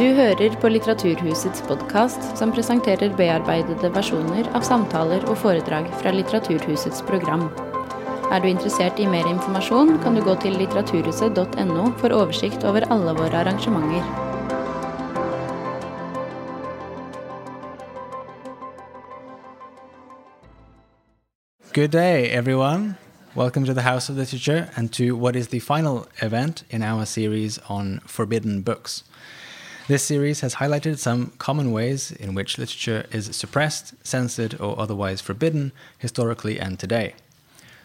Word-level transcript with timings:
Du 0.00 0.06
hører 0.16 0.54
på 0.56 0.68
Litteraturhusets 0.72 1.60
podkast, 1.68 2.22
som 2.38 2.48
presenterer 2.56 3.10
bearbeidede 3.18 3.90
versjoner 3.92 4.46
av 4.56 4.64
samtaler 4.64 5.26
og 5.28 5.36
foredrag 5.42 5.90
fra 6.00 6.14
Litteraturhusets 6.14 7.02
program. 7.04 7.42
Er 8.32 8.40
du 8.40 8.46
interessert 8.48 8.96
i 8.96 9.04
mer 9.04 9.28
informasjon, 9.28 9.98
kan 10.00 10.16
du 10.16 10.22
gå 10.24 10.38
til 10.40 10.56
litteraturhuset.no 10.56 11.84
for 12.00 12.16
oversikt 12.16 12.64
over 12.64 12.86
alle 12.88 13.12
våre 13.18 13.42
arrangementer. 13.42 14.00
Good 21.74 21.92
day, 21.92 22.30
everyone. 22.30 22.96
Welcome 23.36 23.66
to 23.66 23.74
the 23.74 23.82
House 23.82 24.08
of 24.08 24.16
Literature 24.16 24.70
and 24.76 24.90
to 24.94 25.14
what 25.14 25.36
is 25.36 25.48
the 25.48 25.60
final 25.60 26.06
event 26.22 26.64
in 26.70 26.82
our 26.82 27.04
series 27.04 27.60
on 27.68 28.00
forbidden 28.06 28.62
books. 28.62 29.04
This 29.90 30.04
series 30.04 30.38
has 30.42 30.54
highlighted 30.54 30.98
some 30.98 31.32
common 31.38 31.72
ways 31.72 32.12
in 32.12 32.32
which 32.32 32.58
literature 32.58 33.06
is 33.10 33.34
suppressed, 33.34 33.92
censored, 34.06 34.54
or 34.60 34.78
otherwise 34.78 35.20
forbidden 35.20 35.72
historically 35.98 36.60
and 36.60 36.78
today. 36.78 37.14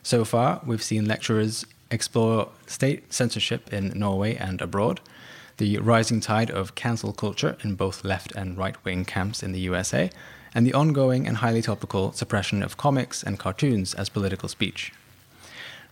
So 0.04 0.24
far, 0.24 0.62
we've 0.64 0.84
seen 0.84 1.08
lecturers 1.08 1.66
explore 1.90 2.50
state 2.68 3.12
censorship 3.12 3.74
in 3.74 3.92
Norway 3.98 4.36
and 4.36 4.62
abroad, 4.62 5.00
the 5.58 5.80
rising 5.80 6.20
tide 6.20 6.52
of 6.52 6.76
cancel 6.76 7.12
culture 7.12 7.58
in 7.64 7.74
both 7.74 8.06
left 8.06 8.32
and 8.34 8.56
right 8.56 8.76
wing 8.86 9.04
camps 9.04 9.42
in 9.42 9.52
the 9.52 9.62
USA, 9.62 10.12
and 10.54 10.64
the 10.64 10.76
ongoing 10.76 11.26
and 11.26 11.38
highly 11.38 11.64
topical 11.64 12.12
suppression 12.12 12.62
of 12.62 12.78
comics 12.78 13.24
and 13.24 13.40
cartoons 13.40 13.96
as 13.96 14.10
political 14.10 14.48
speech. 14.48 14.94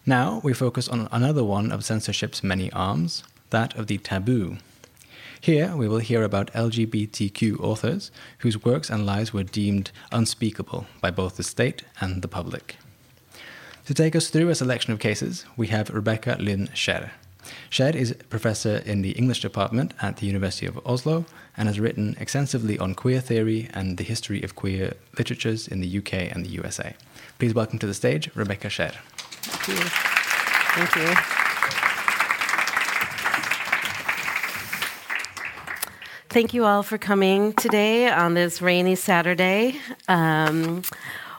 Now 0.05 0.41
we 0.43 0.53
focus 0.53 0.87
on 0.87 1.09
another 1.11 1.43
one 1.43 1.71
of 1.71 1.83
censorship's 1.83 2.43
many 2.43 2.71
arms, 2.71 3.23
that 3.49 3.75
of 3.75 3.87
the 3.87 3.97
taboo. 3.97 4.59
Here 5.43 5.75
we 5.75 5.89
will 5.89 5.97
hear 5.97 6.23
about 6.23 6.53
LGBTQ 6.53 7.59
authors 7.59 8.11
whose 8.37 8.63
works 8.63 8.89
and 8.89 9.05
lives 9.05 9.33
were 9.33 9.43
deemed 9.43 9.91
unspeakable 10.09 10.85
by 11.01 11.11
both 11.11 11.35
the 11.35 11.43
state 11.43 11.83
and 11.99 12.21
the 12.21 12.29
public. 12.29 12.77
To 13.87 13.93
take 13.93 14.15
us 14.15 14.29
through 14.29 14.47
a 14.47 14.55
selection 14.55 14.93
of 14.93 14.99
cases, 14.99 15.43
we 15.57 15.67
have 15.67 15.89
Rebecca 15.89 16.37
Lynn 16.39 16.69
Scherr. 16.73 17.09
Scherr 17.69 17.93
is 17.93 18.11
a 18.11 18.15
professor 18.15 18.77
in 18.85 19.01
the 19.01 19.11
English 19.11 19.41
department 19.41 19.93
at 20.01 20.15
the 20.15 20.27
University 20.27 20.65
of 20.65 20.79
Oslo 20.87 21.25
and 21.57 21.67
has 21.67 21.77
written 21.77 22.15
extensively 22.21 22.79
on 22.79 22.95
queer 22.95 23.19
theory 23.19 23.69
and 23.73 23.97
the 23.97 24.05
history 24.05 24.43
of 24.43 24.55
queer 24.55 24.93
literatures 25.17 25.67
in 25.67 25.81
the 25.81 25.97
UK 25.97 26.33
and 26.33 26.45
the 26.45 26.51
USA. 26.51 26.95
Please 27.37 27.53
welcome 27.53 27.79
to 27.79 27.85
the 27.85 27.93
stage 27.93 28.33
Rebecca 28.33 28.69
Scherr. 28.69 28.95
Thank 29.11 29.77
you. 29.77 29.85
Thank 30.85 30.95
you. 30.95 31.42
Thank 36.33 36.55
you 36.55 36.65
all 36.65 36.81
for 36.81 36.97
coming 36.97 37.53
today 37.53 38.09
on 38.09 38.33
this 38.33 38.59
rainy 38.59 38.95
Saturday. 38.95 39.79
Um, 40.07 40.81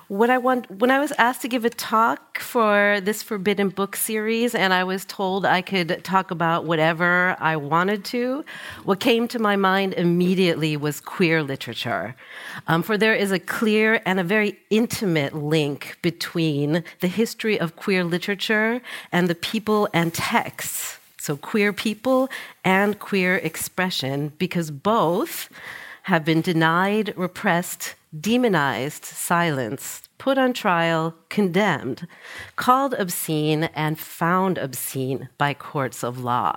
what 0.07 0.31
I 0.31 0.39
want, 0.39 0.71
when 0.71 0.93
I 0.93 1.01
was 1.01 1.11
asked 1.19 1.43
to 1.43 1.49
give 1.49 1.65
a 1.65 1.71
talk 1.71 2.39
for 2.39 3.01
this 3.03 3.21
Forbidden 3.21 3.71
Book 3.71 3.97
series, 3.97 4.55
and 4.55 4.73
I 4.73 4.85
was 4.85 5.05
told 5.05 5.47
I 5.47 5.63
could 5.63 6.05
talk 6.05 6.31
about 6.31 6.67
whatever 6.67 7.37
I 7.41 7.57
wanted 7.57 8.05
to, 8.05 8.45
what 8.85 9.01
came 9.01 9.27
to 9.29 9.41
my 9.41 9.57
mind 9.57 9.95
immediately 9.95 10.77
was 10.77 11.01
queer 11.01 11.43
literature. 11.43 12.15
Um, 12.69 12.85
for 12.85 12.97
there 12.97 13.17
is 13.17 13.33
a 13.33 13.41
clear 13.41 14.01
and 14.07 14.21
a 14.21 14.25
very 14.25 14.61
intimate 14.71 15.35
link 15.35 15.99
between 16.03 16.85
the 17.01 17.09
history 17.09 17.59
of 17.59 17.75
queer 17.75 18.05
literature 18.05 18.81
and 19.11 19.27
the 19.27 19.35
people 19.35 19.89
and 19.93 20.15
texts. 20.15 21.01
So, 21.25 21.39
queer 21.39 21.73
people 21.73 22.29
and 22.67 22.99
queer 22.99 23.37
expression, 23.37 24.35
because 24.37 24.71
both 24.71 25.49
have 26.03 26.23
been 26.23 26.43
denied, 26.43 27.15
repressed, 27.17 27.95
demonized, 28.13 29.07
silenced, 29.07 30.11
put 30.19 30.37
on 30.37 30.53
trial, 30.53 31.15
condemned, 31.31 32.07
called 32.57 32.93
obscene, 32.93 33.71
and 33.75 33.99
found 33.99 34.59
obscene 34.59 35.31
by 35.39 35.55
courts 35.55 36.05
of 36.05 36.23
law. 36.23 36.57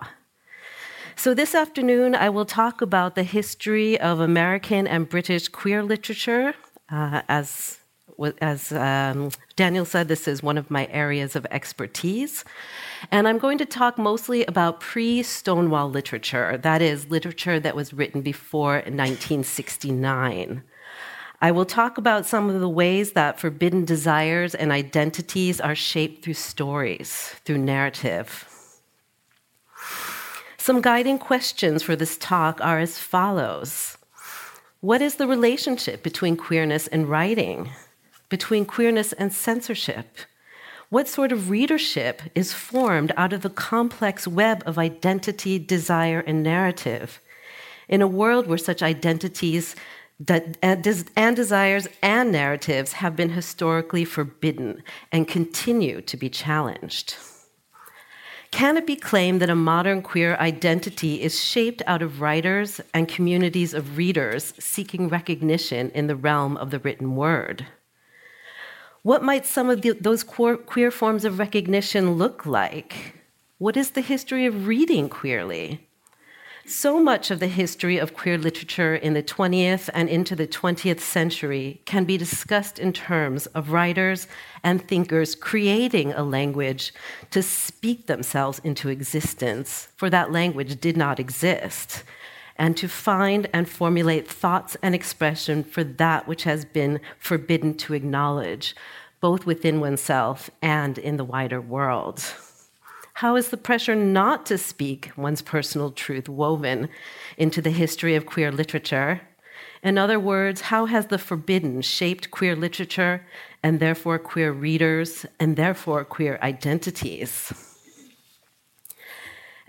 So, 1.15 1.33
this 1.33 1.55
afternoon, 1.55 2.13
I 2.13 2.27
will 2.27 2.43
talk 2.43 2.81
about 2.81 3.15
the 3.15 3.23
history 3.23 3.97
of 3.97 4.19
American 4.19 4.85
and 4.85 5.07
British 5.07 5.47
queer 5.47 5.81
literature. 5.81 6.55
Uh, 6.91 7.21
as 7.29 7.76
as 8.41 8.71
um, 8.71 9.31
Daniel 9.55 9.85
said, 9.85 10.07
this 10.07 10.27
is 10.27 10.41
one 10.41 10.57
of 10.57 10.71
my 10.71 10.87
areas 10.87 11.35
of 11.35 11.45
expertise. 11.51 12.43
And 13.11 13.27
I'm 13.27 13.37
going 13.37 13.57
to 13.59 13.65
talk 13.65 13.97
mostly 13.97 14.45
about 14.45 14.79
pre 14.79 15.23
Stonewall 15.23 15.89
literature, 15.89 16.57
that 16.57 16.81
is, 16.81 17.09
literature 17.09 17.59
that 17.59 17.75
was 17.75 17.93
written 17.93 18.21
before 18.21 18.75
1969. 18.75 20.63
I 21.39 21.51
will 21.51 21.65
talk 21.65 21.99
about 21.99 22.25
some 22.25 22.49
of 22.49 22.59
the 22.59 22.69
ways 22.69 23.11
that 23.11 23.39
forbidden 23.39 23.85
desires 23.85 24.55
and 24.55 24.71
identities 24.71 25.61
are 25.61 25.75
shaped 25.75 26.23
through 26.23 26.33
stories, 26.33 27.35
through 27.45 27.59
narrative. 27.59 28.47
Some 30.57 30.81
guiding 30.81 31.19
questions 31.19 31.83
for 31.83 31.95
this 31.95 32.17
talk 32.17 32.59
are 32.61 32.79
as 32.79 32.97
follows 32.97 33.97
What 34.81 35.01
is 35.01 35.15
the 35.15 35.27
relationship 35.27 36.01
between 36.01 36.37
queerness 36.37 36.87
and 36.87 37.07
writing? 37.07 37.69
Between 38.29 38.65
queerness 38.65 39.13
and 39.13 39.31
censorship? 39.31 40.17
What 40.89 41.07
sort 41.07 41.31
of 41.31 41.49
readership 41.49 42.21
is 42.35 42.53
formed 42.53 43.11
out 43.17 43.33
of 43.33 43.41
the 43.41 43.49
complex 43.49 44.27
web 44.27 44.63
of 44.65 44.77
identity, 44.77 45.59
desire, 45.59 46.19
and 46.19 46.43
narrative? 46.43 47.21
In 47.87 48.01
a 48.01 48.07
world 48.07 48.47
where 48.47 48.57
such 48.57 48.81
identities 48.81 49.75
and 50.27 51.35
desires 51.35 51.87
and 52.01 52.31
narratives 52.31 52.93
have 52.93 53.15
been 53.15 53.29
historically 53.29 54.03
forbidden 54.03 54.83
and 55.11 55.27
continue 55.27 56.01
to 56.01 56.17
be 56.17 56.29
challenged. 56.29 57.15
Can 58.51 58.77
it 58.77 58.87
be 58.87 58.95
claimed 58.95 59.41
that 59.41 59.49
a 59.49 59.55
modern 59.55 60.01
queer 60.01 60.35
identity 60.37 61.21
is 61.21 61.43
shaped 61.43 61.81
out 61.85 62.01
of 62.01 62.19
writers 62.21 62.81
and 62.93 63.07
communities 63.07 63.73
of 63.73 63.97
readers 63.97 64.53
seeking 64.57 65.07
recognition 65.07 65.91
in 65.91 66.07
the 66.07 66.15
realm 66.15 66.57
of 66.57 66.71
the 66.71 66.79
written 66.79 67.15
word? 67.15 67.67
What 69.07 69.23
might 69.23 69.45
some 69.45 69.69
of 69.69 69.83
the, 69.83 69.91
those 69.91 70.21
queer 70.21 70.91
forms 70.91 71.23
of 71.23 71.39
recognition 71.39 72.15
look 72.15 72.45
like? 72.45 73.15
What 73.57 73.77
is 73.77 73.91
the 73.91 74.01
history 74.01 74.45
of 74.45 74.67
reading 74.67 75.07
queerly? 75.07 75.87
So 76.65 77.01
much 77.01 77.31
of 77.31 77.39
the 77.39 77.47
history 77.47 77.97
of 77.99 78.13
queer 78.13 78.37
literature 78.37 78.95
in 78.95 79.13
the 79.13 79.23
20th 79.23 79.89
and 79.93 80.09
into 80.09 80.35
the 80.35 80.45
20th 80.45 80.99
century 80.99 81.79
can 81.85 82.03
be 82.03 82.17
discussed 82.17 82.79
in 82.79 82.91
terms 82.91 83.45
of 83.55 83.71
writers 83.71 84.27
and 84.61 84.85
thinkers 84.85 85.35
creating 85.35 86.11
a 86.11 86.23
language 86.23 86.93
to 87.31 87.41
speak 87.41 88.07
themselves 88.07 88.59
into 88.65 88.89
existence, 88.89 89.87
for 89.95 90.09
that 90.09 90.33
language 90.33 90.81
did 90.81 90.97
not 90.97 91.17
exist 91.17 92.03
and 92.57 92.75
to 92.77 92.87
find 92.87 93.47
and 93.53 93.69
formulate 93.69 94.27
thoughts 94.27 94.75
and 94.81 94.95
expression 94.95 95.63
for 95.63 95.83
that 95.83 96.27
which 96.27 96.43
has 96.43 96.65
been 96.65 96.99
forbidden 97.19 97.75
to 97.75 97.93
acknowledge, 97.93 98.75
both 99.21 99.45
within 99.45 99.79
oneself 99.79 100.49
and 100.61 100.97
in 100.97 101.17
the 101.17 101.23
wider 101.23 101.61
world. 101.61 102.23
How 103.13 103.35
is 103.35 103.49
the 103.49 103.57
pressure 103.57 103.95
not 103.95 104.45
to 104.45 104.57
speak 104.57 105.11
one's 105.17 105.41
personal 105.41 105.91
truth 105.91 106.29
woven 106.29 106.89
into 107.35 107.61
the 107.61 107.71
history 107.71 108.15
of 108.15 108.27
queer 108.27 108.51
literature? 108.51 109.21
In 109.81 109.97
other 109.97 110.19
words, 110.19 110.61
how 110.61 110.85
has 110.85 111.07
the 111.07 111.17
forbidden 111.17 111.81
shaped 111.81 112.29
queer 112.29 112.55
literature 112.55 113.25
and 113.63 113.79
therefore 113.79 114.19
queer 114.19 114.51
readers 114.51 115.25
and 115.39 115.55
therefore 115.55 116.03
queer 116.05 116.37
identities? 116.43 117.53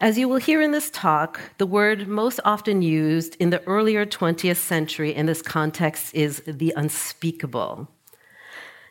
As 0.01 0.17
you 0.17 0.29
will 0.29 0.37
hear 0.37 0.63
in 0.63 0.71
this 0.71 0.91
talk, 0.91 1.41
the 1.59 1.67
word 1.67 2.07
most 2.07 2.39
often 2.45 2.83
used 2.83 3.35
in 3.41 3.51
the 3.51 3.65
earlier 3.67 4.07
20th 4.07 4.59
century 4.59 5.13
in 5.13 5.27
this 5.27 5.43
context 5.43 6.15
is 6.15 6.41
the 6.47 6.73
unspeakable. 6.77 7.89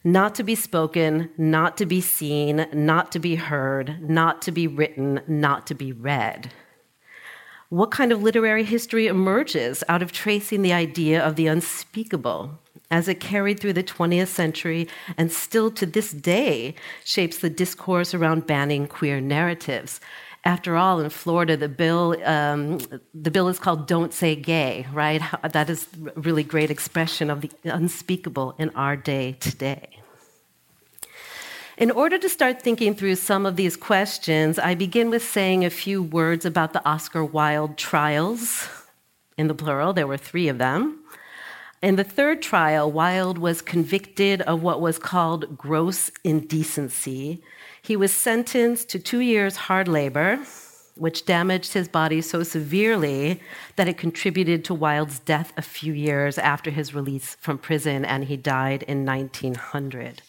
Not 0.04 0.36
to 0.36 0.44
be 0.44 0.54
spoken, 0.54 1.30
not 1.38 1.78
to 1.78 1.86
be 1.86 2.02
seen, 2.02 2.68
not 2.74 3.14
to 3.14 3.20
be 3.20 3.36
heard, 3.36 4.02
not 4.02 4.42
to 4.42 4.52
be 4.52 4.68
written, 4.68 5.22
not 5.28 5.66
to 5.68 5.76
be 5.76 5.94
read. 5.94 6.52
What 7.70 7.90
kind 7.90 8.12
of 8.12 8.22
literary 8.22 8.66
history 8.66 9.08
emerges 9.08 9.86
out 9.88 10.02
of 10.02 10.12
tracing 10.12 10.62
the 10.62 10.74
idea 10.74 11.26
of 11.26 11.38
the 11.38 11.48
unspeakable 11.48 12.60
as 12.92 13.08
it 13.08 13.22
carried 13.22 13.62
through 13.62 13.74
the 13.74 13.84
20th 13.84 14.28
century 14.28 14.90
and 15.18 15.32
still 15.32 15.72
to 15.72 15.86
this 15.86 16.12
day 16.12 16.76
shapes 17.06 17.38
the 17.38 17.50
discourse 17.50 18.14
around 18.14 18.46
banning 18.46 18.88
queer 18.88 19.22
narratives 19.22 20.02
after 20.48 20.78
all, 20.78 21.02
in 21.02 21.10
Florida, 21.10 21.58
the 21.58 21.68
bill, 21.68 22.16
um, 22.24 22.80
the 23.14 23.30
bill 23.30 23.50
is 23.50 23.60
called 23.60 23.86
Don't 23.86 24.14
Say 24.14 24.34
Gay, 24.36 24.88
right? 24.94 25.22
That 25.52 25.70
is 25.70 25.88
a 26.16 26.20
really 26.20 26.44
great 26.44 26.72
expression 26.72 27.30
of 27.30 27.42
the 27.42 27.52
unspeakable 27.66 28.56
in 28.58 28.70
our 28.70 28.96
day 28.96 29.34
today. 29.34 30.00
In 31.78 31.92
order 31.92 32.18
to 32.18 32.30
start 32.30 32.62
thinking 32.62 32.96
through 32.96 33.16
some 33.16 33.46
of 33.46 33.58
these 33.58 33.76
questions, 33.76 34.58
I 34.58 34.74
begin 34.74 35.10
with 35.10 35.22
saying 35.22 35.66
a 35.66 35.70
few 35.70 36.02
words 36.02 36.46
about 36.46 36.72
the 36.72 36.84
Oscar 36.88 37.24
Wilde 37.26 37.78
trials. 37.78 38.70
in 39.38 39.48
the 39.48 39.54
plural. 39.54 39.94
There 39.94 40.08
were 40.08 40.18
three 40.18 40.48
of 40.48 40.58
them. 40.58 40.80
In 41.82 41.96
the 41.96 42.04
third 42.04 42.42
trial, 42.42 42.92
Wilde 42.92 43.38
was 43.38 43.62
convicted 43.62 44.42
of 44.42 44.64
what 44.64 44.82
was 44.82 44.98
called 44.98 45.58
gross 45.58 46.10
indecency. 46.24 47.44
He 47.88 47.96
was 47.96 48.14
sentenced 48.14 48.90
to 48.90 49.00
two 49.00 49.22
years 49.22 49.56
hard 49.56 49.88
labor, 49.88 50.40
which 50.96 51.26
damaged 51.26 51.72
his 51.72 51.88
body 51.88 52.20
so 52.20 52.44
severely 52.44 53.40
that 53.78 53.88
it 53.88 53.98
contributed 53.98 54.66
to 54.66 54.74
Wilde's 54.74 55.20
death 55.20 55.54
a 55.56 55.62
few 55.62 55.94
years 55.94 56.38
after 56.38 56.70
his 56.70 56.94
release 56.94 57.38
from 57.40 57.58
prison, 57.58 58.04
and 58.04 58.26
he 58.26 58.36
died 58.36 58.84
in 58.84 59.06
1900. 59.06 60.22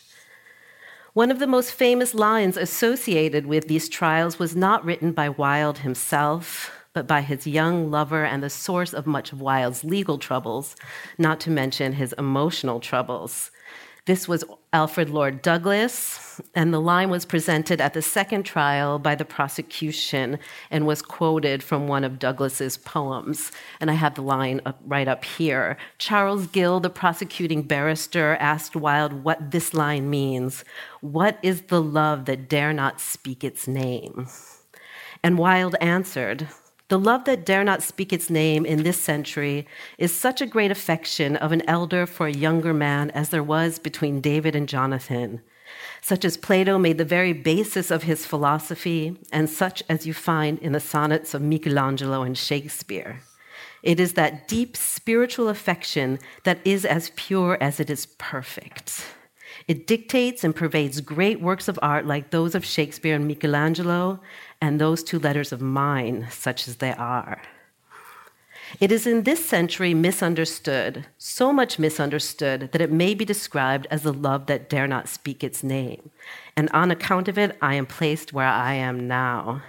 One 1.15 1.33
of 1.33 1.41
the 1.41 1.49
most 1.49 1.73
famous 1.73 2.15
lines 2.15 2.57
associated 2.57 3.45
with 3.45 3.67
these 3.67 3.89
trials 3.89 4.39
was 4.39 4.55
not 4.55 4.85
written 4.85 5.11
by 5.11 5.29
Wilde 5.29 5.79
himself, 5.79 6.71
but 6.93 7.09
by 7.09 7.23
his 7.23 7.45
young 7.45 7.91
lover 7.91 8.25
and 8.25 8.41
the 8.41 8.51
source 8.51 8.95
of 8.95 9.05
much 9.05 9.33
of 9.33 9.41
Wilde's 9.41 9.83
legal 9.83 10.19
troubles, 10.19 10.77
not 11.19 11.41
to 11.41 11.51
mention 11.51 11.95
his 11.95 12.15
emotional 12.19 12.79
troubles. 12.79 13.51
This 14.05 14.29
was 14.29 14.45
Alfred 14.73 15.09
Lord 15.09 15.41
Douglas, 15.41 16.43
and 16.55 16.75
the 16.75 16.81
line 16.81 17.09
was 17.09 17.25
presented 17.25 17.81
at 17.81 17.95
the 17.95 18.03
second 18.03 18.43
trial 18.43 18.99
by 18.99 19.15
the 19.15 19.25
prosecution 19.25 20.39
and 20.71 20.87
was 20.87 21.01
quoted 21.01 21.63
from 21.63 21.89
one 21.89 22.05
of 22.05 22.19
Douglas's 22.19 22.77
poems. 22.77 23.51
And 23.81 23.91
I 23.91 23.95
have 23.95 24.15
the 24.15 24.23
line 24.23 24.61
up, 24.67 24.79
right 24.85 25.09
up 25.09 25.25
here. 25.25 25.79
Charles 25.97 26.47
Gill, 26.49 26.81
the 26.81 26.91
prosecuting 26.91 27.63
barrister, 27.63 28.37
asked 28.41 28.77
Wilde 28.77 29.25
what 29.25 29.53
this 29.53 29.73
line 29.73 30.11
means. 30.11 30.65
What 31.01 31.39
is 31.43 31.63
the 31.63 31.81
love 31.81 32.27
that 32.27 32.51
dare 32.51 32.75
not 32.75 33.01
speak 33.01 33.43
its 33.43 33.67
name? 33.67 34.29
And 35.23 35.39
Wilde 35.39 35.77
answered, 35.81 36.47
the 36.89 36.99
love 36.99 37.25
that 37.25 37.45
dare 37.45 37.65
not 37.65 37.83
speak 37.83 38.13
its 38.13 38.31
name 38.31 38.65
in 38.65 38.83
this 38.83 39.01
century 39.01 39.67
is 39.99 40.15
such 40.15 40.41
a 40.41 40.47
great 40.47 40.71
affection 40.71 41.37
of 41.37 41.53
an 41.53 41.63
elder 41.69 42.07
for 42.07 42.27
a 42.27 42.33
younger 42.33 42.73
man 42.73 43.11
as 43.11 43.29
there 43.29 43.43
was 43.43 43.79
between 43.79 44.23
David 44.23 44.57
and 44.57 44.69
Jonathan, 44.69 45.43
such 46.01 46.25
as 46.25 46.39
Plato 46.39 46.79
made 46.79 46.97
the 46.97 47.05
very 47.05 47.35
basis 47.35 47.91
of 47.91 48.05
his 48.05 48.25
philosophy, 48.25 49.19
and 49.31 49.51
such 49.51 49.83
as 49.89 50.07
you 50.07 50.15
find 50.15 50.59
in 50.61 50.73
the 50.73 50.81
sonnets 50.81 51.35
of 51.35 51.43
Michelangelo 51.43 52.23
and 52.23 52.39
Shakespeare. 52.39 53.21
It 53.83 54.01
is 54.01 54.15
that 54.15 54.49
deep 54.49 54.77
spiritual 54.77 55.49
affection 55.49 56.19
that 56.45 56.59
is 56.65 56.85
as 56.85 57.13
pure 57.17 57.59
as 57.61 57.81
it 57.81 57.91
is 57.91 58.07
perfect. 58.19 59.05
It 59.69 59.87
dictates 59.87 60.45
and 60.45 60.57
pervades 60.57 61.03
great 61.03 61.43
works 61.43 61.69
of 61.69 61.79
art 61.83 62.07
like 62.07 62.31
those 62.31 62.55
of 62.55 62.65
Shakespeare 62.65 63.15
and 63.15 63.29
Michelangelo, 63.29 64.21
and 64.63 64.81
those 64.81 65.05
two 65.05 65.19
letters 65.19 65.53
of 65.53 65.61
mine, 65.61 66.27
such 66.31 66.67
as 66.67 66.77
they 66.77 66.93
are. 66.95 67.43
It 68.81 68.91
is 68.91 69.07
in 69.07 69.23
this 69.23 69.45
century 69.45 69.95
misunderstood, 69.95 71.07
so 71.17 71.53
much 71.53 71.79
misunderstood 71.79 72.71
that 72.73 72.81
it 72.81 72.91
may 72.91 73.15
be 73.15 73.25
described 73.25 73.87
as 73.91 74.03
the 74.03 74.13
love 74.13 74.47
that 74.47 74.69
dare 74.69 74.87
not 74.87 75.09
speak 75.09 75.45
its 75.45 75.63
name. 75.63 76.11
And 76.57 76.69
on 76.71 76.91
account 76.91 77.29
of 77.29 77.39
it, 77.39 77.57
I 77.63 77.75
am 77.75 77.87
placed 77.87 78.33
where 78.33 78.47
I 78.47 78.75
am 78.75 79.07
now. 79.07 79.63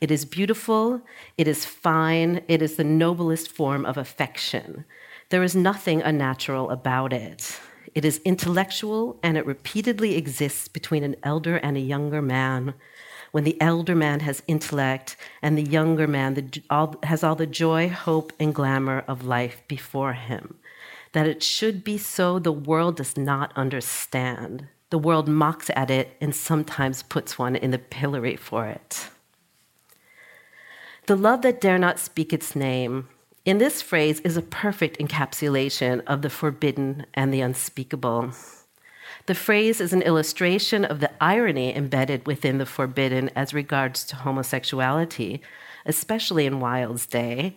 It 0.00 0.10
is 0.10 0.24
beautiful, 0.24 1.02
it 1.36 1.48
is 1.48 1.64
fine, 1.64 2.42
it 2.48 2.62
is 2.62 2.76
the 2.76 2.84
noblest 2.84 3.50
form 3.50 3.84
of 3.84 3.96
affection. 3.96 4.84
There 5.30 5.42
is 5.42 5.56
nothing 5.56 6.02
unnatural 6.02 6.70
about 6.70 7.12
it. 7.12 7.60
It 7.94 8.04
is 8.04 8.20
intellectual, 8.24 9.18
and 9.22 9.36
it 9.36 9.46
repeatedly 9.46 10.16
exists 10.16 10.68
between 10.68 11.04
an 11.04 11.16
elder 11.22 11.56
and 11.56 11.76
a 11.76 11.80
younger 11.80 12.22
man 12.22 12.74
when 13.30 13.44
the 13.44 13.60
elder 13.60 13.94
man 13.94 14.20
has 14.20 14.42
intellect 14.46 15.16
and 15.42 15.56
the 15.56 15.62
younger 15.62 16.06
man 16.06 16.34
the, 16.34 16.62
all, 16.70 16.96
has 17.02 17.22
all 17.22 17.34
the 17.34 17.46
joy, 17.46 17.88
hope, 17.88 18.32
and 18.40 18.54
glamour 18.54 19.04
of 19.06 19.24
life 19.24 19.62
before 19.68 20.14
him. 20.14 20.58
That 21.12 21.26
it 21.26 21.42
should 21.42 21.84
be 21.84 21.98
so, 21.98 22.38
the 22.38 22.52
world 22.52 22.96
does 22.96 23.16
not 23.16 23.52
understand. 23.56 24.68
The 24.90 24.98
world 24.98 25.28
mocks 25.28 25.70
at 25.76 25.90
it 25.90 26.16
and 26.20 26.34
sometimes 26.34 27.02
puts 27.02 27.38
one 27.38 27.56
in 27.56 27.70
the 27.70 27.78
pillory 27.78 28.36
for 28.36 28.66
it. 28.66 29.08
The 31.06 31.16
love 31.16 31.42
that 31.42 31.60
dare 31.60 31.78
not 31.78 31.98
speak 31.98 32.32
its 32.32 32.54
name, 32.54 33.08
in 33.44 33.58
this 33.58 33.82
phrase, 33.82 34.20
is 34.20 34.36
a 34.36 34.42
perfect 34.42 34.98
encapsulation 34.98 36.02
of 36.06 36.22
the 36.22 36.30
forbidden 36.30 37.06
and 37.14 37.32
the 37.32 37.40
unspeakable. 37.40 38.32
The 39.26 39.34
phrase 39.34 39.80
is 39.80 39.92
an 39.92 40.02
illustration 40.02 40.84
of 40.84 41.00
the 41.00 41.10
irony 41.22 41.74
embedded 41.76 42.26
within 42.26 42.58
the 42.58 42.66
forbidden 42.66 43.30
as 43.36 43.52
regards 43.52 44.04
to 44.06 44.16
homosexuality, 44.16 45.40
especially 45.84 46.46
in 46.46 46.60
Wilde's 46.60 47.06
day. 47.06 47.56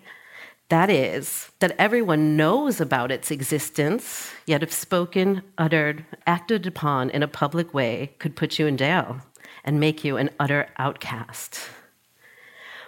That 0.69 0.89
is, 0.89 1.51
that 1.59 1.75
everyone 1.77 2.37
knows 2.37 2.79
about 2.79 3.11
its 3.11 3.31
existence, 3.31 4.31
yet 4.45 4.63
if 4.63 4.71
spoken, 4.71 5.41
uttered, 5.57 6.05
acted 6.25 6.65
upon 6.65 7.09
in 7.09 7.23
a 7.23 7.27
public 7.27 7.73
way, 7.73 8.15
could 8.19 8.35
put 8.35 8.57
you 8.57 8.67
in 8.67 8.77
jail 8.77 9.21
and 9.63 9.79
make 9.79 10.03
you 10.03 10.17
an 10.17 10.29
utter 10.39 10.69
outcast. 10.77 11.59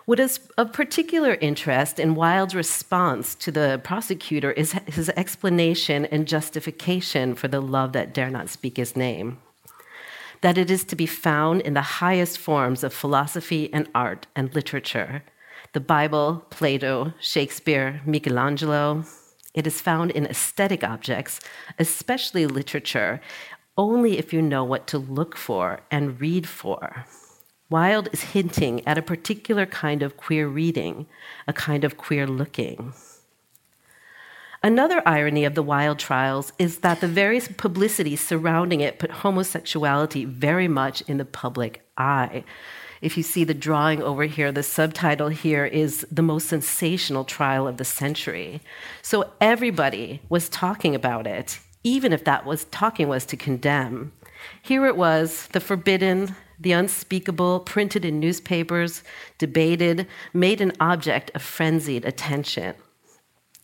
What 0.05 0.19
is 0.19 0.41
of 0.57 0.73
particular 0.73 1.35
interest 1.35 1.97
in 1.97 2.15
Wilde's 2.15 2.55
response 2.55 3.35
to 3.35 3.51
the 3.51 3.79
prosecutor 3.85 4.51
is 4.51 4.73
his 4.85 5.07
explanation 5.09 6.05
and 6.07 6.27
justification 6.27 7.35
for 7.35 7.47
the 7.47 7.61
love 7.61 7.93
that 7.93 8.13
dare 8.13 8.29
not 8.29 8.49
speak 8.49 8.75
his 8.75 8.97
name. 8.97 9.39
That 10.41 10.57
it 10.57 10.69
is 10.69 10.83
to 10.85 10.97
be 10.97 11.05
found 11.05 11.61
in 11.61 11.73
the 11.73 11.81
highest 12.03 12.37
forms 12.37 12.83
of 12.83 12.93
philosophy 12.93 13.73
and 13.73 13.87
art 13.95 14.27
and 14.35 14.53
literature 14.53 15.23
the 15.71 15.79
Bible, 15.79 16.45
Plato, 16.51 17.13
Shakespeare, 17.19 17.99
Michelangelo. 18.05 19.05
It 19.55 19.65
is 19.65 19.81
found 19.81 20.11
in 20.11 20.27
aesthetic 20.27 20.83
objects, 20.83 21.39
especially 21.79 22.45
literature, 22.45 23.21
only 23.75 24.19
if 24.19 24.31
you 24.31 24.41
know 24.41 24.63
what 24.63 24.85
to 24.87 24.99
look 24.99 25.35
for 25.35 25.79
and 25.89 26.21
read 26.21 26.47
for. 26.47 27.05
Wilde 27.73 28.09
is 28.13 28.21
hinting 28.21 28.85
at 28.87 28.99
a 28.99 29.01
particular 29.01 29.65
kind 29.65 30.03
of 30.03 30.15
queer 30.15 30.47
reading, 30.47 31.07
a 31.47 31.53
kind 31.53 31.83
of 31.83 31.97
queer 31.97 32.27
looking. 32.27 32.93
Another 34.61 35.01
irony 35.07 35.43
of 35.43 35.55
the 35.55 35.63
Wilde 35.63 35.97
trials 35.97 36.53
is 36.59 36.77
that 36.81 37.01
the 37.01 37.07
various 37.07 37.47
publicity 37.47 38.15
surrounding 38.15 38.81
it 38.81 38.99
put 38.99 39.09
homosexuality 39.09 40.23
very 40.23 40.67
much 40.67 41.01
in 41.07 41.17
the 41.17 41.25
public 41.25 41.83
eye. 41.97 42.43
If 43.01 43.17
you 43.17 43.23
see 43.23 43.43
the 43.43 43.55
drawing 43.55 44.03
over 44.03 44.25
here, 44.25 44.51
the 44.51 44.61
subtitle 44.61 45.29
here 45.29 45.65
is 45.65 46.05
The 46.11 46.21
Most 46.21 46.49
Sensational 46.49 47.23
Trial 47.25 47.67
of 47.67 47.77
the 47.77 47.85
Century. 47.85 48.61
So 49.01 49.31
everybody 49.41 50.21
was 50.29 50.47
talking 50.47 50.93
about 50.93 51.25
it, 51.25 51.59
even 51.83 52.13
if 52.13 52.23
that 52.25 52.45
was 52.45 52.65
talking 52.65 53.07
was 53.07 53.25
to 53.25 53.35
condemn. 53.35 54.11
Here 54.61 54.85
it 54.85 54.95
was, 54.95 55.47
the 55.53 55.59
forbidden, 55.59 56.35
the 56.63 56.71
unspeakable, 56.71 57.61
printed 57.61 58.03
in 58.03 58.19
newspapers, 58.19 59.03
debated, 59.37 60.07
made 60.33 60.61
an 60.61 60.73
object 60.79 61.31
of 61.35 61.41
frenzied 61.41 62.05
attention. 62.05 62.75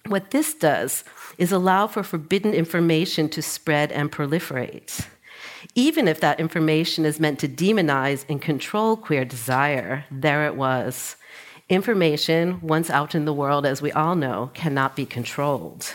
What 0.06 0.32
this 0.32 0.54
does 0.54 1.04
is 1.38 1.52
allow 1.52 1.88
for 1.88 2.04
forbidden 2.04 2.54
information 2.54 3.30
to 3.30 3.42
spread 3.42 3.92
and 3.92 4.12
proliferate. 4.12 5.06
Even 5.76 6.08
if 6.08 6.20
that 6.20 6.40
information 6.40 7.06
is 7.06 7.20
meant 7.20 7.40
to 7.40 7.48
demonize 7.48 8.26
and 8.30 8.42
control 8.42 8.96
queer 8.96 9.26
desire, 9.26 10.06
there 10.10 10.46
it 10.46 10.56
was. 10.56 11.16
Information, 11.70 12.60
once 12.62 12.90
out 12.90 13.14
in 13.14 13.26
the 13.26 13.34
world, 13.34 13.66
as 13.66 13.82
we 13.82 13.92
all 13.92 14.16
know, 14.16 14.50
cannot 14.54 14.96
be 14.96 15.06
controlled. 15.06 15.94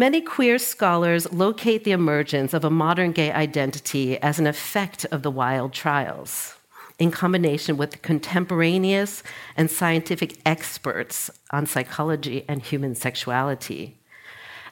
Many 0.00 0.22
queer 0.22 0.58
scholars 0.58 1.30
locate 1.30 1.84
the 1.84 1.90
emergence 1.90 2.54
of 2.54 2.64
a 2.64 2.70
modern 2.70 3.12
gay 3.12 3.30
identity 3.30 4.16
as 4.22 4.38
an 4.38 4.46
effect 4.46 5.04
of 5.12 5.22
the 5.22 5.30
Wilde 5.30 5.74
trials, 5.74 6.54
in 6.98 7.10
combination 7.10 7.76
with 7.76 8.00
contemporaneous 8.00 9.22
and 9.58 9.70
scientific 9.70 10.38
experts 10.46 11.30
on 11.50 11.66
psychology 11.66 12.46
and 12.48 12.62
human 12.62 12.94
sexuality. 12.94 13.98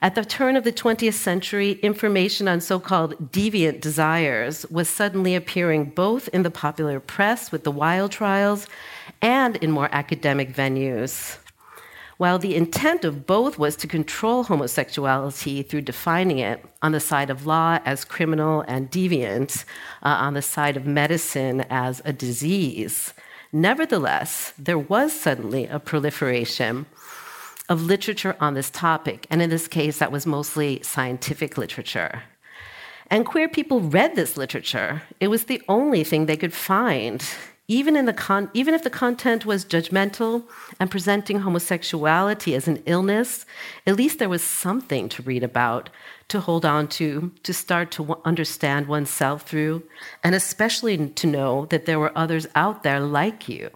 At 0.01 0.15
the 0.15 0.25
turn 0.25 0.57
of 0.57 0.65
the 0.65 0.73
20th 0.73 1.13
century, 1.13 1.73
information 1.83 2.49
on 2.49 2.63
so 2.63 2.81
called 2.81 3.31
deviant 3.31 3.83
desires 3.83 4.65
was 4.71 4.89
suddenly 4.89 5.35
appearing 5.35 5.91
both 5.91 6.29
in 6.29 6.43
the 6.43 6.51
popular 6.51 7.01
press 7.01 7.53
with 7.53 7.65
the 7.65 7.71
Wilde 7.71 8.13
trials 8.13 8.67
and 9.21 9.57
in 9.57 9.73
more 9.73 9.91
academic 9.93 10.55
venues. 10.55 11.37
While 12.19 12.41
the 12.41 12.57
intent 12.57 13.05
of 13.05 13.27
both 13.27 13.61
was 13.61 13.77
to 13.77 13.87
control 13.87 14.43
homosexuality 14.43 15.63
through 15.63 15.83
defining 15.83 16.41
it 16.41 16.65
on 16.83 16.91
the 16.91 16.99
side 16.99 17.31
of 17.31 17.47
law 17.47 17.79
as 17.85 18.05
criminal 18.05 18.65
and 18.67 18.91
deviant, 18.91 19.65
uh, 20.03 20.09
on 20.09 20.35
the 20.35 20.43
side 20.43 20.77
of 20.77 20.85
medicine 20.85 21.61
as 21.71 22.03
a 22.05 22.13
disease, 22.13 23.15
nevertheless, 23.53 24.53
there 24.59 24.79
was 24.79 25.13
suddenly 25.13 25.67
a 25.67 25.79
proliferation 25.79 26.87
of 27.69 27.85
literature 27.85 28.35
on 28.41 28.55
this 28.55 28.71
topic. 28.71 29.29
And 29.31 29.41
in 29.41 29.51
this 29.51 29.69
case, 29.69 29.99
that 29.99 30.11
was 30.11 30.27
mostly 30.27 30.83
scientific 30.83 31.57
literature. 31.57 32.25
And 33.11 33.25
queer 33.25 33.49
people 33.49 33.81
read 33.81 34.17
this 34.17 34.37
literature. 34.37 35.03
It 35.21 35.29
was 35.29 35.45
the 35.45 35.63
only 35.69 36.03
thing 36.03 36.27
they 36.27 36.37
could 36.37 36.53
find 36.53 37.25
Even, 37.71 37.97
in 37.97 38.07
the 38.07 38.15
con- 38.15 38.51
even 38.55 38.73
if 38.73 38.83
the 38.83 38.89
content 38.89 39.45
was 39.45 39.67
judgmental 39.67 40.45
and 40.81 40.91
presenting 40.91 41.41
homosexuality 41.41 42.55
as 42.55 42.67
an 42.67 42.83
illness, 42.87 43.45
at 43.87 43.97
least 43.97 44.19
there 44.19 44.31
was 44.31 44.43
something 44.43 45.07
to 45.11 45.23
read 45.23 45.43
about, 45.43 45.91
to 46.29 46.41
hold 46.41 46.65
on 46.65 46.89
to, 46.89 47.31
to 47.43 47.53
start 47.53 47.91
to 47.91 48.19
understand 48.25 48.89
oneself 48.89 49.43
through, 49.43 49.83
and 50.25 50.35
especially 50.35 51.11
to 51.11 51.27
know 51.27 51.67
that 51.67 51.85
there 51.85 51.99
were 51.99 52.17
others 52.17 52.47
out 52.55 52.85
there 52.85 53.01
like 53.01 53.51
you. 53.51 53.69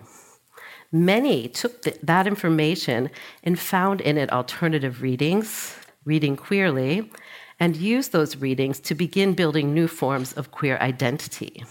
Many 0.91 1.49
took 1.49 1.83
the, 1.83 1.95
that 2.03 2.27
information 2.27 3.11
and 3.45 3.59
found 3.59 4.01
in 4.01 4.17
it 4.17 4.33
alternative 4.33 5.03
readings, 5.03 5.77
reading 6.07 6.35
queerly, 6.35 7.11
and 7.61 7.77
used 7.77 8.13
those 8.13 8.39
readings 8.39 8.81
to 8.81 8.95
begin 8.95 9.35
building 9.35 9.75
new 9.75 9.87
forms 9.87 10.33
of 10.33 10.51
queer 10.51 10.79
identity. 10.79 11.63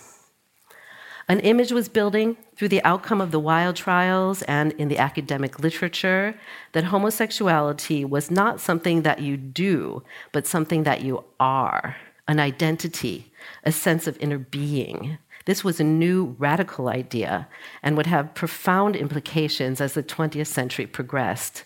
An 1.31 1.39
image 1.39 1.71
was 1.71 1.88
building 1.88 2.35
through 2.57 2.67
the 2.67 2.83
outcome 2.83 3.21
of 3.21 3.31
the 3.31 3.39
Wilde 3.39 3.77
trials 3.77 4.41
and 4.41 4.73
in 4.73 4.89
the 4.89 4.97
academic 4.97 5.59
literature 5.59 6.35
that 6.73 6.83
homosexuality 6.83 8.03
was 8.03 8.29
not 8.29 8.59
something 8.59 9.03
that 9.03 9.21
you 9.21 9.38
do, 9.38 10.03
but 10.33 10.45
something 10.45 10.83
that 10.83 11.03
you 11.03 11.23
are 11.39 11.95
an 12.27 12.41
identity, 12.41 13.31
a 13.63 13.71
sense 13.71 14.07
of 14.07 14.17
inner 14.19 14.39
being. 14.39 15.17
This 15.45 15.63
was 15.63 15.79
a 15.79 15.85
new 15.85 16.35
radical 16.38 16.89
idea 16.89 17.47
and 17.81 17.95
would 17.95 18.07
have 18.07 18.35
profound 18.35 18.97
implications 18.97 19.79
as 19.79 19.93
the 19.93 20.03
20th 20.03 20.47
century 20.47 20.85
progressed. 20.85 21.63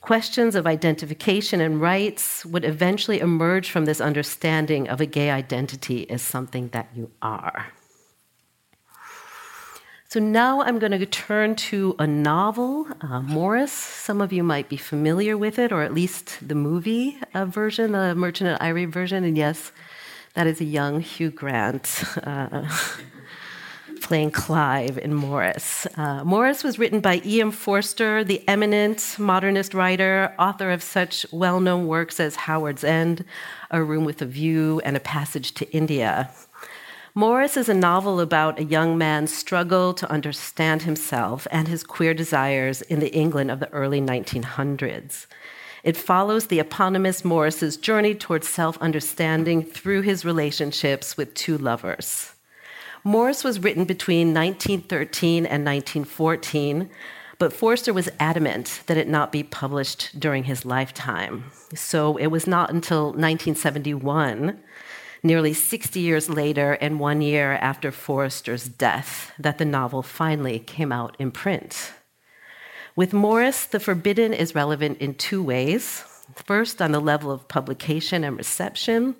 Questions 0.00 0.54
of 0.54 0.66
identification 0.66 1.60
and 1.60 1.82
rights 1.82 2.46
would 2.46 2.64
eventually 2.64 3.20
emerge 3.20 3.68
from 3.68 3.84
this 3.84 4.00
understanding 4.00 4.88
of 4.88 5.02
a 5.02 5.06
gay 5.06 5.30
identity 5.30 6.08
as 6.08 6.22
something 6.22 6.68
that 6.68 6.88
you 6.94 7.10
are. 7.20 7.66
So 10.16 10.22
now 10.22 10.62
I'm 10.62 10.78
going 10.78 10.98
to 10.98 11.04
turn 11.04 11.56
to 11.56 11.94
a 11.98 12.06
novel, 12.06 12.86
uh, 13.02 13.20
Maurice. 13.20 13.70
Some 13.70 14.22
of 14.22 14.32
you 14.32 14.42
might 14.42 14.66
be 14.70 14.78
familiar 14.78 15.36
with 15.36 15.58
it, 15.58 15.72
or 15.72 15.82
at 15.82 15.92
least 15.92 16.38
the 16.40 16.54
movie 16.54 17.18
uh, 17.34 17.44
version, 17.44 17.92
the 17.92 18.14
Merchant 18.14 18.48
of 18.48 18.56
Ivory 18.62 18.86
version. 18.86 19.24
And 19.24 19.36
yes, 19.36 19.72
that 20.32 20.46
is 20.46 20.58
a 20.58 20.64
young 20.64 21.00
Hugh 21.00 21.28
Grant 21.28 22.02
uh, 22.22 22.66
playing 24.00 24.30
Clive 24.30 24.96
in 24.96 25.12
Maurice. 25.12 25.86
Uh, 25.98 26.24
Maurice 26.24 26.64
was 26.64 26.78
written 26.78 27.00
by 27.00 27.20
E.M. 27.26 27.50
Forster, 27.50 28.24
the 28.24 28.42
eminent 28.48 29.16
modernist 29.18 29.74
writer, 29.74 30.34
author 30.38 30.70
of 30.70 30.82
such 30.82 31.26
well 31.30 31.60
known 31.60 31.88
works 31.88 32.20
as 32.20 32.36
Howard's 32.36 32.84
End, 32.84 33.22
A 33.70 33.82
Room 33.82 34.06
with 34.06 34.22
a 34.22 34.26
View, 34.26 34.80
and 34.82 34.96
A 34.96 35.00
Passage 35.00 35.52
to 35.52 35.70
India. 35.76 36.30
Maurice 37.18 37.56
is 37.56 37.70
a 37.70 37.72
novel 37.72 38.20
about 38.20 38.58
a 38.58 38.64
young 38.64 38.98
man's 38.98 39.34
struggle 39.34 39.94
to 39.94 40.10
understand 40.10 40.82
himself 40.82 41.46
and 41.50 41.66
his 41.66 41.82
queer 41.82 42.12
desires 42.12 42.82
in 42.82 43.00
the 43.00 43.10
England 43.14 43.50
of 43.50 43.58
the 43.58 43.70
early 43.70 44.02
1900s. 44.02 45.24
It 45.82 45.96
follows 45.96 46.48
the 46.48 46.58
eponymous 46.58 47.24
Maurice's 47.24 47.78
journey 47.78 48.14
towards 48.14 48.50
self 48.50 48.76
understanding 48.82 49.62
through 49.62 50.02
his 50.02 50.26
relationships 50.26 51.16
with 51.16 51.32
two 51.32 51.56
lovers. 51.56 52.34
Maurice 53.02 53.42
was 53.42 53.60
written 53.60 53.86
between 53.86 54.34
1913 54.34 55.46
and 55.46 55.64
1914, 55.64 56.90
but 57.38 57.50
Forster 57.50 57.94
was 57.94 58.10
adamant 58.20 58.82
that 58.88 58.98
it 58.98 59.08
not 59.08 59.32
be 59.32 59.42
published 59.42 60.20
during 60.20 60.44
his 60.44 60.66
lifetime. 60.66 61.44
So 61.74 62.18
it 62.18 62.26
was 62.26 62.46
not 62.46 62.68
until 62.68 63.04
1971 63.06 64.60
nearly 65.26 65.52
60 65.52 66.00
years 66.00 66.30
later 66.30 66.72
and 66.74 67.00
one 67.00 67.20
year 67.20 67.52
after 67.52 67.90
Forster's 67.90 68.68
death, 68.68 69.32
that 69.38 69.58
the 69.58 69.64
novel 69.64 70.02
finally 70.02 70.58
came 70.58 70.92
out 70.92 71.16
in 71.18 71.30
print. 71.30 71.92
With 72.94 73.12
Maurice, 73.12 73.66
The 73.66 73.80
Forbidden 73.80 74.32
is 74.32 74.54
relevant 74.54 74.98
in 74.98 75.14
two 75.14 75.42
ways. 75.42 76.04
First, 76.34 76.80
on 76.80 76.92
the 76.92 77.00
level 77.00 77.30
of 77.30 77.48
publication 77.48 78.24
and 78.24 78.36
reception, 78.38 79.16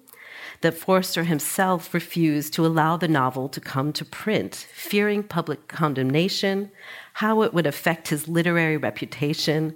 that 0.63 0.75
Forster 0.75 1.25
himself 1.25 1.93
refused 1.93 2.55
to 2.55 2.65
allow 2.65 2.97
the 2.97 3.09
novel 3.09 3.49
to 3.51 3.61
come 3.61 3.93
to 3.93 4.05
print, 4.05 4.55
fearing 4.55 5.23
public 5.23 5.69
condemnation, 5.69 6.71
how 7.15 7.43
it 7.43 7.53
would 7.53 7.67
affect 7.67 8.09
his 8.09 8.29
literary 8.29 8.77
reputation, 8.77 9.75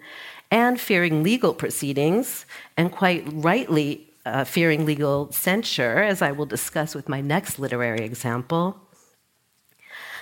and 0.51 0.81
fearing 0.81 1.23
legal 1.23 1.55
proceedings, 1.55 2.47
and 2.77 2.91
quite 2.91 3.25
rightly 3.27 4.10
uh, 4.25 4.45
fearing 4.45 4.85
legal 4.85 5.31
censure, 5.33 5.99
as 5.99 6.23
I 6.23 6.33
will 6.33 6.47
discuss 6.47 6.95
with 6.95 7.09
my 7.09 7.21
next 7.21 7.59
literary 7.59 8.05
example. 8.05 8.81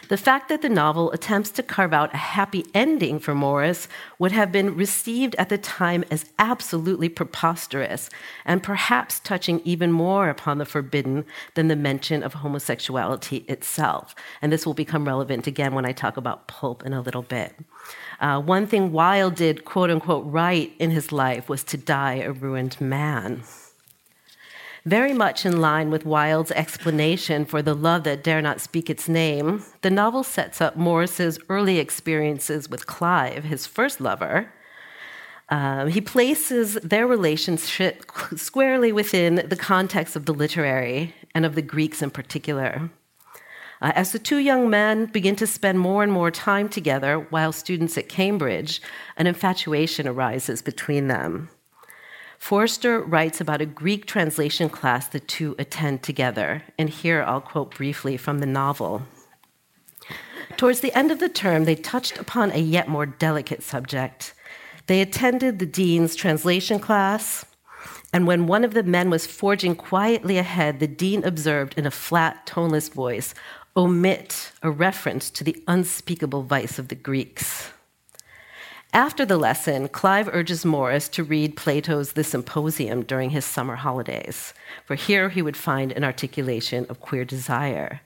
The 0.09 0.17
fact 0.17 0.49
that 0.49 0.63
the 0.63 0.71
novel 0.71 1.13
attempts 1.13 1.51
to 1.51 1.63
carve 1.63 1.93
out 1.93 2.15
a 2.15 2.19
happy 2.19 2.65
ending 2.73 3.19
for 3.19 3.35
Maurice 3.35 3.89
would 4.19 4.33
have 4.33 4.51
been 4.51 4.75
received 4.75 5.35
at 5.35 5.51
the 5.51 5.59
time 5.59 6.03
as 6.11 6.25
absolutely 6.39 7.11
preposterous 7.11 8.09
and 8.47 8.63
perhaps 8.63 9.21
touching 9.21 9.61
even 9.65 9.93
more 9.93 10.31
upon 10.31 10.57
the 10.57 10.65
forbidden 10.65 11.27
than 11.55 11.69
the 11.69 11.77
mention 11.77 12.23
of 12.23 12.35
homosexuality 12.35 13.45
itself. 13.49 14.15
And 14.41 14.51
this 14.51 14.65
will 14.65 14.73
become 14.73 15.07
relevant 15.07 15.47
again 15.47 15.75
when 15.75 15.85
I 15.85 15.93
talk 15.93 16.17
about 16.17 16.49
pulp 16.49 16.87
in 16.87 16.95
a 16.95 17.03
little 17.03 17.23
bit. 17.23 17.55
Uh, 18.19 18.41
one 18.41 18.67
thing 18.67 18.93
Wilde 18.93 19.35
did, 19.35 19.67
quote 19.67 19.91
unquote, 19.91 20.25
right 20.25 20.73
in 20.79 20.91
his 20.91 21.13
life 21.13 21.51
was 21.51 21.63
to 21.65 21.77
die 21.77 22.15
a 22.15 22.33
ruined 22.33 22.81
man 22.81 23.43
very 24.85 25.13
much 25.13 25.45
in 25.45 25.61
line 25.61 25.91
with 25.91 26.07
Wilde's 26.07 26.51
explanation 26.53 27.45
for 27.45 27.63
the 27.63 27.75
love 27.75 28.05
that 28.05 28.25
dare 28.25 28.43
not 28.43 28.61
speak 28.61 28.89
its 28.89 29.09
name, 29.09 29.65
the 29.83 29.91
novel 29.91 30.23
sets 30.23 30.61
up 30.61 30.77
Maurice's 30.77 31.39
early 31.49 31.79
experiences 31.79 32.69
with 32.69 32.87
Clive, 32.87 33.45
his 33.45 33.67
first 33.67 34.01
lover. 34.01 34.53
Um, 35.51 35.89
he 35.89 36.01
places 36.01 36.75
their 36.83 37.07
relationship 37.07 38.05
squarely 38.37 38.93
within 38.93 39.37
the 39.49 39.57
context 39.57 40.15
of 40.15 40.27
the 40.27 40.35
literary 40.35 41.15
and 41.35 41.47
of 41.47 41.55
the 41.55 41.63
Greeks 41.63 42.03
in 42.03 42.11
particular. 42.11 42.91
Uh, 43.81 43.93
as 43.95 44.13
the 44.13 44.19
two 44.19 44.39
young 44.39 44.69
men 44.69 45.07
begin 45.07 45.37
to 45.37 45.47
spend 45.47 45.79
more 45.79 46.03
and 46.03 46.13
more 46.13 46.31
time 46.31 46.69
together 46.69 47.19
while 47.31 47.53
students 47.53 47.97
at 47.97 48.09
Cambridge, 48.09 48.83
an 49.17 49.27
infatuation 49.27 50.09
arises 50.09 50.63
between 50.63 51.07
them. 51.07 51.49
Forster 52.39 53.01
writes 53.01 53.41
about 53.41 53.61
a 53.61 53.67
Greek 53.67 54.07
translation 54.07 54.71
class 54.71 55.09
the 55.09 55.21
two 55.21 55.55
attend 55.59 56.03
together, 56.03 56.63
and 56.79 56.89
here 56.89 57.23
I'll 57.23 57.41
quote 57.41 57.75
briefly 57.75 58.17
from 58.17 58.39
the 58.39 58.47
novel. 58.47 59.03
Towards 60.57 60.81
the 60.81 60.97
end 60.97 61.11
of 61.11 61.21
the 61.21 61.29
term, 61.29 61.65
they 61.65 61.75
touched 61.75 62.19
upon 62.19 62.53
a 62.53 62.59
yet 62.59 62.89
more 62.89 63.07
delicate 63.07 63.63
subject. 63.63 64.35
They 64.87 65.01
attended 65.01 65.59
the 65.59 65.67
dean's 65.67 66.17
translation 66.17 66.79
class, 66.79 67.45
and 68.13 68.27
when 68.27 68.47
one 68.47 68.65
of 68.65 68.73
the 68.73 68.83
men 68.83 69.11
was 69.11 69.27
forging 69.27 69.77
quietly 69.77 70.39
ahead, 70.39 70.81
the 70.81 70.87
dean 70.87 71.25
observed 71.25 71.75
in 71.77 71.87
a 71.87 71.91
flat, 71.91 72.47
toneless 72.47 72.89
voice, 72.89 73.35
omit 73.77 74.53
a 74.63 74.71
reference 74.71 75.29
to 75.31 75.45
the 75.45 75.63
unspeakable 75.69 76.43
vice 76.43 76.79
of 76.79 76.89
the 76.89 76.95
Greeks. 76.95 77.71
After 78.95 79.27
the 79.27 79.37
lesson, 79.37 79.89
Clive 79.89 80.29
urges 80.33 80.65
Maurice 80.65 81.11
to 81.11 81.23
read 81.23 81.57
Plato's 81.57 82.13
The 82.13 82.25
Symposium 82.25 83.03
during 83.03 83.31
his 83.31 83.45
summer 83.45 83.77
holidays, 83.77 84.55
for 84.87 84.95
here 84.95 85.29
he 85.29 85.43
would 85.43 85.59
find 85.59 85.93
an 85.93 86.05
articulation 86.05 86.87
of 86.89 87.01
queer 87.01 87.27
desire. 87.27 88.01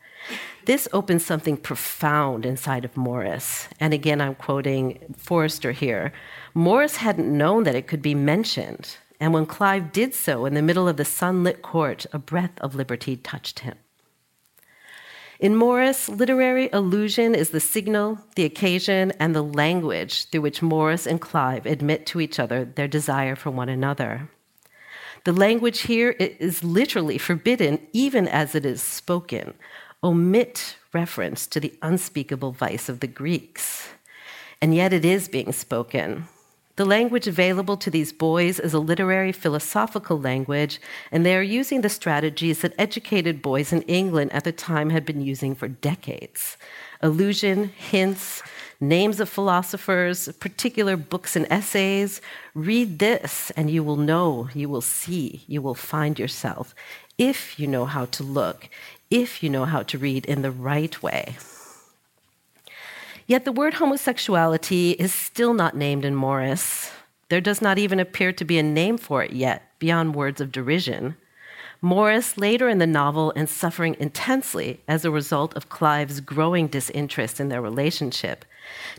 This 0.65 0.89
opens 0.93 1.25
something 1.25 1.57
profound 1.57 2.45
inside 2.45 2.85
of 2.85 2.97
Maurice. 2.97 3.69
And 3.79 3.95
again, 3.95 4.21
I'm 4.21 4.35
quoting 4.35 5.15
Forster 5.17 5.71
here. 5.71 6.13
Maurice 6.53 6.97
hadn't 6.97 7.37
known 7.37 7.63
that 7.63 7.77
it 7.77 7.87
could 7.87 8.03
be 8.03 8.15
mentioned. 8.15 8.97
And 9.21 9.33
when 9.33 9.47
Clive 9.47 9.93
did 9.93 10.15
so 10.15 10.47
in 10.47 10.55
the 10.55 10.63
middle 10.63 10.89
of 10.89 10.97
the 10.97 11.05
sunlit 11.05 11.63
court, 11.63 12.07
a 12.13 12.19
breath 12.19 12.59
of 12.61 12.75
liberty 12.75 13.17
touched 13.17 13.61
him. 13.61 13.77
In 15.43 15.57
Maurice, 15.57 16.09
literary 16.09 16.71
allusion 16.73 17.35
is 17.35 17.51
the 17.51 17.59
signal, 17.59 18.21
the 18.37 18.45
occasion, 18.45 19.11
and 19.19 19.35
the 19.35 19.43
language 19.43 20.27
through 20.27 20.43
which 20.43 20.63
Maurice 20.63 21.05
and 21.05 21.21
Clive 21.21 21.67
admit 21.67 22.07
to 22.07 22.21
each 22.21 22.39
other 22.39 22.65
their 22.65 22.87
desire 22.87 23.35
for 23.35 23.51
one 23.51 23.69
another. 23.69 24.31
The 25.25 25.33
language 25.33 25.81
here 25.81 26.11
is 26.11 26.63
literally 26.63 27.19
forbidden, 27.19 27.85
even 27.93 28.29
as 28.29 28.55
it 28.55 28.65
is 28.65 28.81
spoken. 28.81 29.55
Omit 30.05 30.77
reference 30.93 31.49
to 31.49 31.59
the 31.59 31.77
unspeakable 31.83 32.53
vice 32.53 32.89
of 32.89 33.01
the 33.01 33.09
Greeks. 33.09 33.89
And 34.61 34.73
yet 34.73 34.93
it 34.93 35.05
is 35.05 35.27
being 35.27 35.53
spoken. 35.53 36.29
The 36.77 36.87
language 36.87 37.27
available 37.27 37.77
to 37.77 37.91
these 37.91 38.15
boys 38.15 38.59
is 38.59 38.73
a 38.73 38.79
literary 38.79 39.33
philosophical 39.33 40.19
language, 40.19 40.81
and 41.11 41.25
they 41.25 41.37
are 41.37 41.43
using 41.43 41.83
the 41.83 41.91
strategies 41.91 42.63
that 42.63 42.75
educated 42.79 43.43
boys 43.43 43.75
in 43.75 43.83
England 43.83 44.33
at 44.33 44.45
the 44.45 44.53
time 44.53 44.89
had 44.89 45.05
been 45.05 45.21
using 45.21 45.55
for 45.55 45.69
decades 45.69 46.57
allusion, 47.03 47.65
hints, 47.65 48.43
names 48.81 49.19
of 49.19 49.29
philosophers, 49.29 50.29
particular 50.39 50.97
books 50.97 51.35
and 51.35 51.47
essays. 51.51 52.21
Read 52.55 53.01
this, 53.01 53.51
and 53.57 53.69
you 53.69 53.83
will 53.83 53.97
know, 53.97 54.49
you 54.55 54.69
will 54.69 54.81
see, 54.81 55.43
you 55.49 55.61
will 55.61 55.75
find 55.75 56.17
yourself 56.17 56.75
if 57.19 57.59
you 57.59 57.67
know 57.67 57.87
how 57.87 58.05
to 58.07 58.23
look, 58.23 58.69
if 59.11 59.43
you 59.43 59.51
know 59.51 59.65
how 59.65 59.83
to 59.83 59.99
read 59.99 60.25
in 60.27 60.43
the 60.43 60.51
right 60.51 61.03
way. 61.03 61.37
Yet 63.27 63.45
the 63.45 63.53
word 63.53 63.75
homosexuality 63.75 64.93
is 64.93 65.13
still 65.13 65.55
not 65.55 65.77
named 65.77 66.05
in 66.05 66.15
Maurice. 66.15 66.91
There 67.29 67.41
does 67.41 67.63
not 67.63 67.79
even 67.79 68.01
appear 68.01 68.33
to 68.33 68.45
be 68.45 68.59
a 68.59 68.63
name 68.63 68.99
for 68.99 69.23
it 69.23 69.33
yet, 69.33 69.63
beyond 69.79 70.15
words 70.15 70.41
of 70.41 70.53
derision. 70.53 71.17
Maurice, 71.81 72.37
later 72.37 72.69
in 72.69 72.79
the 72.79 72.87
novel 72.87 73.33
and 73.35 73.49
suffering 73.49 73.97
intensely 73.99 74.81
as 74.87 75.05
a 75.05 75.11
result 75.11 75.55
of 75.57 75.69
Clive's 75.69 76.21
growing 76.21 76.69
disinterest 76.69 77.41
in 77.41 77.49
their 77.49 77.61
relationship, 77.61 78.45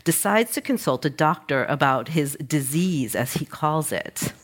decides 0.04 0.52
to 0.52 0.60
consult 0.60 1.04
a 1.04 1.10
doctor 1.10 1.64
about 1.64 2.08
his 2.08 2.36
disease, 2.46 3.14
as 3.14 3.34
he 3.34 3.46
calls 3.46 3.90
it. 3.90 4.34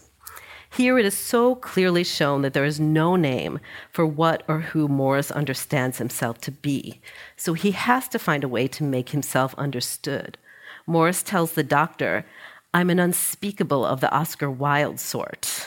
Here 0.73 0.99
it 0.99 1.05
is 1.05 1.17
so 1.17 1.57
clearly 1.57 2.05
shown 2.05 2.43
that 2.43 2.55
there 2.55 2.65
is 2.65 2.79
no 2.79 3.17
name 3.17 3.59
for 3.91 4.07
what 4.07 4.45
or 4.47 4.61
who 4.61 4.87
Maurice 4.87 5.33
understands 5.33 5.99
himself 5.99 6.41
to 6.43 6.53
be. 6.53 7.01
So 7.37 7.55
he 7.55 7.73
has 7.73 8.07
to 8.09 8.21
find 8.21 8.45
a 8.45 8.49
way 8.49 8.69
to 8.69 8.85
make 8.85 9.11
himself 9.11 9.55
understood. 9.59 10.39
Maurice 10.87 11.23
tells 11.23 11.53
the 11.53 11.65
doctor, 11.65 12.25
I'm 12.73 12.89
an 12.89 13.01
unspeakable 13.01 13.85
of 13.85 14.01
the 14.01 14.13
Oscar 14.13 14.49
Wilde 14.49 15.01
sort. 15.01 15.67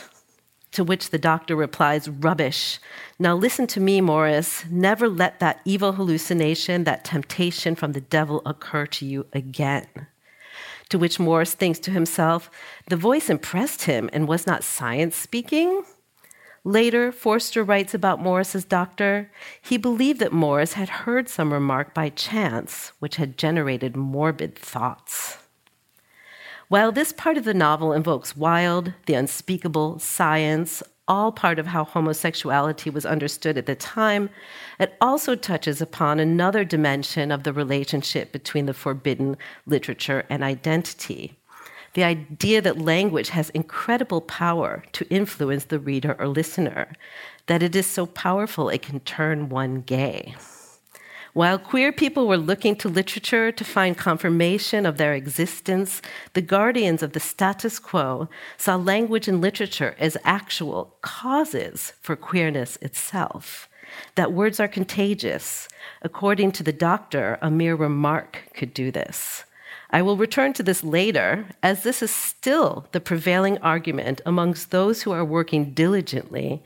To 0.71 0.83
which 0.85 1.09
the 1.09 1.19
doctor 1.19 1.55
replies, 1.55 2.09
Rubbish. 2.09 2.79
Now 3.19 3.35
listen 3.35 3.67
to 3.67 3.79
me, 3.79 4.01
Maurice. 4.01 4.65
Never 4.71 5.07
let 5.07 5.39
that 5.39 5.59
evil 5.65 5.91
hallucination, 5.91 6.85
that 6.85 7.03
temptation 7.03 7.75
from 7.75 7.91
the 7.91 8.01
devil 8.01 8.41
occur 8.45 8.87
to 8.87 9.05
you 9.05 9.27
again. 9.33 9.87
To 10.93 10.99
which 10.99 11.19
Maurice 11.19 11.55
thinks 11.55 11.79
to 11.79 11.89
himself, 11.89 12.51
The 12.87 12.95
voice 12.95 13.27
impressed 13.27 13.85
him 13.85 14.11
and 14.13 14.27
was 14.27 14.45
not 14.45 14.63
science 14.63 15.15
speaking? 15.15 15.81
Later, 16.63 17.11
Forster 17.11 17.63
writes 17.63 17.95
about 17.95 18.21
Maurice's 18.21 18.63
doctor. 18.63 19.31
He 19.59 19.77
believed 19.77 20.19
that 20.19 20.31
Maurice 20.31 20.73
had 20.73 20.89
heard 20.89 21.27
some 21.27 21.51
remark 21.51 21.95
by 21.95 22.09
chance, 22.09 22.91
which 22.99 23.15
had 23.15 23.39
generated 23.39 23.97
morbid 23.97 24.55
thoughts. 24.55 25.39
While 26.67 26.91
this 26.91 27.11
part 27.11 27.37
of 27.39 27.43
the 27.43 27.55
novel 27.55 27.91
invokes 27.91 28.37
Wilde, 28.37 28.93
the 29.07 29.15
unspeakable, 29.15 29.97
science, 29.97 30.83
all 31.07 31.31
part 31.31 31.59
of 31.59 31.67
how 31.67 31.83
homosexuality 31.83 32.89
was 32.89 33.05
understood 33.05 33.57
at 33.57 33.65
the 33.65 33.75
time, 33.75 34.29
it 34.79 34.95
also 35.01 35.35
touches 35.35 35.81
upon 35.81 36.19
another 36.19 36.63
dimension 36.63 37.31
of 37.31 37.43
the 37.43 37.53
relationship 37.53 38.31
between 38.31 38.65
the 38.65 38.73
forbidden 38.73 39.37
literature 39.65 40.25
and 40.29 40.43
identity. 40.43 41.37
The 41.93 42.03
idea 42.03 42.61
that 42.61 42.81
language 42.81 43.29
has 43.29 43.49
incredible 43.51 44.21
power 44.21 44.83
to 44.93 45.07
influence 45.09 45.65
the 45.65 45.79
reader 45.79 46.15
or 46.17 46.27
listener, 46.27 46.93
that 47.45 47.61
it 47.61 47.75
is 47.75 47.85
so 47.85 48.05
powerful 48.05 48.69
it 48.69 48.81
can 48.81 48.99
turn 49.01 49.49
one 49.49 49.81
gay. 49.81 50.35
While 51.33 51.57
queer 51.57 51.91
people 51.91 52.27
were 52.27 52.37
looking 52.37 52.75
to 52.75 52.87
literature 52.87 53.51
to 53.51 53.63
find 53.63 53.97
confirmation 53.97 54.85
of 54.85 54.97
their 54.97 55.15
existence, 55.15 55.99
the 56.33 56.43
guardians 56.43 57.01
of 57.01 57.13
the 57.13 57.19
status 57.19 57.79
quo 57.79 58.29
saw 58.55 58.75
language 58.75 59.27
and 59.27 59.41
literature 59.41 59.95
as 59.97 60.15
actual 60.23 60.95
causes 61.01 61.93
for 62.01 62.15
queerness 62.15 62.77
itself. 62.83 63.67
That 64.13 64.31
words 64.31 64.59
are 64.59 64.67
contagious. 64.67 65.67
According 66.03 66.51
to 66.53 66.63
the 66.63 66.71
doctor, 66.71 67.39
a 67.41 67.49
mere 67.49 67.75
remark 67.75 68.43
could 68.53 68.71
do 68.71 68.91
this. 68.91 69.43
I 69.89 70.03
will 70.03 70.17
return 70.17 70.53
to 70.53 70.63
this 70.63 70.83
later, 70.83 71.47
as 71.63 71.81
this 71.81 72.03
is 72.03 72.11
still 72.11 72.85
the 72.91 72.99
prevailing 72.99 73.57
argument 73.57 74.21
amongst 74.23 74.69
those 74.69 75.01
who 75.01 75.11
are 75.11 75.25
working 75.25 75.71
diligently 75.71 76.61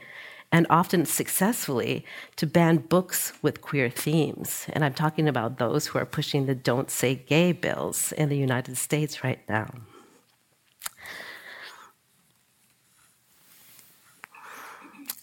and 0.51 0.66
often 0.70 1.06
successfully 1.06 2.06
to 2.38 2.48
ban 2.48 2.77
books 2.77 3.34
with 3.42 3.62
queer 3.62 3.89
themes. 3.89 4.66
And 4.74 4.84
I'm 4.84 4.94
talking 4.94 5.27
about 5.27 5.58
those 5.58 5.88
who 5.88 6.00
are 6.00 6.06
pushing 6.06 6.46
the 6.46 6.56
Don't 6.56 6.89
Say 6.89 7.16
Gay 7.16 7.51
bills 7.51 8.12
in 8.13 8.30
the 8.30 8.38
United 8.38 8.77
States 8.77 9.24
right 9.24 9.39
now. 9.50 9.68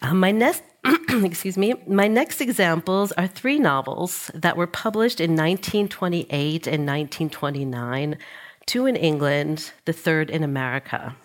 Uh, 0.02 0.12
my 0.12 0.30
next 0.30 0.62
excuse 1.08 1.56
me, 1.56 1.74
my 1.86 2.06
next 2.06 2.42
examples 2.42 3.10
are 3.12 3.26
three 3.26 3.58
novels 3.58 4.30
that 4.34 4.56
were 4.56 4.66
published 4.66 5.18
in 5.18 5.30
1928 5.30 6.66
and 6.66 6.86
1929, 6.86 8.18
two 8.66 8.84
in 8.84 8.96
England, 8.96 9.72
the 9.86 9.94
third 9.94 10.28
in 10.28 10.42
America. 10.42 11.16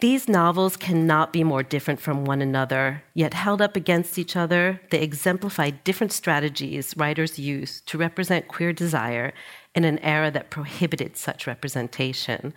These 0.00 0.28
novels 0.28 0.76
cannot 0.76 1.32
be 1.32 1.44
more 1.44 1.62
different 1.62 2.00
from 2.00 2.24
one 2.24 2.42
another, 2.42 3.04
yet 3.14 3.32
held 3.32 3.62
up 3.62 3.76
against 3.76 4.18
each 4.18 4.36
other, 4.36 4.80
they 4.90 5.00
exemplify 5.00 5.70
different 5.70 6.12
strategies 6.12 6.96
writers 6.96 7.38
used 7.38 7.86
to 7.86 7.98
represent 7.98 8.48
queer 8.48 8.72
desire 8.72 9.32
in 9.74 9.84
an 9.84 9.98
era 10.00 10.30
that 10.32 10.50
prohibited 10.50 11.16
such 11.16 11.46
representation. 11.46 12.52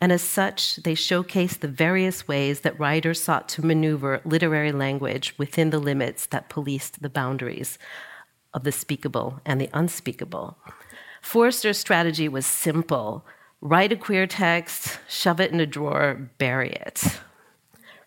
And 0.00 0.12
as 0.12 0.22
such, 0.22 0.76
they 0.76 0.94
showcase 0.94 1.56
the 1.56 1.68
various 1.68 2.28
ways 2.28 2.60
that 2.60 2.78
writers 2.78 3.22
sought 3.22 3.48
to 3.50 3.64
maneuver 3.64 4.20
literary 4.24 4.72
language 4.72 5.34
within 5.38 5.70
the 5.70 5.78
limits 5.78 6.26
that 6.26 6.50
policed 6.50 7.00
the 7.00 7.08
boundaries 7.08 7.78
of 8.52 8.64
the 8.64 8.72
speakable 8.72 9.40
and 9.46 9.60
the 9.60 9.70
unspeakable. 9.72 10.58
Forster's 11.22 11.78
strategy 11.78 12.28
was 12.28 12.44
simple 12.44 13.24
write 13.64 13.90
a 13.90 13.96
queer 13.96 14.26
text, 14.26 15.00
shove 15.08 15.40
it 15.40 15.50
in 15.50 15.58
a 15.58 15.66
drawer, 15.66 16.30
bury 16.36 16.70
it. 16.70 17.18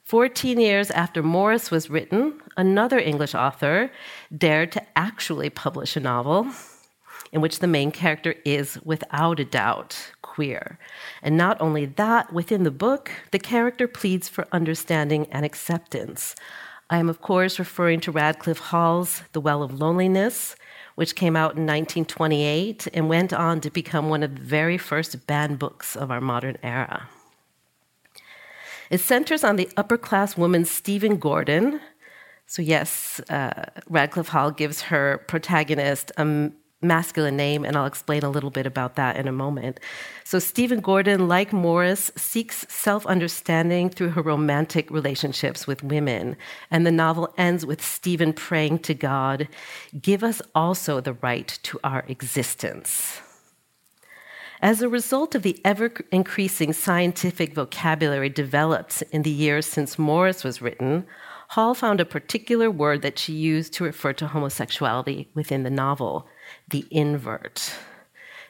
14 0.03 0.59
years 0.59 0.91
after 0.91 1.23
Maurice 1.23 1.71
was 1.71 1.89
written, 1.89 2.39
another 2.55 2.99
English 2.99 3.33
author 3.33 3.91
dared 4.35 4.71
to 4.71 4.83
actually 4.95 5.49
publish 5.49 5.97
a 5.97 5.99
novel 5.99 6.47
in 7.31 7.41
which 7.41 7.59
the 7.59 7.67
main 7.67 7.91
character 7.91 8.35
is, 8.45 8.79
without 8.85 9.39
a 9.39 9.45
doubt, 9.45 10.11
queer. 10.21 10.77
And 11.23 11.35
not 11.35 11.59
only 11.59 11.85
that, 11.85 12.31
within 12.31 12.63
the 12.63 12.71
book, 12.71 13.11
the 13.31 13.39
character 13.39 13.87
pleads 13.87 14.29
for 14.29 14.47
understanding 14.51 15.27
and 15.31 15.43
acceptance. 15.43 16.35
I 16.89 16.99
am, 16.99 17.09
of 17.09 17.19
course, 17.19 17.59
referring 17.59 17.99
to 18.01 18.13
Radclyffe 18.13 18.59
Hall's 18.59 19.23
The 19.33 19.41
Well 19.41 19.61
of 19.61 19.77
Loneliness, 19.77 20.55
which 20.97 21.13
came 21.13 21.35
out 21.35 21.51
in 21.55 21.67
1928 21.67 22.87
and 22.91 23.07
went 23.07 23.31
on 23.31 23.61
to 23.61 23.69
become 23.69 24.09
one 24.09 24.23
of 24.23 24.33
the 24.33 24.41
very 24.41 24.79
first 24.79 25.27
banned 25.27 25.59
books 25.59 25.95
of 25.95 26.09
our 26.09 26.19
modern 26.19 26.57
era. 26.63 27.07
It 28.89 28.99
centers 28.99 29.43
on 29.43 29.57
the 29.57 29.69
upper 29.77 29.95
class 29.95 30.35
woman 30.35 30.65
Stephen 30.65 31.17
Gordon. 31.17 31.79
So, 32.47 32.63
yes, 32.63 33.21
uh, 33.29 33.65
Radclyffe 33.87 34.29
Hall 34.29 34.49
gives 34.49 34.81
her 34.89 35.19
protagonist 35.27 36.11
a 36.17 36.49
masculine 36.81 37.35
name, 37.35 37.65
and 37.65 37.75
I'll 37.75 37.85
explain 37.85 38.23
a 38.23 38.29
little 38.29 38.51
bit 38.51 38.65
about 38.65 38.95
that 38.95 39.15
in 39.15 39.27
a 39.27 39.31
moment. 39.31 39.79
So, 40.23 40.39
Stephen 40.39 40.79
Gordon, 40.79 41.27
like 41.27 41.51
Maurice, 41.51 42.11
seeks 42.15 42.65
self 42.69 43.05
understanding 43.05 43.89
through 43.89 44.09
her 44.09 44.21
romantic 44.21 44.91
relationships 44.91 45.65
with 45.65 45.83
women. 45.83 46.37
And 46.69 46.85
the 46.85 46.91
novel 46.91 47.33
ends 47.37 47.65
with 47.65 47.83
Stephen 47.83 48.33
praying 48.33 48.79
to 48.79 48.93
God, 48.93 49.47
Give 49.99 50.23
us 50.23 50.41
also 50.53 51.01
the 51.01 51.13
right 51.13 51.47
to 51.63 51.79
our 51.83 52.05
existence. 52.07 53.21
As 54.59 54.81
a 54.81 54.89
result 54.89 55.35
of 55.35 55.43
the 55.43 55.59
ever 55.63 55.91
increasing 56.11 56.73
scientific 56.73 57.53
vocabulary 57.53 58.29
developed 58.29 59.03
in 59.11 59.21
the 59.21 59.29
years 59.29 59.67
since 59.67 59.99
Maurice 59.99 60.43
was 60.43 60.63
written, 60.63 61.05
Hall 61.49 61.73
found 61.73 62.01
a 62.01 62.05
particular 62.05 62.69
word 62.69 63.03
that 63.03 63.19
she 63.19 63.33
used 63.33 63.71
to 63.73 63.83
refer 63.83 64.13
to 64.13 64.27
homosexuality 64.27 65.29
within 65.33 65.63
the 65.63 65.69
novel 65.69 66.27
the 66.67 66.85
invert. 66.91 67.73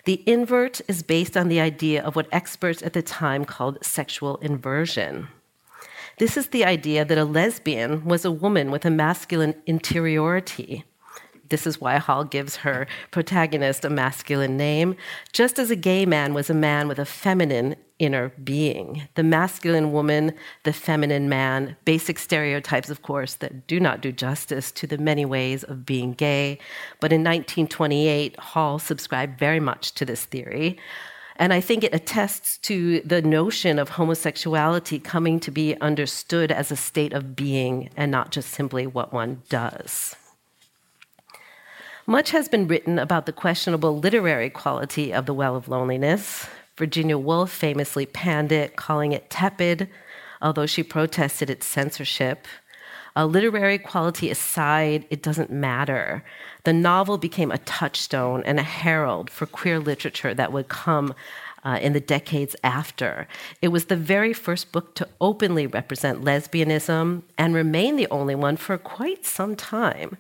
The 0.05 0.23
invert 0.25 0.81
is 0.87 1.03
based 1.03 1.35
on 1.35 1.49
the 1.49 1.59
idea 1.59 2.01
of 2.01 2.15
what 2.15 2.29
experts 2.31 2.81
at 2.81 2.93
the 2.93 3.01
time 3.01 3.45
called 3.45 3.83
sexual 3.83 4.37
inversion. 4.37 5.27
This 6.17 6.37
is 6.37 6.47
the 6.47 6.65
idea 6.65 7.05
that 7.05 7.17
a 7.17 7.25
lesbian 7.25 8.05
was 8.05 8.25
a 8.25 8.31
woman 8.31 8.71
with 8.71 8.85
a 8.85 8.89
masculine 8.89 9.53
interiority, 9.65 10.85
this 11.49 11.67
is 11.67 11.81
why 11.81 11.97
Hall 11.97 12.23
gives 12.23 12.57
her 12.57 12.87
protagonist 13.11 13.85
a 13.85 13.89
masculine 13.89 14.57
name, 14.57 14.95
just 15.33 15.59
as 15.59 15.71
a 15.71 15.75
gay 15.75 16.05
man 16.05 16.33
was 16.33 16.49
a 16.49 16.53
man 16.53 16.87
with 16.87 16.99
a 16.99 17.05
feminine 17.05 17.75
inner 17.99 18.31
being. 18.43 19.07
The 19.15 19.23
masculine 19.23 19.91
woman, 19.91 20.33
the 20.63 20.73
feminine 20.73 21.29
man, 21.29 21.75
basic 21.85 22.19
stereotypes, 22.19 22.89
of 22.89 23.01
course, 23.01 23.35
that 23.35 23.67
do 23.67 23.79
not 23.79 24.01
do 24.01 24.11
justice 24.11 24.71
to 24.73 24.87
the 24.87 24.97
many 24.97 25.25
ways 25.25 25.63
of 25.63 25.85
being 25.85 26.13
gay. 26.13 26.59
But 26.99 27.11
in 27.11 27.21
1928, 27.21 28.39
Hall 28.39 28.79
subscribed 28.79 29.39
very 29.39 29.59
much 29.59 29.93
to 29.93 30.05
this 30.05 30.25
theory. 30.25 30.77
And 31.39 31.53
I 31.53 31.61
think 31.61 31.83
it 31.83 31.93
attests 31.93 32.57
to 32.59 32.99
the 33.01 33.21
notion 33.21 33.77
of 33.77 33.89
homosexuality 33.89 34.99
coming 34.99 35.39
to 35.41 35.51
be 35.51 35.79
understood 35.81 36.51
as 36.51 36.71
a 36.71 36.75
state 36.75 37.13
of 37.13 37.35
being 37.35 37.89
and 37.95 38.11
not 38.11 38.31
just 38.31 38.49
simply 38.49 38.87
what 38.87 39.13
one 39.13 39.43
does. 39.47 40.15
Much 42.09 42.31
has 42.31 42.47
been 42.47 42.69
written 42.69 42.97
about 42.97 43.25
the 43.25 43.33
questionable 43.33 43.99
literary 43.99 44.49
quality 44.49 45.13
of 45.13 45.25
The 45.25 45.33
Well 45.33 45.57
of 45.57 45.67
Loneliness. 45.67 46.47
Virginia 46.77 47.17
Woolf 47.17 47.51
famously 47.51 48.05
panned 48.05 48.49
it, 48.53 48.77
calling 48.77 49.11
it 49.11 49.29
tepid, 49.29 49.89
although 50.41 50.65
she 50.65 50.83
protested 50.83 51.49
its 51.49 51.65
censorship. 51.65 52.47
A 53.13 53.27
literary 53.27 53.77
quality 53.77 54.31
aside, 54.31 55.03
it 55.09 55.21
doesn't 55.21 55.51
matter. 55.51 56.23
The 56.63 56.71
novel 56.71 57.17
became 57.17 57.51
a 57.51 57.57
touchstone 57.57 58.41
and 58.45 58.57
a 58.57 58.63
herald 58.63 59.29
for 59.29 59.45
queer 59.45 59.77
literature 59.77 60.33
that 60.33 60.53
would 60.53 60.69
come 60.69 61.13
uh, 61.65 61.77
in 61.81 61.91
the 61.91 61.99
decades 61.99 62.55
after. 62.63 63.27
It 63.61 63.67
was 63.67 63.85
the 63.85 63.97
very 63.97 64.31
first 64.31 64.71
book 64.71 64.95
to 64.95 65.09
openly 65.19 65.67
represent 65.67 66.23
lesbianism 66.23 67.23
and 67.37 67.53
remain 67.53 67.97
the 67.97 68.07
only 68.09 68.35
one 68.35 68.55
for 68.55 68.77
quite 68.77 69.25
some 69.25 69.57
time. 69.57 70.15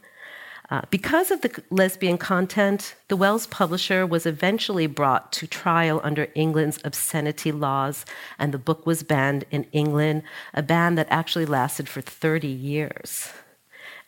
Uh, 0.69 0.81
because 0.89 1.31
of 1.31 1.41
the 1.41 1.63
lesbian 1.69 2.17
content, 2.17 2.95
the 3.07 3.15
Wells 3.15 3.47
publisher 3.47 4.05
was 4.05 4.25
eventually 4.25 4.85
brought 4.85 5.31
to 5.31 5.47
trial 5.47 6.01
under 6.03 6.27
England's 6.35 6.79
obscenity 6.83 7.53
laws, 7.53 8.05
and 8.37 8.53
the 8.53 8.57
book 8.57 8.85
was 8.85 9.01
banned 9.01 9.45
in 9.49 9.65
England, 9.71 10.23
a 10.53 10.61
ban 10.61 10.95
that 10.95 11.07
actually 11.09 11.45
lasted 11.45 11.87
for 11.87 12.01
30 12.01 12.47
years. 12.47 13.29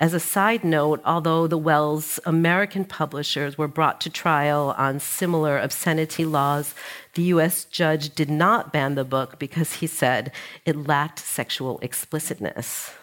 As 0.01 0.13
a 0.13 0.19
side 0.19 0.63
note, 0.63 1.01
although 1.05 1.47
the 1.47 1.57
Wells 1.57 2.19
American 2.25 2.83
publishers 2.85 3.57
were 3.57 3.67
brought 3.67 3.99
to 4.01 4.09
trial 4.09 4.73
on 4.77 4.99
similar 4.99 5.57
obscenity 5.57 6.23
laws, 6.25 6.73
the 7.13 7.23
US 7.23 7.65
judge 7.65 8.15
did 8.15 8.29
not 8.29 8.71
ban 8.73 8.95
the 8.95 9.03
book 9.03 9.39
because 9.39 9.73
he 9.73 9.87
said 9.87 10.31
it 10.65 10.87
lacked 10.87 11.19
sexual 11.19 11.79
explicitness. 11.81 12.93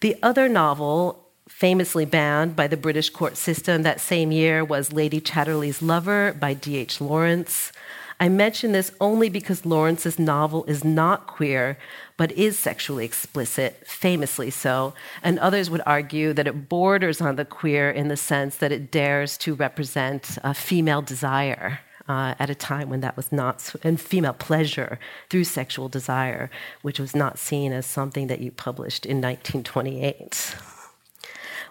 The 0.00 0.16
other 0.22 0.48
novel, 0.50 1.25
famously 1.48 2.04
banned 2.04 2.56
by 2.56 2.66
the 2.66 2.76
British 2.76 3.10
court 3.10 3.36
system 3.36 3.82
that 3.82 4.00
same 4.00 4.32
year 4.32 4.64
was 4.64 4.92
Lady 4.92 5.20
Chatterley's 5.20 5.80
Lover 5.80 6.36
by 6.38 6.54
D.H. 6.54 7.00
Lawrence. 7.00 7.72
I 8.18 8.28
mention 8.28 8.72
this 8.72 8.92
only 9.00 9.28
because 9.28 9.66
Lawrence's 9.66 10.18
novel 10.18 10.64
is 10.64 10.82
not 10.82 11.26
queer, 11.26 11.76
but 12.16 12.32
is 12.32 12.58
sexually 12.58 13.04
explicit, 13.04 13.86
famously 13.86 14.50
so, 14.50 14.94
and 15.22 15.38
others 15.38 15.68
would 15.68 15.82
argue 15.84 16.32
that 16.32 16.46
it 16.46 16.68
borders 16.68 17.20
on 17.20 17.36
the 17.36 17.44
queer 17.44 17.90
in 17.90 18.08
the 18.08 18.16
sense 18.16 18.56
that 18.56 18.72
it 18.72 18.90
dares 18.90 19.36
to 19.38 19.54
represent 19.54 20.38
a 20.42 20.54
female 20.54 21.02
desire. 21.02 21.80
Uh, 22.08 22.36
at 22.38 22.48
a 22.48 22.54
time 22.54 22.88
when 22.88 23.00
that 23.00 23.16
was 23.16 23.32
not, 23.32 23.74
and 23.82 24.00
female 24.00 24.32
pleasure 24.32 24.96
through 25.28 25.42
sexual 25.42 25.88
desire, 25.88 26.48
which 26.82 27.00
was 27.00 27.16
not 27.16 27.36
seen 27.36 27.72
as 27.72 27.84
something 27.84 28.28
that 28.28 28.38
you 28.38 28.52
published 28.52 29.04
in 29.04 29.16
1928. 29.16 30.54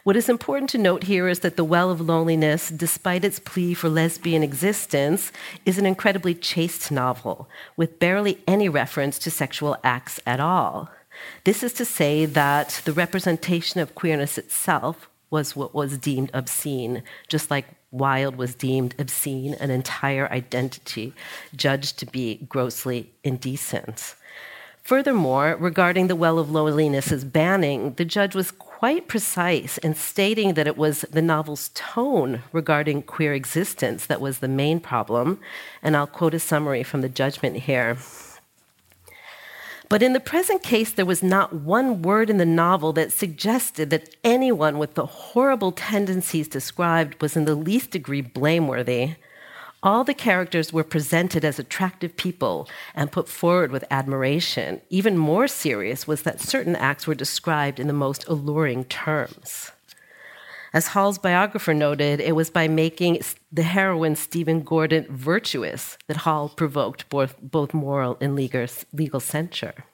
What 0.06 0.16
is 0.16 0.30
important 0.30 0.70
to 0.70 0.78
note 0.78 1.06
here 1.06 1.28
is 1.28 1.40
that 1.40 1.56
The 1.56 1.64
Well 1.64 1.90
of 1.90 2.00
Loneliness, 2.00 2.70
despite 2.70 3.26
its 3.26 3.40
plea 3.40 3.74
for 3.74 3.90
lesbian 3.90 4.44
existence, 4.44 5.32
is 5.66 5.80
an 5.80 5.88
incredibly 5.88 6.36
chaste 6.36 6.92
novel 6.92 7.50
with 7.76 7.98
barely 7.98 8.38
any 8.46 8.70
reference 8.70 9.18
to 9.18 9.32
sexual 9.32 9.76
acts 9.84 10.20
at 10.24 10.40
all. 10.40 10.92
This 11.44 11.64
is 11.64 11.74
to 11.74 11.86
say 11.86 12.28
that 12.28 12.84
the 12.86 12.94
representation 12.94 13.80
of 13.80 13.96
queerness 13.96 14.38
itself 14.38 15.10
was 15.32 15.56
what 15.56 15.74
was 15.74 15.98
deemed 15.98 16.30
obscene, 16.36 17.02
just 17.28 17.50
like 17.50 17.66
Wilde 17.90 18.36
was 18.36 18.54
deemed 18.54 18.94
obscene, 19.00 19.56
an 19.56 19.72
entire 19.72 20.32
identity 20.32 21.16
judged 21.56 21.98
to 21.98 22.06
be 22.06 22.46
grossly 22.48 23.12
indecent. 23.24 24.14
Furthermore, 24.86 25.58
regarding 25.60 26.06
the 26.06 26.16
Well 26.16 26.38
of 26.38 26.52
Loneliness's 26.52 27.26
banning, 27.26 27.96
the 27.96 28.06
judge 28.06 28.36
was 28.36 28.52
quite 28.52 29.08
precise 29.08 29.80
in 29.80 29.96
stating 29.96 30.54
that 30.54 30.68
it 30.68 30.78
was 30.78 31.02
the 31.10 31.24
novel's 31.24 31.72
tone 31.74 32.44
regarding 32.52 33.02
queer 33.02 33.34
existence 33.34 34.06
that 34.06 34.22
was 34.22 34.38
the 34.38 34.48
main 34.48 34.80
problem. 34.80 35.40
And 35.82 35.98
I'll 35.98 36.06
quote 36.06 36.36
a 36.36 36.40
summary 36.40 36.84
from 36.84 37.02
the 37.02 37.10
judgment 37.10 37.56
here. 37.62 37.98
But 39.90 40.04
in 40.04 40.14
the 40.14 40.20
present 40.20 40.62
case, 40.62 40.92
there 40.92 41.04
was 41.04 41.24
not 41.24 41.52
one 41.52 42.04
word 42.04 42.30
in 42.30 42.38
the 42.38 42.46
novel 42.46 42.94
that 42.94 43.12
suggested 43.12 43.90
that 43.90 44.16
anyone 44.24 44.78
with 44.78 44.94
the 44.94 45.08
horrible 45.08 45.72
tendencies 45.72 46.48
described 46.48 47.20
was 47.24 47.36
in 47.36 47.46
the 47.46 47.56
least 47.56 47.90
degree 47.90 48.22
blameworthy. 48.22 49.16
All 49.86 50.04
the 50.04 50.16
characters 50.16 50.74
were 50.74 50.84
presented 50.84 51.46
as 51.46 51.60
attractive 51.60 52.18
people 52.18 52.68
and 52.96 53.12
put 53.12 53.30
forward 53.30 53.72
with 53.72 53.86
admiration. 53.92 54.82
Even 54.90 55.16
more 55.16 55.48
serious 55.48 56.08
was 56.08 56.24
that 56.24 56.42
certain 56.42 56.76
acts 56.76 57.06
were 57.06 57.14
described 57.14 57.80
in 57.80 57.86
the 57.86 57.94
most 57.94 58.28
alluring 58.28 58.86
terms. 58.86 59.72
As 60.74 60.88
Hall's 60.88 61.20
biographer 61.20 61.76
noted, 61.76 62.20
it 62.20 62.36
was 62.36 62.50
by 62.50 62.68
making 62.68 63.22
the 63.52 63.62
heroine 63.62 64.16
Stephen 64.16 64.64
Gordon 64.64 65.06
virtuous 65.08 66.00
that 66.08 66.18
Hall 66.18 66.50
provoked 66.50 67.08
both, 67.10 67.40
both 67.40 67.72
moral 67.72 68.18
and 68.20 68.36
legal, 68.36 68.66
legal 68.92 69.20
censure. 69.20 69.86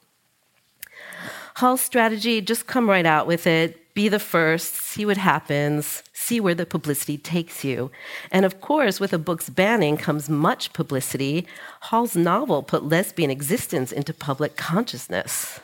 Hall's 1.55 1.81
strategy 1.81 2.39
just 2.39 2.65
come 2.65 2.89
right 2.89 3.05
out 3.05 3.27
with 3.27 3.45
it 3.45 3.81
be 3.93 4.07
the 4.09 4.19
first, 4.19 4.75
see 4.75 5.05
what 5.05 5.17
happens, 5.17 6.03
see 6.31 6.39
where 6.39 6.55
the 6.55 6.65
publicity 6.65 7.17
takes 7.17 7.65
you. 7.65 7.91
And 8.31 8.45
of 8.45 8.61
course, 8.61 9.01
with 9.01 9.11
a 9.11 9.17
book's 9.17 9.49
banning 9.49 9.97
comes 9.97 10.29
much 10.29 10.71
publicity. 10.71 11.45
Hall's 11.87 12.15
novel 12.15 12.63
put 12.63 12.85
lesbian 12.85 13.29
existence 13.29 13.91
into 13.91 14.13
public 14.13 14.55
consciousness. 14.55 15.59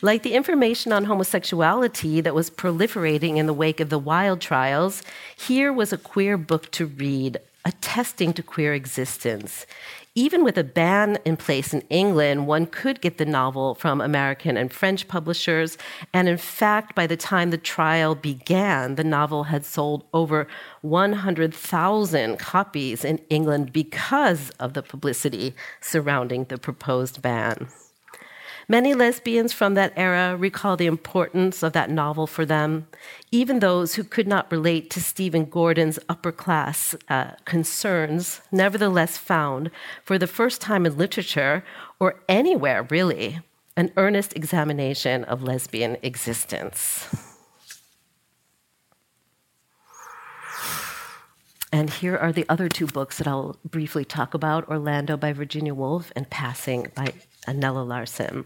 Like 0.00 0.22
the 0.22 0.34
information 0.34 0.92
on 0.92 1.06
homosexuality 1.06 2.20
that 2.20 2.36
was 2.36 2.50
proliferating 2.50 3.36
in 3.36 3.46
the 3.46 3.60
wake 3.62 3.80
of 3.80 3.90
the 3.90 3.98
Wilde 3.98 4.40
trials, 4.40 5.02
here 5.34 5.72
was 5.72 5.92
a 5.92 5.98
queer 5.98 6.38
book 6.38 6.70
to 6.78 6.86
read, 6.86 7.38
attesting 7.64 8.32
to 8.34 8.44
queer 8.44 8.74
existence 8.74 9.66
even 10.14 10.44
with 10.44 10.58
a 10.58 10.64
ban 10.64 11.18
in 11.24 11.38
place 11.38 11.72
in 11.72 11.80
England, 11.88 12.46
one 12.46 12.66
could 12.66 13.00
get 13.00 13.16
the 13.16 13.24
novel 13.24 13.74
from 13.74 14.00
American 14.00 14.58
and 14.58 14.70
French 14.70 15.08
publishers. 15.08 15.78
And 16.12 16.28
in 16.28 16.36
fact, 16.36 16.94
by 16.94 17.06
the 17.06 17.16
time 17.16 17.50
the 17.50 17.56
trial 17.56 18.14
began, 18.14 18.96
the 18.96 19.04
novel 19.04 19.44
had 19.44 19.64
sold 19.64 20.04
over 20.12 20.46
100,000 20.82 22.38
copies 22.38 23.04
in 23.04 23.18
England 23.30 23.72
because 23.72 24.50
of 24.60 24.74
the 24.74 24.82
publicity 24.82 25.54
surrounding 25.80 26.44
the 26.44 26.58
proposed 26.58 27.22
ban. 27.22 27.68
Many 28.68 28.94
lesbians 28.94 29.52
from 29.52 29.74
that 29.74 29.92
era 29.96 30.36
recall 30.36 30.76
the 30.76 30.86
importance 30.86 31.62
of 31.62 31.72
that 31.72 31.90
novel 31.90 32.26
for 32.26 32.46
them. 32.46 32.86
Even 33.30 33.58
those 33.58 33.94
who 33.94 34.04
could 34.04 34.28
not 34.28 34.50
relate 34.52 34.90
to 34.90 35.00
Stephen 35.00 35.44
Gordon's 35.44 35.98
upper 36.08 36.32
class 36.32 36.94
uh, 37.08 37.32
concerns 37.44 38.40
nevertheless 38.52 39.18
found, 39.18 39.70
for 40.04 40.18
the 40.18 40.26
first 40.26 40.60
time 40.60 40.86
in 40.86 40.96
literature, 40.96 41.64
or 41.98 42.20
anywhere 42.28 42.84
really, 42.84 43.40
an 43.76 43.90
earnest 43.96 44.36
examination 44.36 45.24
of 45.24 45.42
lesbian 45.42 45.96
existence. 46.02 47.08
And 51.74 51.88
here 51.88 52.18
are 52.18 52.32
the 52.32 52.44
other 52.50 52.68
two 52.68 52.86
books 52.86 53.16
that 53.16 53.26
I'll 53.26 53.56
briefly 53.64 54.04
talk 54.04 54.34
about 54.34 54.68
Orlando 54.68 55.16
by 55.16 55.32
Virginia 55.32 55.72
Woolf 55.74 56.12
and 56.14 56.28
Passing 56.28 56.88
by 56.94 57.14
Nella 57.48 57.82
Larsen. 57.82 58.44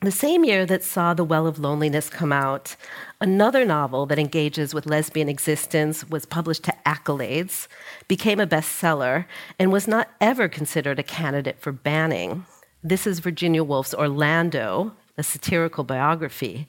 The 0.00 0.12
same 0.12 0.44
year 0.44 0.64
that 0.64 0.84
saw 0.84 1.12
The 1.12 1.24
Well 1.24 1.48
of 1.48 1.58
Loneliness 1.58 2.08
come 2.08 2.32
out, 2.32 2.76
another 3.20 3.64
novel 3.64 4.06
that 4.06 4.18
engages 4.18 4.72
with 4.72 4.86
lesbian 4.86 5.28
existence 5.28 6.08
was 6.08 6.24
published 6.24 6.62
to 6.64 6.74
accolades, 6.86 7.66
became 8.06 8.38
a 8.38 8.46
bestseller, 8.46 9.24
and 9.58 9.72
was 9.72 9.88
not 9.88 10.08
ever 10.20 10.48
considered 10.48 11.00
a 11.00 11.02
candidate 11.02 11.58
for 11.58 11.72
banning. 11.72 12.46
This 12.84 13.08
is 13.08 13.18
Virginia 13.18 13.64
Woolf's 13.64 13.92
Orlando, 13.92 14.92
a 15.16 15.24
satirical 15.24 15.82
biography. 15.82 16.68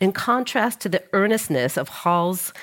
In 0.00 0.12
contrast 0.12 0.80
to 0.80 0.88
the 0.88 1.04
earnestness 1.12 1.76
of 1.76 1.90
Hall's 1.90 2.54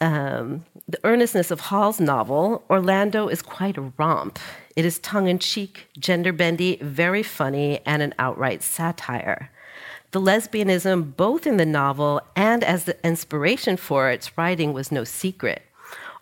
um, 0.00 0.64
the 0.88 1.00
earnestness 1.04 1.50
of 1.50 1.60
Hall's 1.60 2.00
novel, 2.00 2.64
Orlando 2.70 3.28
is 3.28 3.42
quite 3.42 3.76
a 3.76 3.92
romp. 3.96 4.38
It 4.76 4.84
is 4.84 4.98
tongue 5.00 5.28
in 5.28 5.38
cheek, 5.38 5.88
gender 5.98 6.32
bendy, 6.32 6.78
very 6.80 7.22
funny, 7.22 7.80
and 7.84 8.00
an 8.02 8.14
outright 8.18 8.62
satire. 8.62 9.50
The 10.12 10.20
lesbianism, 10.20 11.16
both 11.16 11.46
in 11.46 11.58
the 11.58 11.66
novel 11.66 12.22
and 12.34 12.64
as 12.64 12.84
the 12.84 12.96
inspiration 13.04 13.76
for 13.76 14.10
its 14.10 14.38
writing, 14.38 14.72
was 14.72 14.90
no 14.90 15.04
secret. 15.04 15.62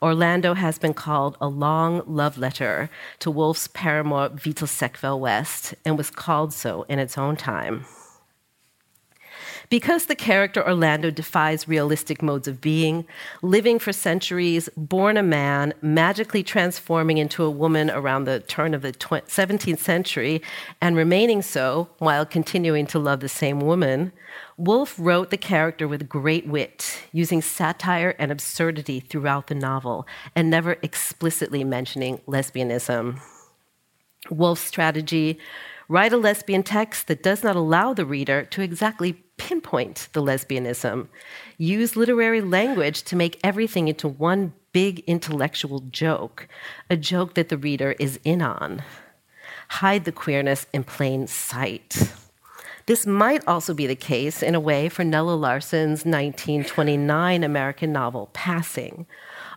Orlando 0.02 0.54
has 0.54 0.78
been 0.78 0.94
called 0.94 1.36
a 1.40 1.48
long 1.48 2.02
love 2.06 2.36
letter 2.36 2.90
to 3.20 3.30
Woolf's 3.30 3.68
paramour 3.68 4.30
Vita 4.30 4.66
Sackville 4.66 5.20
West 5.20 5.74
and 5.84 5.96
was 5.96 6.10
called 6.10 6.52
so 6.52 6.84
in 6.88 6.98
its 6.98 7.16
own 7.16 7.36
time. 7.36 7.86
Because 9.68 10.06
the 10.06 10.14
character 10.14 10.66
Orlando 10.66 11.10
defies 11.10 11.66
realistic 11.66 12.22
modes 12.22 12.46
of 12.46 12.60
being, 12.60 13.06
living 13.42 13.78
for 13.78 13.92
centuries, 13.92 14.68
born 14.76 15.16
a 15.16 15.22
man, 15.22 15.74
magically 15.82 16.42
transforming 16.42 17.18
into 17.18 17.42
a 17.44 17.50
woman 17.50 17.90
around 17.90 18.24
the 18.24 18.40
turn 18.40 18.74
of 18.74 18.82
the 18.82 18.92
17th 18.92 19.78
century, 19.78 20.42
and 20.80 20.96
remaining 20.96 21.42
so 21.42 21.88
while 21.98 22.24
continuing 22.24 22.86
to 22.86 22.98
love 22.98 23.20
the 23.20 23.28
same 23.28 23.60
woman, 23.60 24.12
Woolf 24.56 24.94
wrote 24.98 25.30
the 25.30 25.36
character 25.36 25.86
with 25.86 26.08
great 26.08 26.46
wit, 26.46 27.00
using 27.12 27.42
satire 27.42 28.14
and 28.18 28.30
absurdity 28.30 29.00
throughout 29.00 29.48
the 29.48 29.54
novel, 29.54 30.06
and 30.34 30.48
never 30.48 30.78
explicitly 30.82 31.64
mentioning 31.64 32.18
lesbianism. 32.26 33.20
Woolf's 34.30 34.62
strategy 34.62 35.38
Write 35.88 36.12
a 36.12 36.16
lesbian 36.16 36.64
text 36.64 37.06
that 37.06 37.22
does 37.22 37.44
not 37.44 37.54
allow 37.54 37.94
the 37.94 38.04
reader 38.04 38.44
to 38.44 38.62
exactly 38.62 39.12
pinpoint 39.36 40.08
the 40.12 40.22
lesbianism. 40.22 41.06
Use 41.58 41.96
literary 41.96 42.40
language 42.40 43.02
to 43.04 43.14
make 43.14 43.38
everything 43.44 43.86
into 43.86 44.08
one 44.08 44.52
big 44.72 45.00
intellectual 45.06 45.80
joke, 45.90 46.48
a 46.90 46.96
joke 46.96 47.34
that 47.34 47.50
the 47.50 47.56
reader 47.56 47.94
is 48.00 48.18
in 48.24 48.42
on. 48.42 48.82
Hide 49.68 50.04
the 50.04 50.12
queerness 50.12 50.66
in 50.72 50.84
plain 50.84 51.26
sight. 51.28 52.12
This 52.86 53.06
might 53.06 53.46
also 53.48 53.74
be 53.74 53.86
the 53.86 53.96
case, 53.96 54.42
in 54.42 54.54
a 54.54 54.60
way, 54.60 54.88
for 54.88 55.02
Nella 55.02 55.34
Larsen's 55.34 56.04
1929 56.04 57.42
American 57.42 57.92
novel, 57.92 58.30
Passing. 58.32 59.06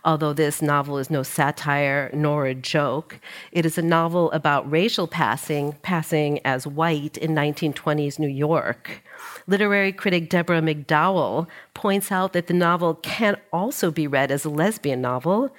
Although 0.04 0.32
this 0.32 0.62
novel 0.62 0.98
is 0.98 1.10
no 1.10 1.22
satire 1.22 2.10
nor 2.14 2.46
a 2.46 2.54
joke, 2.54 3.20
it 3.52 3.66
is 3.66 3.76
a 3.76 3.82
novel 3.82 4.30
about 4.32 4.70
racial 4.70 5.06
passing, 5.06 5.72
passing 5.82 6.40
as 6.44 6.66
white 6.66 7.16
in 7.18 7.34
1920s 7.34 8.18
New 8.18 8.28
York. 8.28 9.02
Literary 9.46 9.92
critic 9.92 10.28
Deborah 10.30 10.62
McDowell 10.62 11.46
points 11.74 12.10
out 12.10 12.32
that 12.32 12.46
the 12.46 12.54
novel 12.54 12.94
can 12.94 13.36
also 13.52 13.90
be 13.90 14.06
read 14.06 14.30
as 14.30 14.44
a 14.44 14.50
lesbian 14.50 15.00
novel 15.00 15.54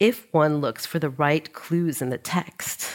if 0.00 0.26
one 0.32 0.60
looks 0.60 0.86
for 0.86 0.98
the 0.98 1.10
right 1.10 1.52
clues 1.52 2.00
in 2.00 2.10
the 2.10 2.18
text 2.18 2.90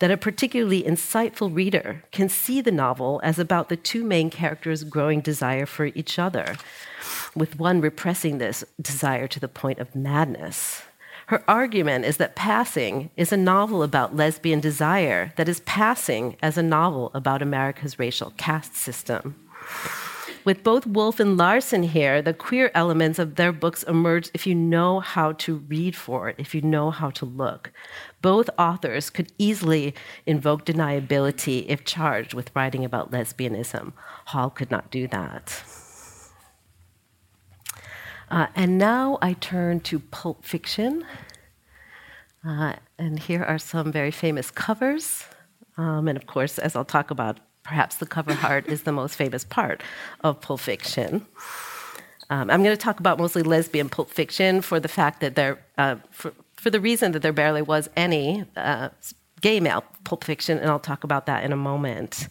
that 0.00 0.10
a 0.10 0.16
particularly 0.16 0.82
insightful 0.82 1.54
reader 1.54 2.02
can 2.10 2.28
see 2.28 2.60
the 2.60 2.72
novel 2.72 3.20
as 3.22 3.38
about 3.38 3.68
the 3.68 3.76
two 3.76 4.02
main 4.02 4.28
characters' 4.28 4.82
growing 4.84 5.20
desire 5.20 5.66
for 5.66 5.86
each 5.86 6.18
other, 6.18 6.56
with 7.36 7.58
one 7.58 7.80
repressing 7.80 8.38
this 8.38 8.64
desire 8.80 9.28
to 9.28 9.38
the 9.38 9.48
point 9.48 9.78
of 9.78 9.94
madness. 9.94 10.82
Her 11.26 11.44
argument 11.46 12.06
is 12.06 12.16
that 12.16 12.34
Passing 12.34 13.10
is 13.16 13.30
a 13.30 13.36
novel 13.36 13.84
about 13.84 14.16
lesbian 14.16 14.58
desire 14.58 15.32
that 15.36 15.48
is 15.48 15.60
passing 15.60 16.36
as 16.42 16.58
a 16.58 16.62
novel 16.62 17.12
about 17.14 17.40
America's 17.40 18.00
racial 18.00 18.32
caste 18.36 18.74
system. 18.74 19.36
With 20.42 20.64
both 20.64 20.86
Woolf 20.86 21.20
and 21.20 21.36
Larsen 21.36 21.82
here, 21.82 22.22
the 22.22 22.32
queer 22.32 22.70
elements 22.74 23.18
of 23.18 23.34
their 23.34 23.52
books 23.52 23.82
emerge 23.82 24.30
if 24.32 24.46
you 24.46 24.54
know 24.54 25.00
how 25.00 25.32
to 25.32 25.56
read 25.68 25.94
for 25.94 26.30
it, 26.30 26.36
if 26.38 26.54
you 26.54 26.62
know 26.62 26.90
how 26.90 27.10
to 27.10 27.26
look. 27.26 27.70
Both 28.22 28.50
authors 28.58 29.10
could 29.10 29.32
easily 29.38 29.94
invoke 30.26 30.66
deniability 30.66 31.64
if 31.68 31.84
charged 31.84 32.34
with 32.34 32.50
writing 32.54 32.84
about 32.84 33.10
lesbianism. 33.10 33.92
Hall 34.26 34.50
could 34.50 34.70
not 34.70 34.90
do 34.90 35.06
that. 35.08 35.62
Uh, 38.30 38.46
and 38.54 38.78
now 38.78 39.18
I 39.20 39.32
turn 39.32 39.80
to 39.80 39.98
Pulp 39.98 40.44
Fiction. 40.44 41.04
Uh, 42.46 42.74
and 42.98 43.18
here 43.18 43.42
are 43.42 43.58
some 43.58 43.90
very 43.90 44.10
famous 44.10 44.50
covers. 44.50 45.24
Um, 45.76 46.06
and 46.08 46.16
of 46.16 46.26
course, 46.26 46.58
as 46.58 46.76
I'll 46.76 46.84
talk 46.84 47.10
about 47.10 47.38
perhaps 47.62 47.96
the 47.96 48.06
cover 48.06 48.36
art 48.42 48.66
is 48.66 48.82
the 48.82 48.92
most 48.92 49.16
famous 49.16 49.44
part 49.44 49.82
of 50.22 50.40
Pulp 50.40 50.60
Fiction. 50.60 51.26
Um, 52.30 52.48
I'm 52.48 52.62
going 52.62 52.76
to 52.76 52.82
talk 52.82 53.00
about 53.00 53.18
mostly 53.18 53.42
lesbian 53.42 53.88
Pulp 53.88 54.08
Fiction 54.08 54.62
for 54.62 54.78
the 54.78 54.88
fact 54.88 55.20
that 55.20 55.34
there, 55.34 55.58
uh, 55.76 55.96
for, 56.10 56.32
for, 56.60 56.70
the 56.70 56.80
reason 56.80 57.12
that 57.12 57.22
there 57.22 57.32
barely 57.32 57.62
was 57.62 57.88
any 57.96 58.44
uh, 58.56 58.90
gay 59.40 59.60
male 59.60 59.84
Pulp 60.04 60.24
Fiction, 60.24 60.58
and 60.58 60.70
I'll 60.70 60.78
talk 60.78 61.04
about 61.04 61.26
that 61.26 61.44
in 61.44 61.52
a 61.52 61.56
moment. 61.56 62.28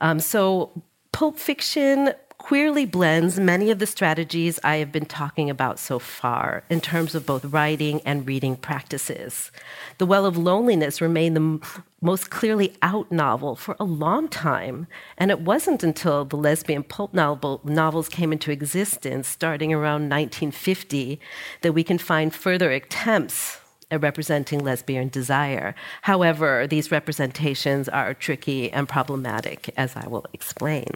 Um, 0.00 0.20
so, 0.20 0.82
Pulp 1.12 1.38
Fiction 1.38 2.12
queerly 2.46 2.86
blends 2.86 3.40
many 3.40 3.72
of 3.72 3.80
the 3.80 3.86
strategies 3.86 4.60
I 4.62 4.76
have 4.76 4.92
been 4.92 5.04
talking 5.04 5.50
about 5.50 5.80
so 5.80 5.98
far 5.98 6.62
in 6.70 6.80
terms 6.80 7.16
of 7.16 7.26
both 7.26 7.44
writing 7.46 8.00
and 8.04 8.24
reading 8.24 8.54
practices. 8.54 9.50
The 9.98 10.06
Well 10.06 10.24
of 10.24 10.36
Loneliness 10.36 11.00
remained 11.00 11.36
the 11.36 11.60
most 12.00 12.30
clearly 12.30 12.76
out 12.82 13.10
novel 13.10 13.56
for 13.56 13.74
a 13.80 13.84
long 13.84 14.28
time, 14.28 14.86
and 15.18 15.32
it 15.32 15.40
wasn't 15.40 15.82
until 15.82 16.24
the 16.24 16.36
lesbian 16.36 16.84
pulp 16.84 17.12
novel, 17.12 17.60
novels 17.64 18.08
came 18.08 18.30
into 18.30 18.52
existence, 18.52 19.26
starting 19.26 19.74
around 19.74 20.02
1950, 20.08 21.18
that 21.62 21.72
we 21.72 21.82
can 21.82 21.98
find 21.98 22.32
further 22.32 22.70
attempts 22.70 23.58
at 23.90 24.00
representing 24.02 24.60
lesbian 24.60 25.08
desire. 25.08 25.74
However, 26.02 26.68
these 26.68 26.92
representations 26.92 27.88
are 27.88 28.14
tricky 28.14 28.70
and 28.70 28.88
problematic, 28.88 29.74
as 29.76 29.96
I 29.96 30.06
will 30.06 30.26
explain. 30.32 30.92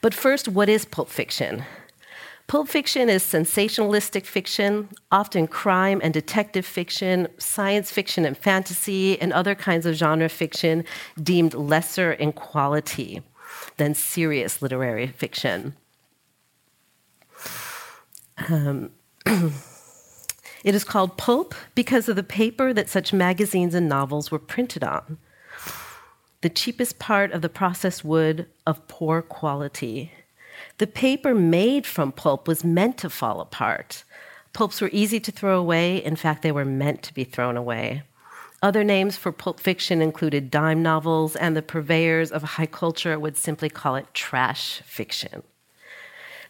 But 0.00 0.14
first, 0.14 0.48
what 0.48 0.68
is 0.68 0.84
pulp 0.84 1.08
fiction? 1.08 1.64
Pulp 2.46 2.68
fiction 2.68 3.08
is 3.08 3.22
sensationalistic 3.22 4.26
fiction, 4.26 4.90
often 5.10 5.46
crime 5.46 6.00
and 6.04 6.12
detective 6.12 6.66
fiction, 6.66 7.28
science 7.38 7.90
fiction 7.90 8.26
and 8.26 8.36
fantasy, 8.36 9.18
and 9.20 9.32
other 9.32 9.54
kinds 9.54 9.86
of 9.86 9.94
genre 9.94 10.28
fiction 10.28 10.84
deemed 11.22 11.54
lesser 11.54 12.12
in 12.12 12.32
quality 12.32 13.22
than 13.78 13.94
serious 13.94 14.60
literary 14.60 15.06
fiction. 15.06 15.74
Um, 18.48 18.90
it 19.26 20.74
is 20.74 20.84
called 20.84 21.16
pulp 21.16 21.54
because 21.74 22.10
of 22.10 22.16
the 22.16 22.22
paper 22.22 22.74
that 22.74 22.90
such 22.90 23.12
magazines 23.12 23.74
and 23.74 23.88
novels 23.88 24.30
were 24.30 24.38
printed 24.38 24.84
on 24.84 25.18
the 26.44 26.50
cheapest 26.50 26.98
part 26.98 27.32
of 27.32 27.40
the 27.40 27.48
processed 27.48 28.04
wood 28.04 28.44
of 28.66 28.86
poor 28.86 29.22
quality. 29.22 30.12
The 30.76 30.86
paper 30.86 31.34
made 31.34 31.86
from 31.86 32.12
pulp 32.12 32.46
was 32.46 32.62
meant 32.62 32.98
to 32.98 33.08
fall 33.08 33.40
apart. 33.40 34.04
Pulps 34.52 34.82
were 34.82 34.90
easy 34.92 35.18
to 35.20 35.32
throw 35.32 35.58
away. 35.58 36.04
In 36.04 36.16
fact, 36.16 36.42
they 36.42 36.52
were 36.52 36.66
meant 36.66 37.02
to 37.04 37.14
be 37.14 37.24
thrown 37.24 37.56
away. 37.56 38.02
Other 38.62 38.84
names 38.84 39.16
for 39.16 39.32
pulp 39.32 39.58
fiction 39.58 40.02
included 40.02 40.50
dime 40.50 40.82
novels, 40.82 41.34
and 41.34 41.56
the 41.56 41.62
purveyors 41.62 42.30
of 42.30 42.42
high 42.42 42.66
culture 42.66 43.18
would 43.18 43.38
simply 43.38 43.70
call 43.70 43.94
it 43.94 44.12
trash 44.12 44.82
fiction. 44.84 45.44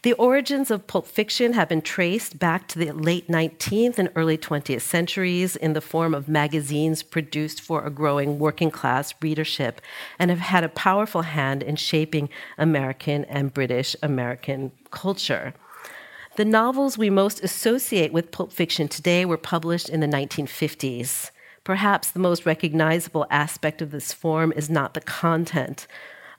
The 0.04 0.12
origins 0.12 0.70
of 0.70 0.86
pulp 0.86 1.06
fiction 1.06 1.54
have 1.54 1.70
been 1.70 1.80
traced 1.80 2.38
back 2.38 2.68
to 2.68 2.78
the 2.78 2.92
late 2.92 3.28
19th 3.28 3.98
and 3.98 4.10
early 4.14 4.36
20th 4.36 4.82
centuries 4.82 5.56
in 5.56 5.72
the 5.72 5.80
form 5.80 6.14
of 6.14 6.28
magazines 6.28 7.02
produced 7.02 7.62
for 7.62 7.86
a 7.86 7.90
growing 7.90 8.38
working 8.38 8.70
class 8.70 9.14
readership 9.22 9.80
and 10.18 10.30
have 10.30 10.40
had 10.40 10.62
a 10.62 10.68
powerful 10.68 11.22
hand 11.22 11.62
in 11.62 11.76
shaping 11.76 12.28
American 12.58 13.24
and 13.24 13.54
British 13.54 13.96
American 14.02 14.72
culture. 14.90 15.54
The 16.36 16.44
novels 16.44 16.98
we 16.98 17.08
most 17.08 17.42
associate 17.42 18.12
with 18.12 18.30
pulp 18.30 18.52
fiction 18.52 18.88
today 18.88 19.24
were 19.24 19.38
published 19.38 19.88
in 19.88 20.00
the 20.00 20.06
1950s. 20.06 21.30
Perhaps 21.64 22.10
the 22.10 22.20
most 22.20 22.44
recognizable 22.44 23.26
aspect 23.30 23.80
of 23.80 23.90
this 23.90 24.12
form 24.12 24.52
is 24.54 24.68
not 24.68 24.92
the 24.92 25.00
content 25.00 25.86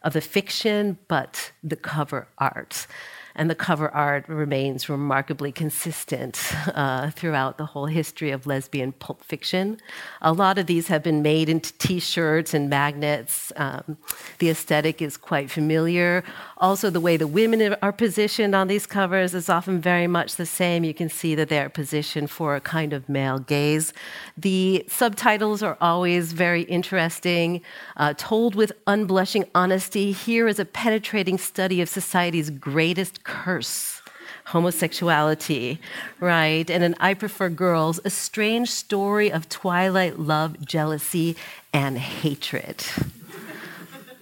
of 0.03 0.13
the 0.13 0.21
fiction, 0.21 0.99
but 1.07 1.51
the 1.63 1.75
cover 1.75 2.27
art 2.37 2.85
and 3.35 3.49
the 3.49 3.55
cover 3.55 3.89
art 3.89 4.27
remains 4.29 4.87
remarkably 4.87 5.51
consistent 5.51 6.53
uh, 6.73 7.09
throughout 7.11 7.57
the 7.57 7.65
whole 7.65 7.87
history 7.87 8.31
of 8.31 8.47
lesbian 8.47 8.93
pulp 8.93 9.23
fiction. 9.23 9.77
A 10.21 10.31
lot 10.31 10.57
of 10.57 10.67
these 10.67 10.87
have 10.87 11.03
been 11.03 11.21
made 11.21 11.49
into 11.49 11.73
t 11.73 11.99
shirts 11.99 12.53
and 12.53 12.69
magnets. 12.69 13.51
Um, 13.57 13.97
the 14.39 14.49
aesthetic 14.49 15.01
is 15.01 15.17
quite 15.17 15.51
familiar. 15.51 16.23
Also, 16.57 16.89
the 16.89 17.01
way 17.01 17.17
the 17.17 17.27
women 17.27 17.75
are 17.81 17.91
positioned 17.91 18.55
on 18.55 18.67
these 18.67 18.85
covers 18.85 19.33
is 19.33 19.49
often 19.49 19.81
very 19.81 20.07
much 20.07 20.37
the 20.37 20.45
same. 20.45 20.83
You 20.83 20.93
can 20.93 21.09
see 21.09 21.35
that 21.35 21.49
they're 21.49 21.69
positioned 21.69 22.31
for 22.31 22.55
a 22.55 22.61
kind 22.61 22.93
of 22.93 23.09
male 23.09 23.39
gaze. 23.39 23.91
The 24.37 24.85
subtitles 24.87 25.61
are 25.61 25.77
always 25.81 26.31
very 26.31 26.61
interesting, 26.63 27.61
uh, 27.97 28.13
told 28.17 28.55
with 28.55 28.71
unblushing 28.87 29.49
honesty. 29.53 30.13
Here 30.13 30.47
is 30.47 30.59
a 30.59 30.65
penetrating 30.65 31.37
study 31.37 31.81
of 31.81 31.89
society's 31.89 32.49
greatest 32.49 33.24
curse 33.25 34.01
homosexuality, 34.45 35.79
right? 36.19 36.69
And 36.69 36.83
in 36.83 36.95
I 36.99 37.13
Prefer 37.13 37.49
Girls, 37.49 37.99
a 38.05 38.09
strange 38.09 38.69
story 38.69 39.31
of 39.31 39.49
twilight 39.49 40.19
love, 40.19 40.63
jealousy, 40.63 41.35
and 41.73 41.97
hatred. 41.97 42.85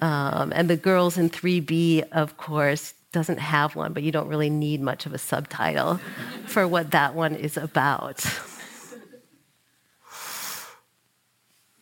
Um, 0.01 0.51
and 0.55 0.69
the 0.69 0.77
girls 0.77 1.17
in 1.17 1.29
3B, 1.29 2.09
of 2.11 2.37
course, 2.37 2.93
doesn't 3.11 3.39
have 3.39 3.75
one, 3.75 3.93
but 3.93 4.03
you 4.03 4.11
don't 4.11 4.27
really 4.27 4.49
need 4.49 4.81
much 4.81 5.05
of 5.05 5.13
a 5.13 5.17
subtitle 5.17 5.99
for 6.45 6.67
what 6.67 6.91
that 6.91 7.13
one 7.13 7.35
is 7.35 7.57
about. 7.57 8.25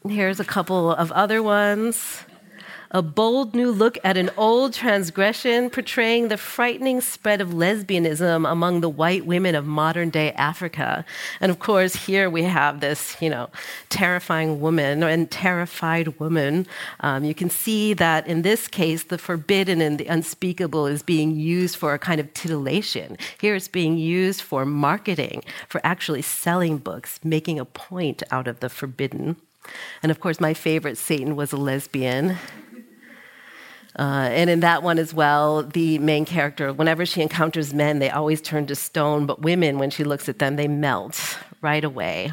Here's 0.07 0.39
a 0.39 0.45
couple 0.45 0.91
of 0.91 1.11
other 1.11 1.41
ones 1.43 2.23
a 2.91 3.01
bold 3.01 3.55
new 3.55 3.71
look 3.71 3.97
at 4.03 4.17
an 4.17 4.29
old 4.35 4.73
transgression 4.73 5.69
portraying 5.69 6.27
the 6.27 6.37
frightening 6.37 6.99
spread 6.99 7.39
of 7.39 7.49
lesbianism 7.49 8.49
among 8.49 8.81
the 8.81 8.89
white 8.89 9.25
women 9.25 9.55
of 9.55 9.65
modern 9.65 10.09
day 10.09 10.33
Africa. 10.33 11.05
And 11.39 11.49
of 11.49 11.59
course, 11.59 11.95
here 11.95 12.29
we 12.29 12.43
have 12.43 12.81
this, 12.81 13.15
you 13.21 13.29
know, 13.29 13.49
terrifying 13.89 14.59
woman 14.59 15.03
and 15.03 15.31
terrified 15.31 16.19
woman. 16.19 16.67
Um, 16.99 17.23
you 17.23 17.33
can 17.33 17.49
see 17.49 17.93
that 17.93 18.27
in 18.27 18.41
this 18.41 18.67
case, 18.67 19.03
the 19.03 19.17
forbidden 19.17 19.79
and 19.79 19.97
the 19.97 20.07
unspeakable 20.07 20.85
is 20.85 21.01
being 21.01 21.31
used 21.35 21.77
for 21.77 21.93
a 21.93 21.99
kind 21.99 22.19
of 22.19 22.33
titillation. 22.33 23.17
Here 23.39 23.55
it's 23.55 23.69
being 23.69 23.97
used 23.97 24.41
for 24.41 24.65
marketing, 24.65 25.43
for 25.69 25.79
actually 25.85 26.23
selling 26.23 26.77
books, 26.77 27.21
making 27.23 27.57
a 27.57 27.65
point 27.65 28.21
out 28.31 28.47
of 28.49 28.59
the 28.59 28.69
forbidden. 28.69 29.37
And 30.03 30.11
of 30.11 30.19
course, 30.19 30.41
my 30.41 30.53
favorite 30.53 30.97
Satan 30.97 31.35
was 31.35 31.53
a 31.53 31.57
lesbian. 31.57 32.37
Uh, 33.99 34.29
and 34.31 34.49
in 34.49 34.61
that 34.61 34.83
one 34.83 34.97
as 34.97 35.13
well, 35.13 35.63
the 35.63 35.99
main 35.99 36.25
character, 36.25 36.71
whenever 36.71 37.05
she 37.05 37.21
encounters 37.21 37.73
men, 37.73 37.99
they 37.99 38.09
always 38.09 38.41
turn 38.41 38.65
to 38.67 38.75
stone, 38.75 39.25
but 39.25 39.41
women, 39.41 39.77
when 39.79 39.89
she 39.89 40.03
looks 40.03 40.29
at 40.29 40.39
them, 40.39 40.55
they 40.55 40.67
melt 40.67 41.37
right 41.61 41.83
away. 41.83 42.31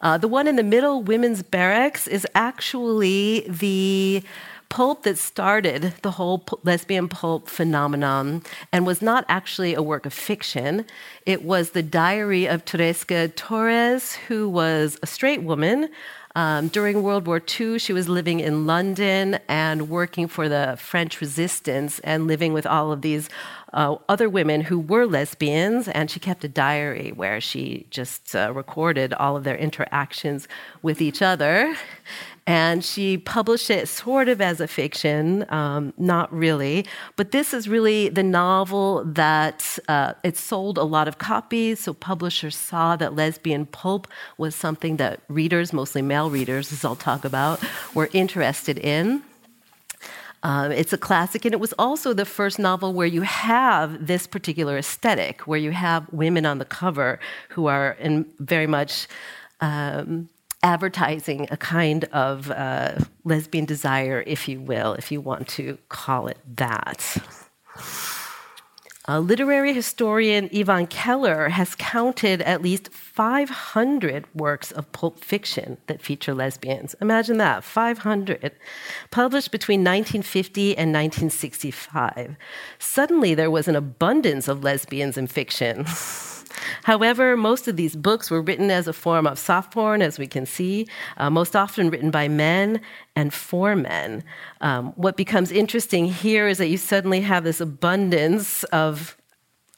Uh, 0.00 0.18
the 0.18 0.28
one 0.28 0.46
in 0.46 0.56
the 0.56 0.62
middle, 0.62 1.02
Women's 1.02 1.42
Barracks, 1.42 2.06
is 2.06 2.26
actually 2.34 3.46
the 3.48 4.22
pulp 4.68 5.04
that 5.04 5.16
started 5.16 5.94
the 6.02 6.10
whole 6.10 6.44
lesbian 6.64 7.08
pulp 7.08 7.48
phenomenon 7.48 8.42
and 8.72 8.86
was 8.86 9.00
not 9.00 9.24
actually 9.28 9.72
a 9.72 9.82
work 9.82 10.04
of 10.04 10.12
fiction. 10.12 10.84
It 11.26 11.44
was 11.44 11.70
the 11.70 11.82
diary 11.82 12.46
of 12.46 12.64
Tereska 12.64 13.34
Torres, 13.36 14.14
who 14.14 14.48
was 14.48 14.98
a 15.02 15.06
straight 15.06 15.42
woman 15.42 15.90
um, 16.36 16.68
during 16.68 17.02
World 17.02 17.26
War 17.26 17.40
II, 17.40 17.78
she 17.78 17.92
was 17.92 18.08
living 18.08 18.40
in 18.40 18.66
London 18.66 19.38
and 19.48 19.88
working 19.88 20.26
for 20.26 20.48
the 20.48 20.76
French 20.78 21.20
resistance 21.20 22.00
and 22.00 22.26
living 22.26 22.52
with 22.52 22.66
all 22.66 22.90
of 22.90 23.02
these 23.02 23.28
uh, 23.72 23.96
other 24.08 24.28
women 24.28 24.62
who 24.62 24.78
were 24.78 25.06
lesbians. 25.06 25.86
And 25.86 26.10
she 26.10 26.18
kept 26.18 26.42
a 26.42 26.48
diary 26.48 27.12
where 27.12 27.40
she 27.40 27.86
just 27.90 28.34
uh, 28.34 28.52
recorded 28.52 29.14
all 29.14 29.36
of 29.36 29.44
their 29.44 29.56
interactions 29.56 30.48
with 30.82 31.00
each 31.00 31.22
other 31.22 31.76
and 32.46 32.84
she 32.84 33.16
published 33.16 33.70
it 33.70 33.88
sort 33.88 34.28
of 34.28 34.40
as 34.40 34.60
a 34.60 34.68
fiction, 34.68 35.46
um, 35.50 35.94
not 35.96 36.32
really. 36.32 36.84
But 37.16 37.30
this 37.30 37.54
is 37.54 37.68
really 37.68 38.10
the 38.10 38.22
novel 38.22 39.02
that 39.04 39.78
uh, 39.88 40.12
it 40.22 40.36
sold 40.36 40.76
a 40.76 40.82
lot 40.82 41.08
of 41.08 41.16
copies, 41.16 41.80
so 41.80 41.94
publishers 41.94 42.54
saw 42.54 42.96
that 42.96 43.14
lesbian 43.14 43.64
pulp 43.64 44.08
was 44.36 44.54
something 44.54 44.98
that 44.98 45.20
readers, 45.28 45.72
mostly 45.72 46.02
male 46.02 46.28
readers, 46.28 46.70
as 46.70 46.84
I'll 46.84 46.96
talk 46.96 47.24
about, 47.24 47.64
were 47.94 48.10
interested 48.12 48.78
in. 48.78 49.22
Um, 50.42 50.70
it's 50.72 50.92
a 50.92 50.98
classic, 50.98 51.46
and 51.46 51.54
it 51.54 51.60
was 51.60 51.72
also 51.78 52.12
the 52.12 52.26
first 52.26 52.58
novel 52.58 52.92
where 52.92 53.06
you 53.06 53.22
have 53.22 54.06
this 54.06 54.26
particular 54.26 54.76
aesthetic, 54.76 55.46
where 55.46 55.58
you 55.58 55.70
have 55.70 56.12
women 56.12 56.44
on 56.44 56.58
the 56.58 56.66
cover 56.66 57.18
who 57.48 57.66
are 57.66 57.92
in 57.92 58.26
very 58.38 58.66
much 58.66 59.08
um, 59.62 60.28
advertising 60.64 61.46
a 61.50 61.58
kind 61.58 62.04
of 62.04 62.50
uh, 62.50 62.94
lesbian 63.22 63.66
desire, 63.66 64.24
if 64.26 64.48
you 64.48 64.58
will, 64.60 64.94
if 64.94 65.12
you 65.12 65.20
want 65.20 65.46
to 65.46 65.76
call 65.90 66.26
it 66.26 66.38
that. 66.56 67.16
A 69.06 69.20
literary 69.20 69.74
historian 69.74 70.48
Yvonne 70.50 70.86
Keller 70.86 71.50
has 71.50 71.74
counted 71.74 72.40
at 72.40 72.62
least 72.62 72.90
500 72.90 74.24
works 74.34 74.72
of 74.72 74.90
pulp 74.92 75.18
fiction 75.22 75.76
that 75.86 76.00
feature 76.00 76.32
lesbians. 76.32 76.94
Imagine 77.02 77.36
that 77.36 77.62
500, 77.62 78.52
published 79.10 79.50
between 79.50 79.80
1950 79.80 80.68
and 80.78 80.94
1965. 80.94 82.36
Suddenly, 82.78 83.34
there 83.34 83.50
was 83.50 83.68
an 83.68 83.76
abundance 83.76 84.48
of 84.48 84.64
lesbians 84.64 85.18
in 85.18 85.26
fiction. 85.26 85.84
However, 86.84 87.36
most 87.36 87.68
of 87.68 87.76
these 87.76 87.96
books 87.96 88.30
were 88.30 88.42
written 88.42 88.70
as 88.70 88.88
a 88.88 88.92
form 88.92 89.26
of 89.26 89.38
soft 89.38 89.72
porn, 89.72 90.02
as 90.02 90.18
we 90.18 90.26
can 90.26 90.46
see, 90.46 90.86
uh, 91.16 91.30
most 91.30 91.56
often 91.56 91.90
written 91.90 92.10
by 92.10 92.28
men 92.28 92.80
and 93.16 93.32
for 93.32 93.76
men. 93.76 94.24
Um, 94.60 94.92
what 94.96 95.16
becomes 95.16 95.50
interesting 95.50 96.06
here 96.06 96.46
is 96.46 96.58
that 96.58 96.68
you 96.68 96.76
suddenly 96.76 97.20
have 97.20 97.44
this 97.44 97.60
abundance 97.60 98.64
of 98.64 99.16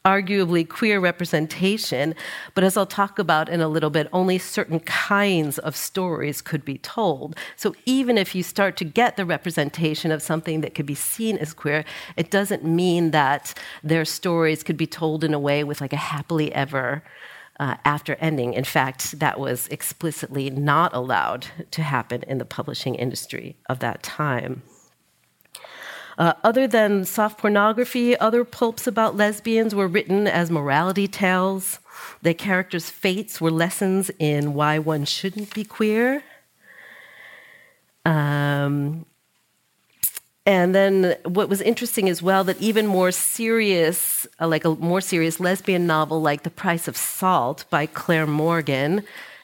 arguably 0.07 0.67
queer 0.67 1.01
representation, 1.01 2.15
but 2.53 2.63
as 2.63 2.77
I'll 2.77 2.85
talk 2.85 3.19
about 3.19 3.49
in 3.49 3.59
a 3.59 3.67
little 3.67 3.89
bit, 3.89 4.07
only 4.13 4.37
certain 4.37 4.79
kinds 4.79 5.59
of 5.59 5.75
stories 5.75 6.41
could 6.41 6.63
be 6.63 6.77
told. 6.77 7.35
So 7.57 7.75
even 7.85 8.17
if 8.17 8.33
you 8.33 8.41
start 8.41 8.77
to 8.77 8.85
get 8.85 9.17
the 9.17 9.25
representation 9.25 10.13
of 10.13 10.21
something 10.21 10.61
that 10.61 10.73
could 10.73 10.85
be 10.85 10.95
seen 10.95 11.37
as 11.37 11.53
queer, 11.53 11.83
it 12.15 12.31
doesn't 12.31 12.63
mean 12.63 13.11
that 13.11 13.53
their 13.83 14.05
stories 14.05 14.63
could 14.63 14.77
be 14.77 14.87
told 14.87 15.25
in 15.25 15.33
a 15.33 15.39
way 15.39 15.65
with 15.65 15.81
like 15.81 15.91
a 15.91 15.97
happily 15.97 16.53
ever 16.53 17.03
uh, 17.59 17.75
after 17.83 18.15
ending. 18.21 18.53
In 18.53 18.63
fact, 18.63 19.19
that 19.19 19.37
was 19.37 19.67
explicitly 19.67 20.49
not 20.49 20.93
allowed 20.93 21.47
to 21.71 21.81
happen 21.81 22.23
in 22.27 22.37
the 22.37 22.45
publishing 22.45 22.95
industry 22.95 23.57
of 23.67 23.79
that 23.79 24.03
time. 24.03 24.61
Uh, 26.17 26.33
other 26.43 26.67
than 26.67 27.05
soft 27.05 27.37
pornography, 27.37 28.17
other 28.17 28.43
pulps 28.43 28.87
about 28.87 29.15
lesbians 29.15 29.75
were 29.75 29.87
written 29.87 30.25
as 30.25 30.49
morality 30.49 31.07
tales. 31.07 31.79
Their 32.23 32.33
characters' 32.33 32.89
fates 32.89 33.39
were 33.39 33.51
lessons 33.51 34.09
in 34.17 34.53
why 34.53 34.79
one 34.79 35.05
shouldn't 35.05 35.53
be 35.53 35.63
queer. 35.63 36.23
Um, 38.05 39.05
and 40.47 40.73
then 40.73 41.17
what 41.25 41.49
was 41.49 41.61
interesting 41.61 42.07
as 42.07 42.21
well 42.21 42.45
that 42.45 42.59
even 42.61 42.87
more 42.87 43.11
serious, 43.11 44.25
uh, 44.39 44.47
like 44.47 44.63
a 44.63 44.75
more 44.75 45.01
serious 45.01 45.39
lesbian 45.39 45.85
novel 45.85 46.21
like 46.21 46.43
The 46.43 46.49
Price 46.49 46.87
of 46.87 46.95
Salt 46.95 47.65
by 47.69 47.85
Claire 47.85 48.25
Morgan, 48.25 49.03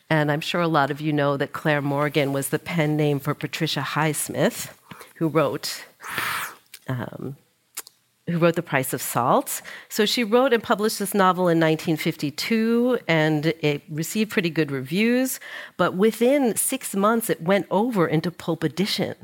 and 0.09 0.31
I'm 0.31 0.41
sure 0.41 0.61
a 0.61 0.67
lot 0.67 0.91
of 0.91 1.01
you 1.01 1.11
know 1.11 1.37
that 1.37 1.53
Claire 1.53 1.81
Morgan 1.81 2.33
was 2.33 2.49
the 2.49 2.59
pen 2.59 2.95
name 2.95 3.19
for 3.19 3.33
Patricia 3.33 3.81
Highsmith, 3.81 4.71
who 5.15 5.27
wrote 5.27 5.83
um, 6.87 7.37
who 8.27 8.37
wrote 8.37 8.55
The 8.55 8.63
Price 8.63 8.93
of 8.93 9.01
Salt. 9.01 9.61
So 9.89 10.05
she 10.05 10.23
wrote 10.23 10.53
and 10.53 10.63
published 10.63 10.99
this 10.99 11.13
novel 11.13 11.43
in 11.43 11.59
1952, 11.59 12.99
and 13.07 13.47
it 13.47 13.83
received 13.89 14.31
pretty 14.31 14.49
good 14.49 14.71
reviews. 14.71 15.39
But 15.77 15.95
within 15.95 16.55
six 16.55 16.95
months, 16.95 17.29
it 17.29 17.41
went 17.41 17.67
over 17.69 18.07
into 18.07 18.31
pulp 18.31 18.63
edition. 18.63 19.15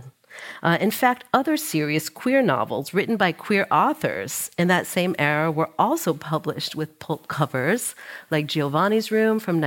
Uh, 0.62 0.78
in 0.80 0.92
fact, 0.92 1.26
other 1.34 1.58
serious 1.58 2.10
queer 2.10 2.42
novels 2.42 2.94
written 2.94 3.18
by 3.18 3.32
queer 3.32 3.68
authors 3.72 4.52
in 4.58 4.68
that 4.68 4.88
same 4.88 5.16
era 5.20 5.52
were 5.52 5.70
also 5.78 6.14
published 6.14 6.76
with 6.76 7.00
pulp 7.00 7.28
covers, 7.28 7.96
like 8.32 8.48
Giovanni's 8.48 9.12
Room 9.12 9.40
from 9.40 9.60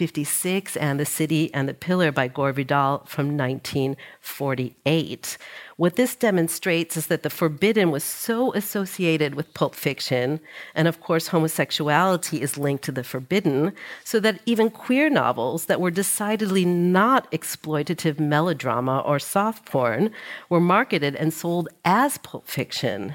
1956 0.00 0.76
and 0.78 0.98
The 0.98 1.04
City 1.04 1.52
and 1.52 1.68
the 1.68 1.74
Pillar 1.74 2.10
by 2.10 2.26
Gore 2.26 2.52
Vidal 2.52 3.04
from 3.04 3.36
1948. 3.36 5.36
What 5.76 5.96
this 5.96 6.16
demonstrates 6.16 6.96
is 6.96 7.08
that 7.08 7.22
the 7.22 7.28
forbidden 7.28 7.90
was 7.90 8.02
so 8.02 8.54
associated 8.54 9.34
with 9.34 9.52
pulp 9.52 9.74
fiction, 9.74 10.40
and 10.74 10.88
of 10.88 11.02
course, 11.02 11.28
homosexuality 11.28 12.40
is 12.40 12.56
linked 12.56 12.82
to 12.84 12.92
the 12.92 13.04
forbidden, 13.04 13.74
so 14.02 14.18
that 14.20 14.40
even 14.46 14.70
queer 14.70 15.10
novels 15.10 15.66
that 15.66 15.82
were 15.82 15.90
decidedly 15.90 16.64
not 16.64 17.30
exploitative 17.30 18.18
melodrama 18.18 19.00
or 19.00 19.18
soft 19.18 19.66
porn 19.66 20.12
were 20.48 20.60
marketed 20.60 21.14
and 21.14 21.34
sold 21.34 21.68
as 21.84 22.16
pulp 22.16 22.46
fiction. 22.46 23.14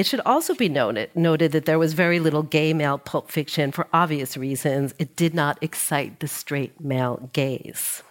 It 0.00 0.06
should 0.06 0.22
also 0.24 0.54
be 0.54 0.70
noted, 0.70 1.14
noted 1.14 1.52
that 1.52 1.66
there 1.66 1.78
was 1.78 1.92
very 1.92 2.20
little 2.20 2.42
gay 2.42 2.72
male 2.72 2.96
pulp 2.96 3.30
fiction 3.30 3.70
for 3.70 3.86
obvious 3.92 4.34
reasons. 4.34 4.94
It 4.98 5.14
did 5.14 5.34
not 5.34 5.58
excite 5.60 6.20
the 6.20 6.26
straight 6.26 6.80
male 6.80 7.28
gaze. 7.34 8.02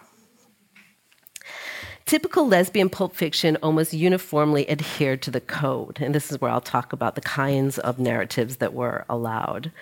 Typical 2.06 2.46
lesbian 2.46 2.90
pulp 2.90 3.16
fiction 3.16 3.58
almost 3.60 3.92
uniformly 3.92 4.70
adhered 4.70 5.20
to 5.22 5.32
the 5.32 5.40
code, 5.40 5.98
and 6.00 6.14
this 6.14 6.30
is 6.30 6.40
where 6.40 6.52
I'll 6.52 6.60
talk 6.60 6.92
about 6.92 7.16
the 7.16 7.22
kinds 7.22 7.76
of 7.76 7.98
narratives 7.98 8.58
that 8.58 8.72
were 8.72 9.04
allowed. 9.08 9.72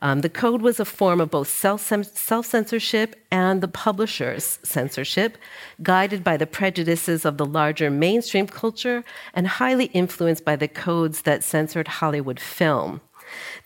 Um, 0.00 0.20
the 0.20 0.28
code 0.28 0.62
was 0.62 0.78
a 0.78 0.84
form 0.84 1.20
of 1.20 1.30
both 1.30 1.48
self 1.48 1.80
censorship 1.80 3.16
and 3.30 3.60
the 3.60 3.68
publisher's 3.68 4.58
censorship, 4.62 5.36
guided 5.82 6.22
by 6.22 6.36
the 6.36 6.46
prejudices 6.46 7.24
of 7.24 7.36
the 7.36 7.46
larger 7.46 7.90
mainstream 7.90 8.46
culture 8.46 9.04
and 9.34 9.46
highly 9.46 9.86
influenced 9.86 10.44
by 10.44 10.56
the 10.56 10.68
codes 10.68 11.22
that 11.22 11.42
censored 11.42 11.88
Hollywood 11.88 12.38
film. 12.38 13.00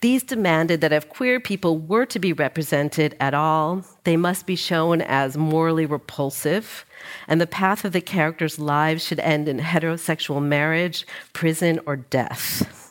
These 0.01 0.23
demanded 0.23 0.81
that 0.81 0.91
if 0.91 1.07
queer 1.07 1.39
people 1.39 1.77
were 1.77 2.05
to 2.07 2.19
be 2.19 2.33
represented 2.33 3.15
at 3.19 3.33
all, 3.33 3.83
they 4.03 4.17
must 4.17 4.45
be 4.45 4.55
shown 4.55 5.01
as 5.01 5.37
morally 5.37 5.85
repulsive, 5.85 6.85
and 7.27 7.39
the 7.39 7.47
path 7.47 7.85
of 7.85 7.93
the 7.93 8.01
characters' 8.01 8.59
lives 8.59 9.05
should 9.05 9.19
end 9.19 9.47
in 9.47 9.59
heterosexual 9.59 10.43
marriage, 10.43 11.05
prison, 11.31 11.79
or 11.85 11.95
death. 11.95 12.82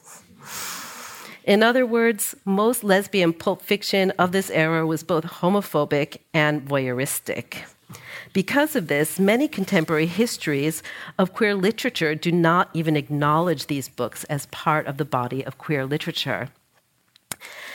In 1.45 1.63
other 1.63 1.85
words, 1.85 2.37
most 2.45 2.85
lesbian 2.85 3.33
pulp 3.33 3.63
fiction 3.63 4.13
of 4.13 4.31
this 4.31 4.49
era 4.51 4.87
was 4.87 5.03
both 5.03 5.25
homophobic 5.25 6.19
and 6.33 6.65
voyeuristic. 6.65 7.65
Because 8.33 8.77
of 8.77 8.87
this, 8.87 9.19
many 9.19 9.49
contemporary 9.49 10.07
histories 10.07 10.83
of 11.19 11.35
queer 11.35 11.55
literature 11.55 12.15
do 12.15 12.33
not 12.33 12.71
even 12.73 12.97
acknowledge 12.97 13.67
these 13.67 13.89
books 13.89 14.25
as 14.25 14.47
part 14.47 14.87
of 14.87 14.97
the 14.97 15.05
body 15.05 15.45
of 15.45 15.59
queer 15.59 15.85
literature. 15.85 16.49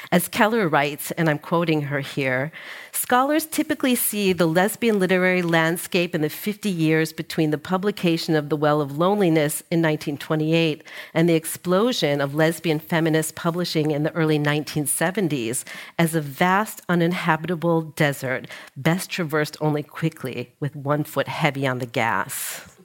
As 0.09 0.29
Keller 0.29 0.69
writes, 0.69 1.11
and 1.11 1.29
I'm 1.29 1.37
quoting 1.37 1.83
her 1.83 1.99
here, 1.99 2.51
scholars 2.93 3.45
typically 3.45 3.93
see 3.93 4.31
the 4.31 4.45
lesbian 4.45 4.99
literary 4.99 5.41
landscape 5.41 6.15
in 6.15 6.21
the 6.21 6.29
50 6.29 6.69
years 6.69 7.11
between 7.11 7.51
the 7.51 7.57
publication 7.57 8.33
of 8.33 8.47
The 8.47 8.55
Well 8.55 8.79
of 8.79 8.97
Loneliness 8.97 9.61
in 9.69 9.81
1928 9.81 10.83
and 11.13 11.27
the 11.27 11.33
explosion 11.33 12.21
of 12.21 12.35
lesbian 12.35 12.79
feminist 12.79 13.35
publishing 13.35 13.91
in 13.91 14.03
the 14.03 14.13
early 14.13 14.39
1970s 14.39 15.65
as 15.99 16.15
a 16.15 16.21
vast, 16.21 16.81
uninhabitable 16.87 17.81
desert, 17.81 18.47
best 18.77 19.09
traversed 19.09 19.57
only 19.59 19.83
quickly 19.83 20.53
with 20.61 20.73
one 20.75 21.03
foot 21.03 21.27
heavy 21.27 21.67
on 21.67 21.79
the 21.79 21.85
gas. 21.85 22.77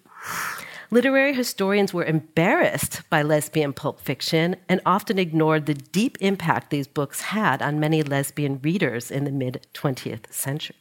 Literary 0.93 1.33
historians 1.33 1.95
were 1.95 2.05
embarrassed 2.05 3.01
by 3.09 3.23
lesbian 3.23 3.73
pulp 3.73 3.99
fiction 3.99 4.57
and 4.69 4.79
often 4.85 5.19
ignored 5.19 5.65
the 5.65 5.73
deep 5.73 6.19
impact 6.21 6.69
these 6.69 6.87
books 6.87 7.23
had 7.23 7.63
on 7.63 7.81
many 7.81 8.03
lesbian 8.03 8.61
readers 8.61 9.11
in 9.11 9.25
the 9.25 9.33
mid 9.33 9.67
20th 9.73 10.31
century. 10.31 10.77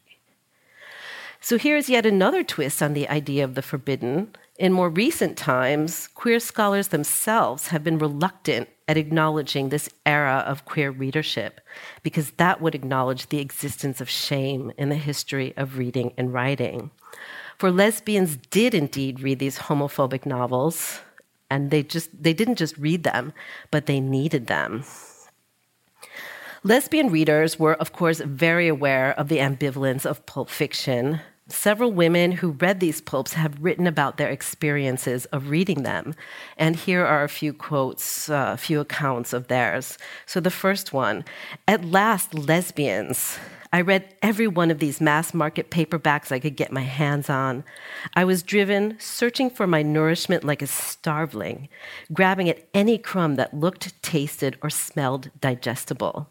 So 1.39 1.57
here's 1.57 1.87
yet 1.87 2.05
another 2.05 2.43
twist 2.43 2.83
on 2.83 2.91
the 2.91 3.07
idea 3.07 3.45
of 3.45 3.55
the 3.55 3.61
forbidden. 3.61 4.35
In 4.59 4.73
more 4.73 4.89
recent 4.89 5.37
times, 5.37 6.09
queer 6.09 6.41
scholars 6.41 6.89
themselves 6.89 7.69
have 7.69 7.81
been 7.81 7.97
reluctant 7.97 8.67
at 8.89 8.97
acknowledging 8.97 9.69
this 9.69 9.89
era 10.05 10.43
of 10.45 10.65
queer 10.65 10.91
readership 10.91 11.61
because 12.03 12.31
that 12.31 12.59
would 12.59 12.75
acknowledge 12.75 13.27
the 13.27 13.39
existence 13.39 14.01
of 14.01 14.09
shame 14.09 14.73
in 14.77 14.89
the 14.89 14.95
history 14.95 15.53
of 15.55 15.77
reading 15.77 16.13
and 16.17 16.33
writing. 16.33 16.91
For 17.61 17.69
lesbians 17.69 18.37
did 18.49 18.73
indeed 18.73 19.19
read 19.19 19.37
these 19.37 19.59
homophobic 19.59 20.25
novels, 20.25 20.99
and 21.47 21.69
they 21.69 21.83
just 21.83 22.09
they 22.23 22.33
didn't 22.33 22.55
just 22.55 22.75
read 22.75 23.03
them, 23.03 23.33
but 23.69 23.85
they 23.85 23.99
needed 23.99 24.47
them. 24.47 24.83
Lesbian 26.63 27.11
readers 27.11 27.59
were, 27.59 27.75
of 27.75 27.93
course, 27.93 28.19
very 28.19 28.67
aware 28.67 29.11
of 29.11 29.27
the 29.27 29.37
ambivalence 29.37 30.07
of 30.07 30.25
pulp 30.25 30.49
fiction. 30.49 31.19
Several 31.49 31.91
women 31.91 32.31
who 32.31 32.57
read 32.57 32.79
these 32.79 32.99
pulps 32.99 33.33
have 33.33 33.61
written 33.61 33.85
about 33.85 34.17
their 34.17 34.31
experiences 34.31 35.25
of 35.25 35.51
reading 35.51 35.83
them. 35.83 36.15
And 36.57 36.75
here 36.75 37.05
are 37.05 37.23
a 37.23 37.29
few 37.29 37.53
quotes, 37.53 38.27
uh, 38.27 38.53
a 38.55 38.57
few 38.57 38.79
accounts 38.79 39.33
of 39.33 39.49
theirs. 39.49 39.99
So 40.25 40.39
the 40.39 40.49
first 40.49 40.93
one 40.93 41.25
At 41.67 41.85
last, 41.85 42.33
lesbians 42.33 43.37
I 43.73 43.79
read 43.79 44.13
every 44.21 44.47
one 44.47 44.69
of 44.69 44.79
these 44.79 44.99
mass 44.99 45.33
market 45.33 45.71
paperbacks 45.71 46.29
I 46.29 46.39
could 46.39 46.57
get 46.57 46.73
my 46.73 46.81
hands 46.81 47.29
on. 47.29 47.63
I 48.13 48.25
was 48.25 48.43
driven, 48.43 48.97
searching 48.99 49.49
for 49.49 49.65
my 49.65 49.81
nourishment 49.81 50.43
like 50.43 50.61
a 50.61 50.67
starveling, 50.67 51.69
grabbing 52.11 52.49
at 52.49 52.67
any 52.73 52.97
crumb 52.97 53.35
that 53.35 53.53
looked, 53.53 54.01
tasted, 54.03 54.57
or 54.61 54.69
smelled 54.69 55.31
digestible. 55.39 56.29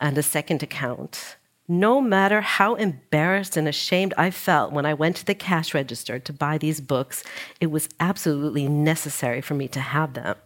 And 0.00 0.16
a 0.16 0.22
second 0.22 0.62
account. 0.62 1.36
No 1.66 2.00
matter 2.00 2.40
how 2.42 2.76
embarrassed 2.76 3.56
and 3.56 3.66
ashamed 3.66 4.14
I 4.16 4.30
felt 4.30 4.72
when 4.72 4.86
I 4.86 4.94
went 4.94 5.16
to 5.16 5.24
the 5.24 5.34
cash 5.34 5.74
register 5.74 6.20
to 6.20 6.32
buy 6.32 6.58
these 6.58 6.80
books, 6.80 7.24
it 7.60 7.72
was 7.72 7.88
absolutely 7.98 8.68
necessary 8.68 9.40
for 9.40 9.54
me 9.54 9.66
to 9.68 9.80
have 9.80 10.14
them. 10.14 10.36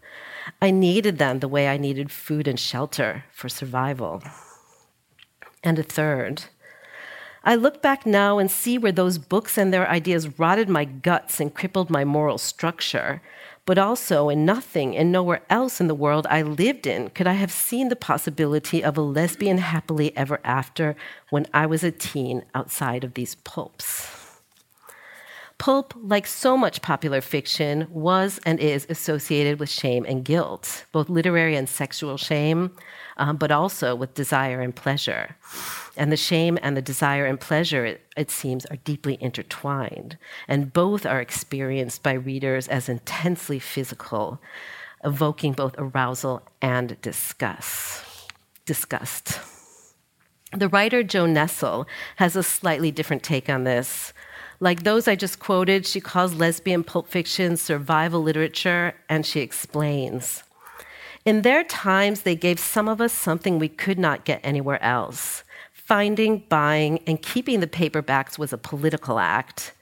I 0.63 0.71
needed 0.71 1.19
them 1.19 1.41
the 1.41 1.49
way 1.49 1.69
I 1.69 1.77
needed 1.77 2.11
food 2.11 2.49
and 2.49 2.59
shelter 2.59 3.25
for 3.33 3.51
survival 3.51 4.23
and 5.67 5.79
a 5.79 5.83
third. 5.83 6.45
I 7.45 7.55
look 7.55 7.83
back 7.83 8.07
now 8.07 8.39
and 8.39 8.51
see 8.51 8.79
where 8.79 8.93
those 8.93 9.19
books 9.19 9.57
and 9.59 9.73
their 9.73 9.89
ideas 9.89 10.39
rotted 10.39 10.69
my 10.69 10.85
guts 10.85 11.39
and 11.39 11.55
crippled 11.55 11.91
my 11.91 12.05
moral 12.05 12.39
structure. 12.39 13.21
But 13.67 13.79
also, 13.79 14.29
in 14.29 14.45
nothing 14.45 14.97
and 14.97 15.11
nowhere 15.11 15.43
else 15.51 15.81
in 15.81 15.89
the 15.89 15.95
world 15.95 16.27
I 16.31 16.43
lived 16.43 16.87
in 16.87 17.11
could 17.11 17.27
I 17.27 17.33
have 17.33 17.51
seen 17.51 17.89
the 17.89 17.97
possibility 17.97 18.83
of 18.83 18.97
a 18.97 19.01
lesbian 19.01 19.59
happily 19.59 20.17
ever 20.17 20.41
after 20.45 20.97
when 21.31 21.47
I 21.53 21.67
was 21.67 21.83
a 21.83 21.91
teen 21.91 22.45
outside 22.55 23.05
of 23.05 23.15
these 23.15 23.35
pulps. 23.35 24.09
Pulp, 25.59 25.95
like 25.97 26.27
so 26.27 26.57
much 26.57 26.83
popular 26.83 27.21
fiction, 27.21 27.87
was 27.91 28.39
and 28.45 28.61
is 28.61 28.87
associated 28.91 29.59
with 29.59 29.71
shame 29.71 30.05
and 30.07 30.25
guilt, 30.25 30.85
both 30.93 31.09
literary 31.09 31.57
and 31.57 31.69
sexual 31.69 32.17
shame, 32.17 32.73
um, 33.17 33.37
but 33.37 33.51
also 33.51 33.95
with 33.95 34.15
desire 34.15 34.61
and 34.61 34.75
pleasure. 34.75 35.37
And 35.97 36.13
the 36.13 36.17
shame 36.17 36.59
and 36.63 36.77
the 36.77 36.83
desire 36.83 37.25
and 37.25 37.41
pleasure, 37.41 37.85
it, 37.87 38.03
it 38.17 38.31
seems, 38.31 38.67
are 38.67 38.77
deeply 38.77 39.17
intertwined. 39.21 40.19
And 40.47 40.73
both 40.73 41.07
are 41.07 41.21
experienced 41.21 42.03
by 42.03 42.13
readers 42.13 42.69
as 42.69 42.89
intensely 42.89 43.59
physical, 43.59 44.41
evoking 45.05 45.53
both 45.53 45.75
arousal 45.79 46.43
and 46.61 47.01
disgust. 47.01 48.05
disgust. 48.67 49.41
The 50.53 50.69
writer 50.69 51.03
Joan 51.03 51.33
Nestle 51.33 51.87
has 52.17 52.37
a 52.37 52.43
slightly 52.43 52.91
different 52.91 53.23
take 53.23 53.49
on 53.49 53.65
this. 53.65 54.13
Like 54.61 54.85
those 54.85 55.07
I 55.07 55.17
just 55.17 55.39
quoted, 55.39 55.87
she 55.87 56.01
calls 56.01 56.35
lesbian 56.35 56.83
pulp 56.83 57.09
fiction 57.09 57.57
survival 57.57 58.23
literature, 58.23 58.95
and 59.09 59.27
she 59.27 59.41
explains. 59.41 60.43
In 61.27 61.43
their 61.43 61.65
times, 61.65 62.21
they 62.21 62.37
gave 62.37 62.61
some 62.61 62.89
of 62.89 63.01
us 63.01 63.13
something 63.13 63.59
we 63.59 63.69
could 63.69 63.99
not 63.99 64.25
get 64.25 64.39
anywhere 64.45 64.81
else. 64.81 65.43
Finding, 65.73 66.45
buying, 66.49 67.01
and 67.05 67.21
keeping 67.21 67.59
the 67.59 67.67
paperbacks 67.67 68.39
was 68.39 68.53
a 68.53 68.59
political 68.59 69.19
act. 69.19 69.73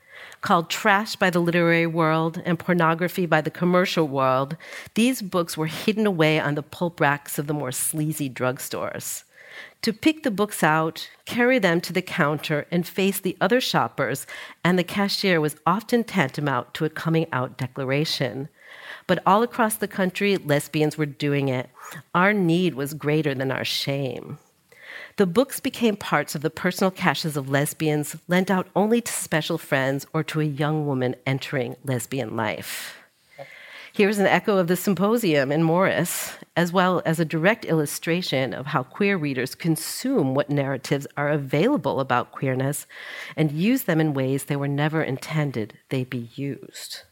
Called 0.40 0.70
trash 0.70 1.16
by 1.16 1.28
the 1.28 1.40
literary 1.40 1.86
world 1.86 2.40
and 2.46 2.58
pornography 2.58 3.26
by 3.26 3.42
the 3.42 3.50
commercial 3.50 4.08
world, 4.08 4.56
these 4.94 5.20
books 5.20 5.54
were 5.54 5.66
hidden 5.66 6.06
away 6.06 6.40
on 6.40 6.54
the 6.54 6.62
pulp 6.62 6.98
racks 6.98 7.38
of 7.38 7.46
the 7.46 7.52
more 7.52 7.72
sleazy 7.72 8.30
drugstores. 8.30 9.24
To 9.82 9.92
pick 9.92 10.22
the 10.22 10.30
books 10.30 10.62
out, 10.62 11.10
carry 11.26 11.58
them 11.58 11.82
to 11.82 11.92
the 11.92 12.00
counter, 12.00 12.66
and 12.70 12.88
face 12.88 13.20
the 13.20 13.36
other 13.38 13.60
shoppers 13.60 14.26
and 14.64 14.78
the 14.78 14.84
cashier 14.84 15.42
was 15.42 15.56
often 15.66 16.04
tantamount 16.04 16.72
to 16.72 16.86
a 16.86 16.88
coming 16.88 17.26
out 17.32 17.58
declaration. 17.58 18.48
But 19.06 19.22
all 19.26 19.42
across 19.42 19.76
the 19.76 19.88
country, 19.88 20.36
lesbians 20.36 20.96
were 20.96 21.06
doing 21.06 21.48
it. 21.48 21.68
Our 22.14 22.32
need 22.32 22.74
was 22.74 22.94
greater 22.94 23.34
than 23.34 23.50
our 23.50 23.64
shame. 23.64 24.38
The 25.16 25.26
books 25.26 25.60
became 25.60 25.96
parts 25.96 26.34
of 26.34 26.42
the 26.42 26.50
personal 26.50 26.90
caches 26.90 27.36
of 27.36 27.48
lesbians, 27.48 28.16
lent 28.26 28.50
out 28.50 28.68
only 28.74 29.00
to 29.00 29.12
special 29.12 29.58
friends 29.58 30.06
or 30.12 30.24
to 30.24 30.40
a 30.40 30.44
young 30.44 30.86
woman 30.86 31.14
entering 31.26 31.76
lesbian 31.84 32.34
life. 32.34 32.96
Here's 33.92 34.18
an 34.18 34.26
echo 34.26 34.56
of 34.56 34.66
the 34.66 34.74
symposium 34.74 35.52
in 35.52 35.62
Maurice, 35.62 36.32
as 36.56 36.72
well 36.72 37.00
as 37.06 37.20
a 37.20 37.24
direct 37.24 37.64
illustration 37.64 38.52
of 38.52 38.66
how 38.66 38.82
queer 38.82 39.16
readers 39.16 39.54
consume 39.54 40.34
what 40.34 40.50
narratives 40.50 41.06
are 41.16 41.28
available 41.28 42.00
about 42.00 42.32
queerness 42.32 42.88
and 43.36 43.52
use 43.52 43.84
them 43.84 44.00
in 44.00 44.12
ways 44.12 44.44
they 44.44 44.56
were 44.56 44.66
never 44.66 45.00
intended 45.00 45.78
they 45.90 46.02
be 46.02 46.28
used. 46.34 47.02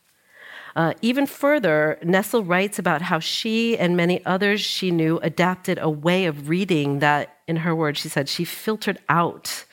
Uh, 0.74 0.94
even 1.02 1.26
further, 1.26 1.98
Nestle 2.02 2.42
writes 2.42 2.78
about 2.78 3.02
how 3.02 3.18
she 3.18 3.76
and 3.76 3.96
many 3.96 4.24
others 4.24 4.60
she 4.60 4.90
knew 4.90 5.18
adapted 5.22 5.78
a 5.78 5.90
way 5.90 6.24
of 6.26 6.48
reading 6.48 7.00
that, 7.00 7.36
in 7.46 7.56
her 7.56 7.74
words, 7.74 8.00
she 8.00 8.08
said, 8.08 8.28
she 8.28 8.44
filtered 8.44 8.98
out 9.08 9.64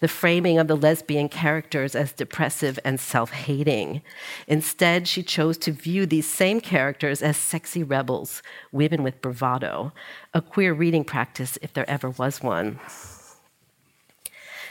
the 0.00 0.08
framing 0.08 0.58
of 0.58 0.68
the 0.68 0.76
lesbian 0.76 1.28
characters 1.28 1.94
as 1.94 2.12
depressive 2.12 2.78
and 2.84 3.00
self 3.00 3.30
hating. 3.30 4.02
Instead, 4.46 5.08
she 5.08 5.22
chose 5.22 5.56
to 5.58 5.72
view 5.72 6.06
these 6.06 6.28
same 6.28 6.60
characters 6.60 7.22
as 7.22 7.36
sexy 7.36 7.82
rebels, 7.82 8.42
women 8.72 9.02
with 9.02 9.20
bravado, 9.22 9.92
a 10.34 10.42
queer 10.42 10.74
reading 10.74 11.04
practice 11.04 11.58
if 11.62 11.72
there 11.72 11.88
ever 11.88 12.10
was 12.10 12.42
one. 12.42 12.78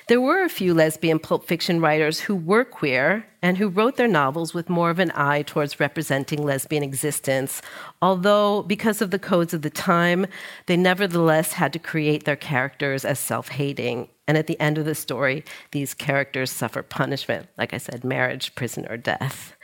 There 0.07 0.21
were 0.21 0.43
a 0.43 0.49
few 0.49 0.75
lesbian 0.75 1.17
pulp 1.17 1.47
fiction 1.47 1.81
writers 1.81 2.19
who 2.19 2.35
were 2.35 2.63
queer 2.63 3.25
and 3.41 3.57
who 3.57 3.69
wrote 3.69 3.95
their 3.95 4.07
novels 4.07 4.53
with 4.53 4.69
more 4.69 4.91
of 4.91 4.99
an 4.99 5.11
eye 5.15 5.41
towards 5.41 5.79
representing 5.79 6.43
lesbian 6.43 6.83
existence, 6.83 7.59
although, 8.03 8.61
because 8.61 9.01
of 9.01 9.09
the 9.09 9.17
codes 9.17 9.51
of 9.51 9.63
the 9.63 9.71
time, 9.71 10.27
they 10.67 10.77
nevertheless 10.77 11.53
had 11.53 11.73
to 11.73 11.79
create 11.79 12.25
their 12.25 12.35
characters 12.35 13.03
as 13.03 13.17
self 13.17 13.47
hating 13.47 14.07
and 14.27 14.37
at 14.37 14.47
the 14.47 14.59
end 14.59 14.77
of 14.77 14.85
the 14.85 14.95
story, 14.95 15.43
these 15.71 15.93
characters 15.93 16.51
suffer 16.51 16.81
punishment, 16.81 17.47
like 17.57 17.73
I 17.73 17.77
said, 17.77 18.03
marriage, 18.03 18.55
prison, 18.55 18.85
or 18.89 18.97
death. 18.97 19.55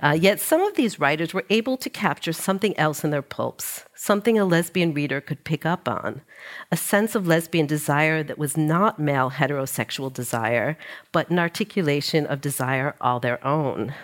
Uh, 0.00 0.16
yet 0.18 0.40
some 0.40 0.60
of 0.60 0.74
these 0.74 0.98
writers 0.98 1.32
were 1.32 1.44
able 1.50 1.76
to 1.76 1.90
capture 1.90 2.32
something 2.32 2.76
else 2.78 3.04
in 3.04 3.10
their 3.10 3.22
pulps, 3.22 3.84
something 3.94 4.38
a 4.38 4.44
lesbian 4.44 4.92
reader 4.92 5.20
could 5.20 5.44
pick 5.44 5.64
up 5.64 5.88
on 5.88 6.22
a 6.70 6.76
sense 6.76 7.14
of 7.14 7.26
lesbian 7.26 7.66
desire 7.66 8.22
that 8.22 8.38
was 8.38 8.56
not 8.56 8.98
male 8.98 9.30
heterosexual 9.30 10.12
desire, 10.12 10.76
but 11.12 11.30
an 11.30 11.38
articulation 11.38 12.26
of 12.26 12.40
desire 12.40 12.94
all 13.00 13.20
their 13.20 13.44
own. 13.46 13.94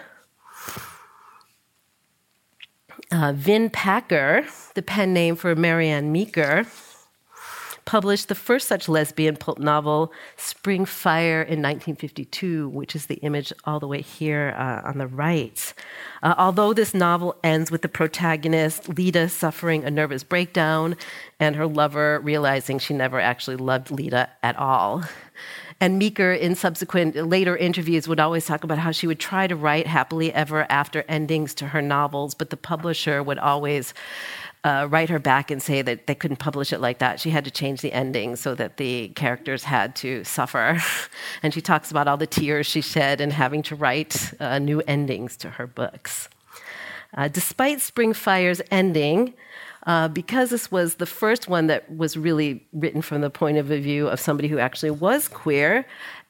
Uh, 3.10 3.32
Vin 3.34 3.70
Packer, 3.70 4.46
the 4.74 4.82
pen 4.82 5.12
name 5.12 5.36
for 5.36 5.54
Marijane 5.54 6.06
Meaker, 6.06 6.66
published 7.84 8.28
the 8.28 8.34
first 8.34 8.68
such 8.68 8.88
lesbian 8.88 9.36
pulp 9.36 9.58
novel, 9.58 10.12
Spring 10.36 10.84
Fire, 10.84 11.42
in 11.42 11.60
1952, 11.62 12.68
which 12.68 12.94
is 12.96 13.06
the 13.06 13.16
image 13.16 13.52
all 13.64 13.80
the 13.80 13.88
way 13.88 14.00
here 14.00 14.54
uh, 14.56 14.88
on 14.88 14.98
the 14.98 15.06
right. 15.06 15.74
Uh, 16.22 16.34
although 16.38 16.72
this 16.72 16.94
novel 16.94 17.36
ends 17.44 17.70
with 17.70 17.82
the 17.82 17.88
protagonist, 17.88 18.88
Leda, 18.88 19.28
suffering 19.28 19.84
a 19.84 19.90
nervous 19.90 20.24
breakdown 20.24 20.96
and 21.38 21.56
her 21.56 21.66
lover 21.66 22.20
realizing 22.20 22.78
she 22.78 22.94
never 22.94 23.20
actually 23.20 23.56
loved 23.56 23.90
Leda 23.90 24.30
at 24.42 24.56
all. 24.56 25.04
And 25.80 25.98
Meaker, 25.98 26.32
in 26.32 26.54
subsequent 26.54 27.16
later 27.16 27.56
interviews, 27.56 28.06
would 28.06 28.20
always 28.20 28.46
talk 28.46 28.64
about 28.64 28.78
how 28.78 28.92
she 28.92 29.06
would 29.06 29.18
try 29.18 29.46
to 29.46 29.56
write 29.56 29.86
happily 29.86 30.32
ever 30.32 30.66
after 30.70 31.04
endings 31.08 31.52
to 31.54 31.68
her 31.68 31.82
novels, 31.82 32.34
but 32.34 32.50
the 32.50 32.56
publisher 32.56 33.22
would 33.22 33.38
always 33.38 33.92
uh, 34.64 34.88
write 34.90 35.10
her 35.10 35.18
back 35.18 35.50
and 35.50 35.62
say 35.62 35.82
that 35.82 36.06
they 36.06 36.14
couldn't 36.14 36.38
publish 36.38 36.72
it 36.72 36.80
like 36.80 36.98
that. 36.98 37.20
She 37.20 37.30
had 37.30 37.44
to 37.44 37.50
change 37.50 37.82
the 37.82 37.92
ending 37.92 38.34
so 38.34 38.54
that 38.54 38.78
the 38.78 39.08
characters 39.08 39.64
had 39.64 39.94
to 39.96 40.24
suffer. 40.24 40.80
and 41.42 41.52
she 41.52 41.60
talks 41.60 41.90
about 41.90 42.08
all 42.08 42.16
the 42.16 42.26
tears 42.26 42.66
she 42.66 42.80
shed 42.80 43.20
and 43.20 43.32
having 43.32 43.62
to 43.64 43.76
write 43.76 44.32
uh, 44.40 44.58
new 44.58 44.80
endings 44.88 45.36
to 45.38 45.50
her 45.50 45.66
books. 45.66 46.30
Uh, 47.16 47.28
despite 47.28 47.80
Spring 47.80 48.14
Fire's 48.14 48.62
ending, 48.70 49.34
uh, 49.86 50.08
because 50.08 50.48
this 50.48 50.72
was 50.72 50.94
the 50.94 51.06
first 51.06 51.46
one 51.46 51.66
that 51.66 51.94
was 51.94 52.16
really 52.16 52.64
written 52.72 53.02
from 53.02 53.20
the 53.20 53.30
point 53.30 53.58
of 53.58 53.66
view 53.66 54.08
of 54.08 54.18
somebody 54.18 54.48
who 54.48 54.58
actually 54.58 54.90
was 54.90 55.28
queer, 55.28 55.84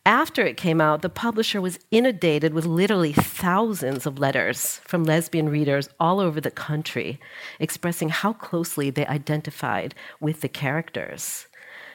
after 0.07 0.43
it 0.45 0.59
came 0.59 0.83
out, 0.83 1.01
the 1.01 1.09
publisher 1.09 1.61
was 1.61 1.79
inundated 1.91 2.53
with 2.53 2.67
literally 2.67 3.13
thousands 3.13 4.05
of 4.05 4.19
letters 4.19 4.79
from 4.85 5.05
lesbian 5.05 5.49
readers 5.49 5.89
all 5.99 6.21
over 6.21 6.41
the 6.41 6.51
country 6.51 7.19
expressing 7.59 8.11
how 8.11 8.35
closely 8.35 8.91
they 8.91 9.07
identified 9.07 9.95
with 10.21 10.43
the 10.43 10.49
characters. 10.49 11.47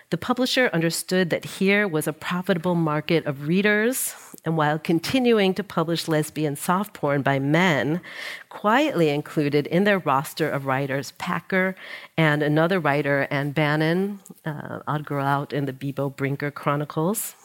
The 0.10 0.18
publisher 0.18 0.72
understood 0.74 1.30
that 1.30 1.46
here 1.46 1.88
was 1.88 2.08
a 2.08 2.14
profitable 2.14 2.74
market 2.74 3.28
of 3.28 3.48
readers, 3.48 4.16
and 4.44 4.58
while 4.58 4.80
continuing 4.80 5.54
to 5.54 5.64
publish 5.64 6.08
lesbian 6.08 6.56
soft 6.56 6.96
porn 6.96 7.22
by 7.22 7.38
men, 7.38 8.02
quietly 8.50 9.10
included 9.10 9.68
in 9.68 9.84
their 9.84 10.00
roster 10.00 10.50
of 10.50 10.66
writers 10.66 11.12
Packer 11.20 11.76
and 12.18 12.42
another 12.42 12.80
writer, 12.80 13.28
Ann 13.30 13.52
Bannon, 13.52 14.20
uh, 14.46 14.80
Odd 14.88 15.06
Girl 15.06 15.24
Out 15.24 15.54
in 15.54 15.66
the 15.66 15.74
Beebo 15.74 16.16
Brinker 16.16 16.50
Chronicles 16.50 17.36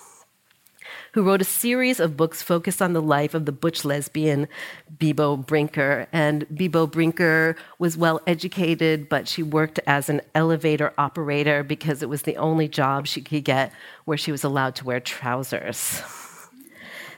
who 1.12 1.22
wrote 1.22 1.41
a 1.41 1.45
series 1.45 2.01
of 2.01 2.16
books 2.16 2.43
focused 2.43 2.82
on 2.82 2.93
the 2.93 3.03
life 3.03 3.35
of 3.35 3.47
the 3.47 3.53
butch 3.53 3.85
lesbian 3.85 4.49
Beebo 4.97 5.47
Brinker. 5.47 6.07
And 6.12 6.47
Beebo 6.49 6.91
Brinker 6.91 7.57
was 7.78 7.97
well 7.97 8.20
educated, 8.26 9.09
but 9.09 9.28
she 9.28 9.43
worked 9.43 9.80
as 9.87 10.09
an 10.09 10.20
elevator 10.35 10.93
operator 10.99 11.62
because 11.62 12.03
it 12.03 12.09
was 12.09 12.22
the 12.22 12.37
only 12.37 12.68
job 12.68 13.07
she 13.07 13.20
could 13.20 13.45
get 13.45 13.72
where 14.05 14.18
she 14.18 14.32
was 14.32 14.45
allowed 14.45 14.74
to 14.76 14.85
wear 14.85 15.01
trousers. 15.01 16.03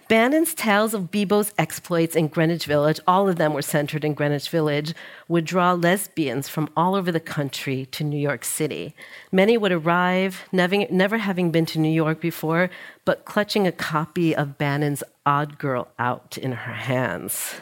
Bannon's 0.09 0.55
tales 0.55 0.95
of 0.95 1.11
Beebo's 1.11 1.53
exploits 1.59 2.15
in 2.15 2.29
Greenwich 2.29 2.65
Village, 2.65 3.01
all 3.09 3.29
of 3.29 3.37
them 3.37 3.53
were 3.53 3.63
centered 3.63 4.05
in 4.05 4.15
Greenwich 4.15 4.49
Village, 4.51 4.95
would 5.27 5.45
draw 5.45 5.73
lesbians 5.73 6.49
from 6.49 6.71
all 6.77 6.95
over 6.95 7.11
the 7.11 7.19
country 7.19 7.87
to 7.87 8.05
New 8.05 8.19
York 8.19 8.45
City. 8.45 8.95
Many 9.33 9.59
would 9.59 9.73
arrive, 9.73 10.45
never 10.53 11.19
having 11.19 11.51
been 11.51 11.67
to 11.67 11.81
New 11.81 11.91
York 11.91 12.21
before, 12.21 12.71
but 13.05 13.25
clutching 13.25 13.67
a 13.67 13.73
copy 13.73 14.35
of 14.35 14.59
Bannon's 14.59 15.03
Odd 15.25 15.59
Girl 15.59 15.89
Out 15.99 16.39
in 16.39 16.53
her 16.53 16.75
hands. 16.75 17.57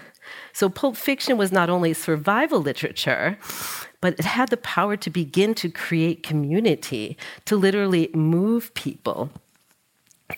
So, 0.52 0.68
Pulp 0.68 0.96
Fiction 0.96 1.38
was 1.38 1.50
not 1.50 1.70
only 1.70 1.94
survival 1.94 2.60
literature, 2.60 3.38
but 4.02 4.18
it 4.18 4.26
had 4.26 4.50
the 4.50 4.58
power 4.58 4.96
to 4.98 5.08
begin 5.08 5.54
to 5.54 5.70
create 5.70 6.22
community, 6.22 7.16
to 7.46 7.56
literally 7.56 8.10
move 8.12 8.74
people 8.74 9.30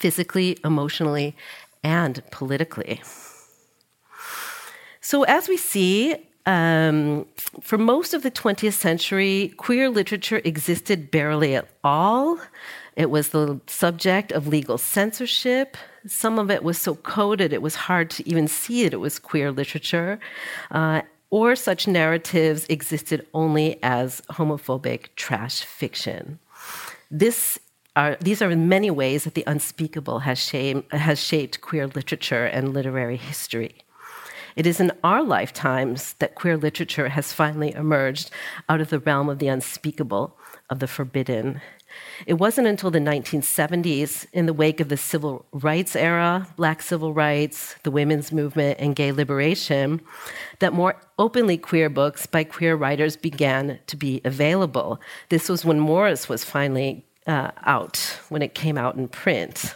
physically, 0.00 0.58
emotionally, 0.64 1.36
and 1.86 2.20
politically. 2.32 3.00
So, 5.00 5.22
as 5.22 5.48
we 5.48 5.56
see, 5.56 6.16
um, 6.46 7.26
for 7.60 7.78
most 7.78 8.12
of 8.12 8.24
the 8.24 8.30
20th 8.30 8.72
century, 8.72 9.54
queer 9.56 9.88
literature 9.88 10.40
existed 10.44 11.12
barely 11.12 11.54
at 11.54 11.68
all. 11.84 12.40
It 12.96 13.08
was 13.08 13.28
the 13.28 13.60
subject 13.68 14.32
of 14.32 14.48
legal 14.48 14.78
censorship. 14.78 15.76
Some 16.08 16.40
of 16.40 16.50
it 16.50 16.64
was 16.64 16.76
so 16.76 16.96
coded 16.96 17.52
it 17.52 17.62
was 17.62 17.76
hard 17.76 18.10
to 18.10 18.28
even 18.28 18.48
see 18.48 18.82
that 18.82 18.92
it 18.92 19.00
was 19.08 19.20
queer 19.20 19.52
literature. 19.52 20.18
Uh, 20.72 21.02
or 21.30 21.54
such 21.54 21.86
narratives 21.86 22.66
existed 22.68 23.26
only 23.32 23.78
as 23.82 24.22
homophobic 24.30 25.14
trash 25.14 25.62
fiction. 25.62 26.38
This 27.10 27.60
are, 27.96 28.16
these 28.20 28.42
are 28.42 28.50
in 28.50 28.68
many 28.68 28.90
ways 28.90 29.24
that 29.24 29.34
the 29.34 29.44
unspeakable 29.46 30.20
has, 30.20 30.38
shame, 30.38 30.84
has 30.90 31.18
shaped 31.18 31.60
queer 31.60 31.86
literature 31.88 32.44
and 32.44 32.72
literary 32.72 33.16
history. 33.16 33.76
It 34.54 34.66
is 34.66 34.80
in 34.80 34.92
our 35.02 35.22
lifetimes 35.22 36.14
that 36.14 36.34
queer 36.34 36.56
literature 36.56 37.08
has 37.08 37.32
finally 37.32 37.72
emerged 37.74 38.30
out 38.68 38.80
of 38.80 38.90
the 38.90 39.00
realm 39.00 39.28
of 39.28 39.38
the 39.38 39.48
unspeakable, 39.48 40.36
of 40.70 40.78
the 40.78 40.86
forbidden. 40.86 41.60
It 42.26 42.34
wasn't 42.34 42.66
until 42.66 42.90
the 42.90 42.98
1970s, 42.98 44.26
in 44.32 44.46
the 44.46 44.52
wake 44.52 44.80
of 44.80 44.88
the 44.88 44.96
civil 44.96 45.46
rights 45.52 45.94
era, 45.96 46.46
black 46.56 46.82
civil 46.82 47.14
rights, 47.14 47.76
the 47.82 47.90
women's 47.90 48.32
movement, 48.32 48.78
and 48.80 48.96
gay 48.96 49.12
liberation, 49.12 50.00
that 50.58 50.72
more 50.72 50.96
openly 51.18 51.56
queer 51.56 51.88
books 51.88 52.26
by 52.26 52.44
queer 52.44 52.76
writers 52.76 53.16
began 53.16 53.78
to 53.86 53.96
be 53.96 54.20
available. 54.24 55.00
This 55.28 55.48
was 55.48 55.64
when 55.64 55.80
Maurice 55.80 56.28
was 56.28 56.44
finally 56.44 57.05
uh, 57.26 57.50
out 57.64 58.20
when 58.28 58.42
it 58.42 58.54
came 58.54 58.78
out 58.78 58.96
in 58.96 59.08
print. 59.08 59.74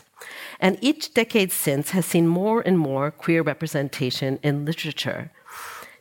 And 0.60 0.78
each 0.80 1.14
decade 1.14 1.52
since 1.52 1.90
has 1.90 2.04
seen 2.04 2.26
more 2.26 2.60
and 2.60 2.78
more 2.78 3.10
queer 3.10 3.42
representation 3.42 4.38
in 4.42 4.64
literature. 4.64 5.30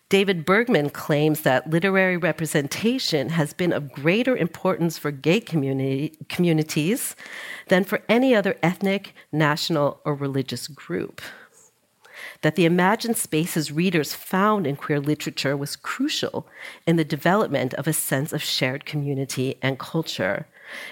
David 0.10 0.44
Bergman 0.44 0.90
claims 0.90 1.42
that 1.42 1.70
literary 1.70 2.18
representation 2.18 3.30
has 3.30 3.54
been 3.54 3.72
of 3.72 3.92
greater 3.92 4.36
importance 4.36 4.98
for 4.98 5.12
gay 5.12 5.40
community, 5.40 6.18
communities 6.30 7.16
than 7.68 7.84
for 7.84 8.02
any 8.10 8.34
other 8.34 8.58
ethnic, 8.64 9.14
national, 9.32 10.02
or 10.04 10.16
religious 10.16 10.68
group. 10.68 11.22
That 12.42 12.56
the 12.56 12.66
imagined 12.66 13.18
spaces 13.18 13.72
readers 13.72 14.16
found 14.16 14.66
in 14.66 14.78
queer 14.78 15.00
literature 15.00 15.56
was 15.56 15.76
crucial 15.76 16.48
in 16.88 16.96
the 16.96 17.06
development 17.06 17.76
of 17.76 17.88
a 17.88 17.94
sense 17.94 18.34
of 18.34 18.42
shared 18.42 18.86
community 18.86 19.60
and 19.62 19.78
culture, 19.78 20.48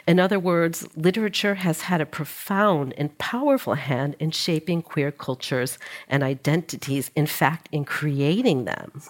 in 0.08 0.20
other 0.20 0.40
words, 0.40 0.88
literature 0.96 1.56
has 1.56 1.82
had 1.82 2.02
a 2.02 2.06
profound 2.06 2.94
and 2.98 3.18
powerful 3.18 3.76
hand 3.76 4.16
in 4.20 4.32
shaping 4.32 4.82
queer 4.82 5.12
cultures 5.12 5.78
and 6.08 6.24
identities, 6.24 7.12
in 7.16 7.28
fact, 7.28 7.70
in 7.72 7.86
creating 7.86 8.66
them. 8.66 9.02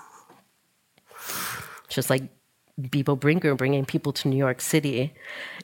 Just 1.89 2.09
like 2.09 2.23
Beebo 2.79 3.19
Brinker 3.19 3.55
bringing 3.55 3.85
people 3.85 4.13
to 4.13 4.27
New 4.27 4.37
York 4.37 4.61
City. 4.61 5.13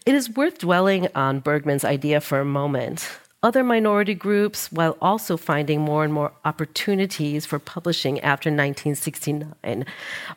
It 0.06 0.16
is 0.16 0.30
worth 0.32 0.58
dwelling 0.60 1.08
on 1.14 1.42
Bergman's 1.42 1.86
idea 1.86 2.20
for 2.20 2.40
a 2.40 2.46
moment 2.46 3.08
other 3.44 3.64
minority 3.64 4.16
groups, 4.16 4.72
while 4.72 4.98
also 5.02 5.36
finding 5.36 5.82
more 5.82 6.06
and 6.06 6.14
more 6.14 6.32
opportunities 6.46 7.46
for 7.46 7.60
publishing 7.60 8.20
after 8.22 8.50
1969, 8.50 9.86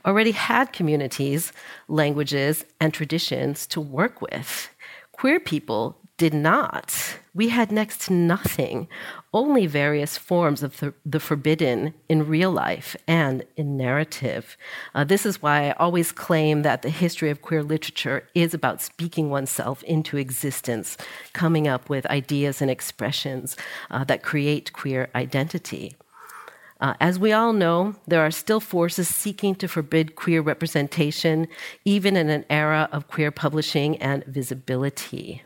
already 0.05 0.33
had 0.33 0.73
communities, 0.73 1.53
languages, 1.89 2.65
and 2.81 2.93
traditions 2.93 3.67
to 3.69 3.81
work 3.81 4.21
with. 4.21 4.69
Queer 5.13 5.39
people 5.39 5.97
did 6.19 6.35
not. 6.35 7.06
We 7.37 7.51
had 7.51 7.71
next 7.71 8.01
to 8.07 8.15
nothing, 8.15 8.89
only 9.35 9.67
various 9.67 10.17
forms 10.17 10.63
of 10.63 10.81
the, 10.81 10.95
the 11.05 11.21
forbidden 11.21 11.93
in 12.09 12.27
real 12.27 12.51
life 12.51 12.97
and 13.07 13.45
in 13.59 13.77
narrative. 13.77 14.57
Uh, 14.95 15.05
this 15.05 15.27
is 15.27 15.43
why 15.43 15.69
I 15.69 15.73
always 15.73 16.13
claim 16.13 16.63
that 16.63 16.81
the 16.81 16.89
history 16.89 17.29
of 17.29 17.43
queer 17.43 17.63
literature 17.63 18.27
is 18.35 18.55
about 18.55 18.81
speaking 18.81 19.29
oneself 19.29 19.83
into 19.83 20.17
existence, 20.17 20.97
coming 21.35 21.69
up 21.69 21.91
with 21.91 22.07
ideas 22.07 22.63
and 22.63 22.71
expressions 22.71 23.55
uh, 23.91 24.03
that 24.05 24.23
create 24.23 24.73
queer 24.73 25.11
identity. 25.15 25.95
Uh, 26.81 26.95
as 27.01 27.19
we 27.19 27.33
all 27.33 27.53
know, 27.53 27.97
there 28.07 28.23
are 28.23 28.31
still 28.31 28.61
forces 28.61 29.09
seeking 29.15 29.55
to 29.57 29.69
forbid 29.69 30.17
queer 30.17 30.41
representation, 30.41 31.49
even 31.85 32.17
in 32.17 32.31
an 32.31 32.47
era 32.49 32.89
of 32.93 33.09
queer 33.09 33.31
publishing 33.31 33.99
and 33.99 34.25
visibility. 34.25 35.43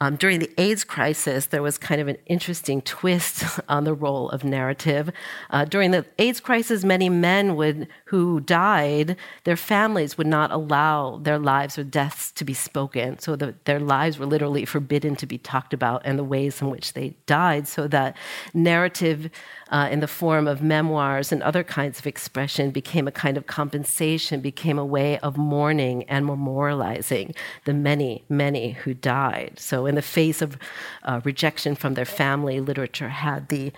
Um, 0.00 0.14
during 0.14 0.38
the 0.38 0.50
AIDS 0.58 0.84
crisis, 0.84 1.46
there 1.46 1.62
was 1.62 1.76
kind 1.76 2.00
of 2.00 2.06
an 2.06 2.18
interesting 2.26 2.82
twist 2.82 3.42
on 3.68 3.82
the 3.82 3.94
role 3.94 4.30
of 4.30 4.44
narrative. 4.44 5.10
Uh, 5.50 5.64
during 5.64 5.90
the 5.90 6.06
AIDS 6.18 6.38
crisis, 6.38 6.84
many 6.84 7.08
men 7.08 7.56
would, 7.56 7.88
who 8.04 8.38
died, 8.40 9.16
their 9.42 9.56
families 9.56 10.16
would 10.16 10.28
not 10.28 10.52
allow 10.52 11.16
their 11.16 11.38
lives 11.38 11.76
or 11.78 11.82
deaths 11.82 12.30
to 12.32 12.44
be 12.44 12.54
spoken. 12.54 13.18
So 13.18 13.34
the, 13.34 13.56
their 13.64 13.80
lives 13.80 14.20
were 14.20 14.26
literally 14.26 14.64
forbidden 14.64 15.16
to 15.16 15.26
be 15.26 15.38
talked 15.38 15.74
about 15.74 16.02
and 16.04 16.16
the 16.16 16.24
ways 16.24 16.62
in 16.62 16.70
which 16.70 16.92
they 16.92 17.16
died, 17.26 17.66
so 17.66 17.88
that 17.88 18.16
narrative 18.54 19.30
uh, 19.70 19.88
in 19.90 20.00
the 20.00 20.08
form 20.08 20.46
of 20.46 20.62
memoirs 20.62 21.30
and 21.32 21.42
other 21.42 21.62
kinds 21.62 21.98
of 21.98 22.06
expression 22.06 22.70
became 22.70 23.06
a 23.06 23.12
kind 23.12 23.36
of 23.36 23.46
compensation, 23.46 24.40
became 24.40 24.78
a 24.78 24.84
way 24.84 25.18
of 25.18 25.36
mourning 25.36 26.04
and 26.04 26.26
memorializing 26.26 27.34
the 27.64 27.74
many, 27.74 28.24
many 28.28 28.72
who 28.72 28.94
died. 28.94 29.58
So, 29.58 29.86
in 29.86 29.94
the 29.94 30.02
face 30.02 30.40
of 30.42 30.58
uh, 31.02 31.20
rejection 31.24 31.74
from 31.74 31.94
their 31.94 32.04
family, 32.04 32.60
literature 32.60 33.10
had 33.10 33.48
the 33.48 33.72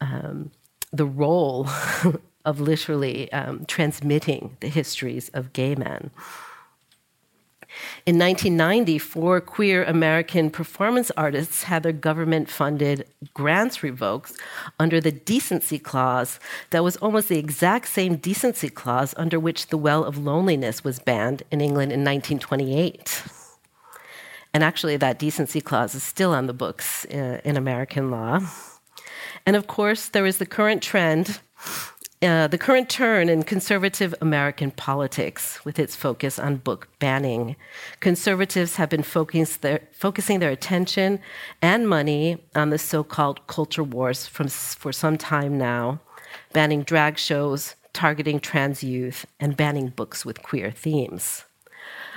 um, 0.00 0.50
the 0.92 1.06
role 1.06 1.68
of 2.44 2.60
literally 2.60 3.32
um, 3.32 3.64
transmitting 3.66 4.56
the 4.60 4.68
histories 4.68 5.28
of 5.30 5.52
gay 5.52 5.74
men. 5.74 6.10
In 8.06 8.18
1990, 8.18 8.98
four 8.98 9.40
queer 9.40 9.84
American 9.84 10.50
performance 10.50 11.10
artists 11.16 11.64
had 11.64 11.82
their 11.82 11.92
government 11.92 12.50
funded 12.50 13.06
grants 13.32 13.82
revoked 13.82 14.32
under 14.78 15.00
the 15.00 15.12
decency 15.12 15.78
clause 15.78 16.38
that 16.70 16.84
was 16.84 16.96
almost 16.98 17.28
the 17.28 17.38
exact 17.38 17.88
same 17.88 18.16
decency 18.16 18.68
clause 18.68 19.14
under 19.16 19.40
which 19.40 19.68
the 19.68 19.78
Well 19.78 20.04
of 20.04 20.18
Loneliness 20.18 20.84
was 20.84 20.98
banned 20.98 21.42
in 21.50 21.60
England 21.60 21.92
in 21.92 22.00
1928. 22.00 23.22
And 24.52 24.62
actually, 24.62 24.96
that 24.98 25.18
decency 25.18 25.60
clause 25.60 25.94
is 25.94 26.02
still 26.04 26.32
on 26.32 26.46
the 26.46 26.52
books 26.52 27.04
uh, 27.06 27.40
in 27.44 27.56
American 27.56 28.10
law. 28.10 28.40
And 29.46 29.56
of 29.56 29.66
course, 29.66 30.08
there 30.08 30.26
is 30.26 30.38
the 30.38 30.46
current 30.46 30.82
trend 30.82 31.40
uh, 32.24 32.46
the 32.48 32.58
current 32.58 32.88
turn 32.88 33.28
in 33.28 33.42
conservative 33.42 34.14
American 34.20 34.70
politics 34.70 35.64
with 35.64 35.78
its 35.78 35.94
focus 35.94 36.38
on 36.38 36.56
book 36.56 36.88
banning. 36.98 37.56
Conservatives 38.00 38.76
have 38.76 38.88
been 38.88 39.02
their, 39.62 39.80
focusing 39.92 40.38
their 40.40 40.50
attention 40.50 41.20
and 41.60 41.88
money 41.88 42.38
on 42.54 42.70
the 42.70 42.78
so 42.78 43.04
called 43.04 43.46
culture 43.46 43.84
wars 43.84 44.26
from, 44.26 44.48
for 44.48 44.92
some 44.92 45.18
time 45.18 45.58
now, 45.58 46.00
banning 46.52 46.82
drag 46.82 47.18
shows, 47.18 47.74
targeting 47.92 48.40
trans 48.40 48.82
youth, 48.82 49.26
and 49.38 49.56
banning 49.56 49.88
books 49.88 50.24
with 50.24 50.42
queer 50.42 50.70
themes. 50.70 51.44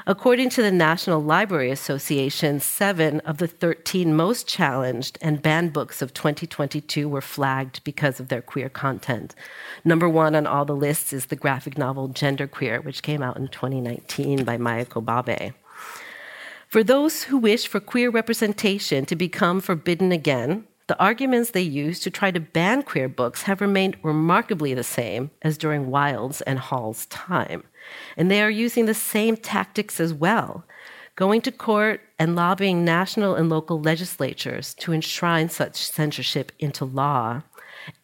According 0.06 0.50
to 0.52 0.62
the 0.62 0.72
National 0.72 1.22
Library 1.22 1.72
Association, 1.72 2.60
seven 2.60 3.20
of 3.22 3.40
the 3.40 3.48
13 3.48 4.16
most 4.16 4.48
challenged 4.48 5.18
and 5.22 5.42
banned 5.42 5.74
books 5.74 6.02
of 6.02 6.14
2022 6.14 7.10
were 7.10 7.22
flagged 7.22 7.84
because 7.84 8.20
of 8.20 8.28
their 8.28 8.42
queer 8.42 8.70
content. 8.70 9.34
Number 9.84 10.08
one 10.08 10.36
on 10.36 10.46
all 10.46 10.66
the 10.66 10.76
lists 10.76 11.14
is 11.14 11.26
the 11.26 11.36
graphic 11.36 11.78
novel 11.78 12.10
Genderqueer, 12.10 12.84
which 12.84 13.02
came 13.02 13.24
out 13.24 13.38
in 13.38 13.48
2019 13.48 14.44
by 14.44 14.58
Maia 14.58 14.86
Kobabe. 14.86 15.54
For 16.68 16.84
those 16.84 17.24
who 17.24 17.38
wish 17.38 17.68
for 17.68 17.80
queer 17.80 18.10
representation 18.10 19.06
to 19.06 19.16
become 19.16 19.62
forbidden 19.62 20.12
again, 20.12 20.66
the 20.88 21.00
arguments 21.02 21.52
they 21.52 21.62
use 21.62 22.00
to 22.02 22.12
try 22.12 22.32
to 22.32 22.40
ban 22.40 22.84
queer 22.84 23.10
books 23.10 23.44
have 23.44 23.62
remained 23.62 23.98
remarkably 24.04 24.74
the 24.74 24.84
same 24.84 25.32
as 25.42 25.58
during 25.58 25.90
Wilde's 25.90 26.42
and 26.42 26.60
Hall's 26.60 27.08
time. 27.08 27.64
And 28.16 28.30
they 28.30 28.42
are 28.42 28.50
using 28.50 28.86
the 28.86 28.94
same 28.94 29.38
tactics 29.38 30.00
as 30.00 30.14
well, 30.14 30.66
going 31.16 31.42
to 31.42 31.52
court 31.52 32.02
and 32.20 32.36
lobbying 32.36 32.84
national 32.84 33.36
and 33.36 33.50
local 33.50 33.82
legislatures 33.82 34.74
to 34.76 34.94
enshrine 34.94 35.50
such 35.50 35.76
censorship 35.76 36.52
into 36.60 36.86
law, 36.86 37.44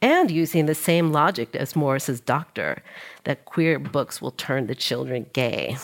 and 0.02 0.32
using 0.32 0.66
the 0.66 0.76
same 0.76 1.12
logic 1.12 1.56
as 1.56 1.76
Maurice's 1.76 2.22
doctor 2.22 2.82
that 3.24 3.46
queer 3.46 3.80
books 3.80 4.22
will 4.22 4.32
turn 4.32 4.68
the 4.68 4.76
children 4.76 5.26
gay. 5.34 5.78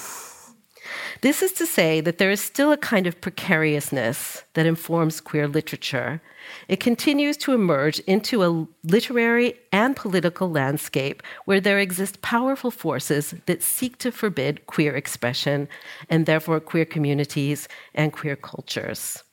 This 1.21 1.41
is 1.41 1.51
to 1.53 1.65
say 1.65 2.01
that 2.01 2.17
there 2.17 2.31
is 2.31 2.41
still 2.41 2.71
a 2.71 2.77
kind 2.77 3.07
of 3.07 3.21
precariousness 3.21 4.43
that 4.53 4.65
informs 4.65 5.21
queer 5.21 5.47
literature 5.47 6.21
it 6.67 6.79
continues 6.79 7.37
to 7.37 7.53
emerge 7.53 7.99
into 7.99 8.43
a 8.43 8.67
literary 8.83 9.53
and 9.71 9.95
political 9.95 10.49
landscape 10.49 11.23
where 11.45 11.59
there 11.61 11.79
exist 11.79 12.21
powerful 12.21 12.71
forces 12.71 13.33
that 13.45 13.63
seek 13.63 13.97
to 13.99 14.11
forbid 14.11 14.65
queer 14.67 14.95
expression 14.95 15.67
and 16.09 16.25
therefore 16.25 16.59
queer 16.59 16.85
communities 16.85 17.67
and 17.93 18.13
queer 18.13 18.35
cultures. 18.35 19.23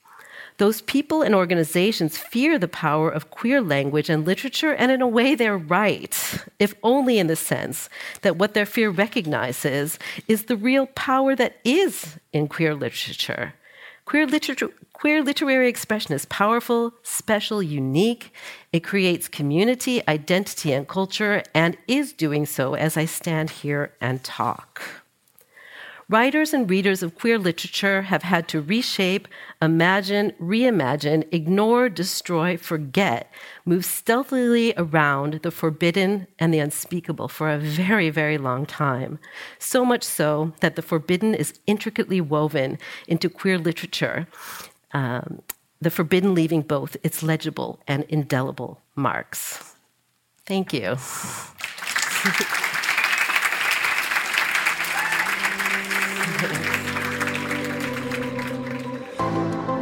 Those 0.59 0.81
people 0.83 1.23
and 1.23 1.35
organizations 1.35 2.17
fear 2.17 2.59
the 2.59 2.69
power 2.69 3.11
of 3.11 3.31
queer 3.31 3.61
language 3.61 4.09
and 4.09 4.27
literature, 4.27 4.73
and 4.73 4.91
in 4.91 5.03
a 5.03 5.09
way, 5.09 5.35
they're 5.35 5.59
right, 5.59 6.45
if 6.59 6.75
only 6.83 7.19
in 7.19 7.27
the 7.27 7.37
sense 7.37 7.89
that 8.23 8.37
what 8.37 8.55
their 8.55 8.67
fear 8.67 8.91
recognizes 8.91 9.99
is 10.29 10.45
the 10.45 10.57
real 10.57 10.87
power 10.87 11.37
that 11.37 11.57
is 11.65 12.17
in 12.33 12.49
queer 12.49 12.75
literature. 12.75 13.55
Queer 14.07 14.27
literature, 14.27 14.71
Queer 14.97 15.23
literary 15.23 15.69
expression 15.69 16.15
is 16.15 16.25
powerful, 16.25 16.95
special, 17.03 17.63
unique. 17.63 18.33
It 18.73 18.81
creates 18.81 19.29
community, 19.29 20.03
identity, 20.09 20.73
and 20.73 20.89
culture, 20.89 21.43
and 21.55 21.77
is 21.87 22.15
doing 22.15 22.47
so 22.47 22.73
as 22.73 22.97
I 22.97 23.05
stand 23.05 23.51
here 23.51 23.93
and 24.01 24.25
talk. 24.25 24.81
Writers 26.09 26.55
and 26.55 26.71
readers 26.71 27.03
of 27.03 27.17
queer 27.17 27.37
literature 27.37 28.03
have 28.03 28.23
had 28.23 28.47
to 28.49 28.61
reshape, 28.61 29.27
imagine, 29.61 30.33
reimagine, 30.41 31.27
ignore, 31.33 31.89
destroy, 31.89 32.57
forget, 32.57 33.29
move 33.65 33.85
stealthily 33.85 34.73
around 34.77 35.41
the 35.43 35.51
forbidden 35.51 36.29
and 36.39 36.55
the 36.55 36.61
unspeakable 36.61 37.27
for 37.27 37.51
a 37.51 37.59
very, 37.59 38.09
very 38.09 38.39
long 38.39 38.67
time. 38.67 39.19
So 39.59 39.85
much 39.85 40.05
so 40.05 40.53
that 40.61 40.77
the 40.77 40.83
forbidden 40.83 41.35
is 41.35 41.59
intricately 41.67 42.21
woven 42.21 42.79
into 43.09 43.29
queer 43.29 43.59
literature 43.59 44.29
um, 44.93 45.43
the 45.81 45.91
forbidden 45.91 46.35
leaving 46.35 46.63
both 46.63 46.97
its 47.03 47.23
legible 47.23 47.81
and 47.87 48.05
indelible 48.05 48.81
marks. 48.95 49.75
Thank 50.47 50.73
you. 50.73 50.97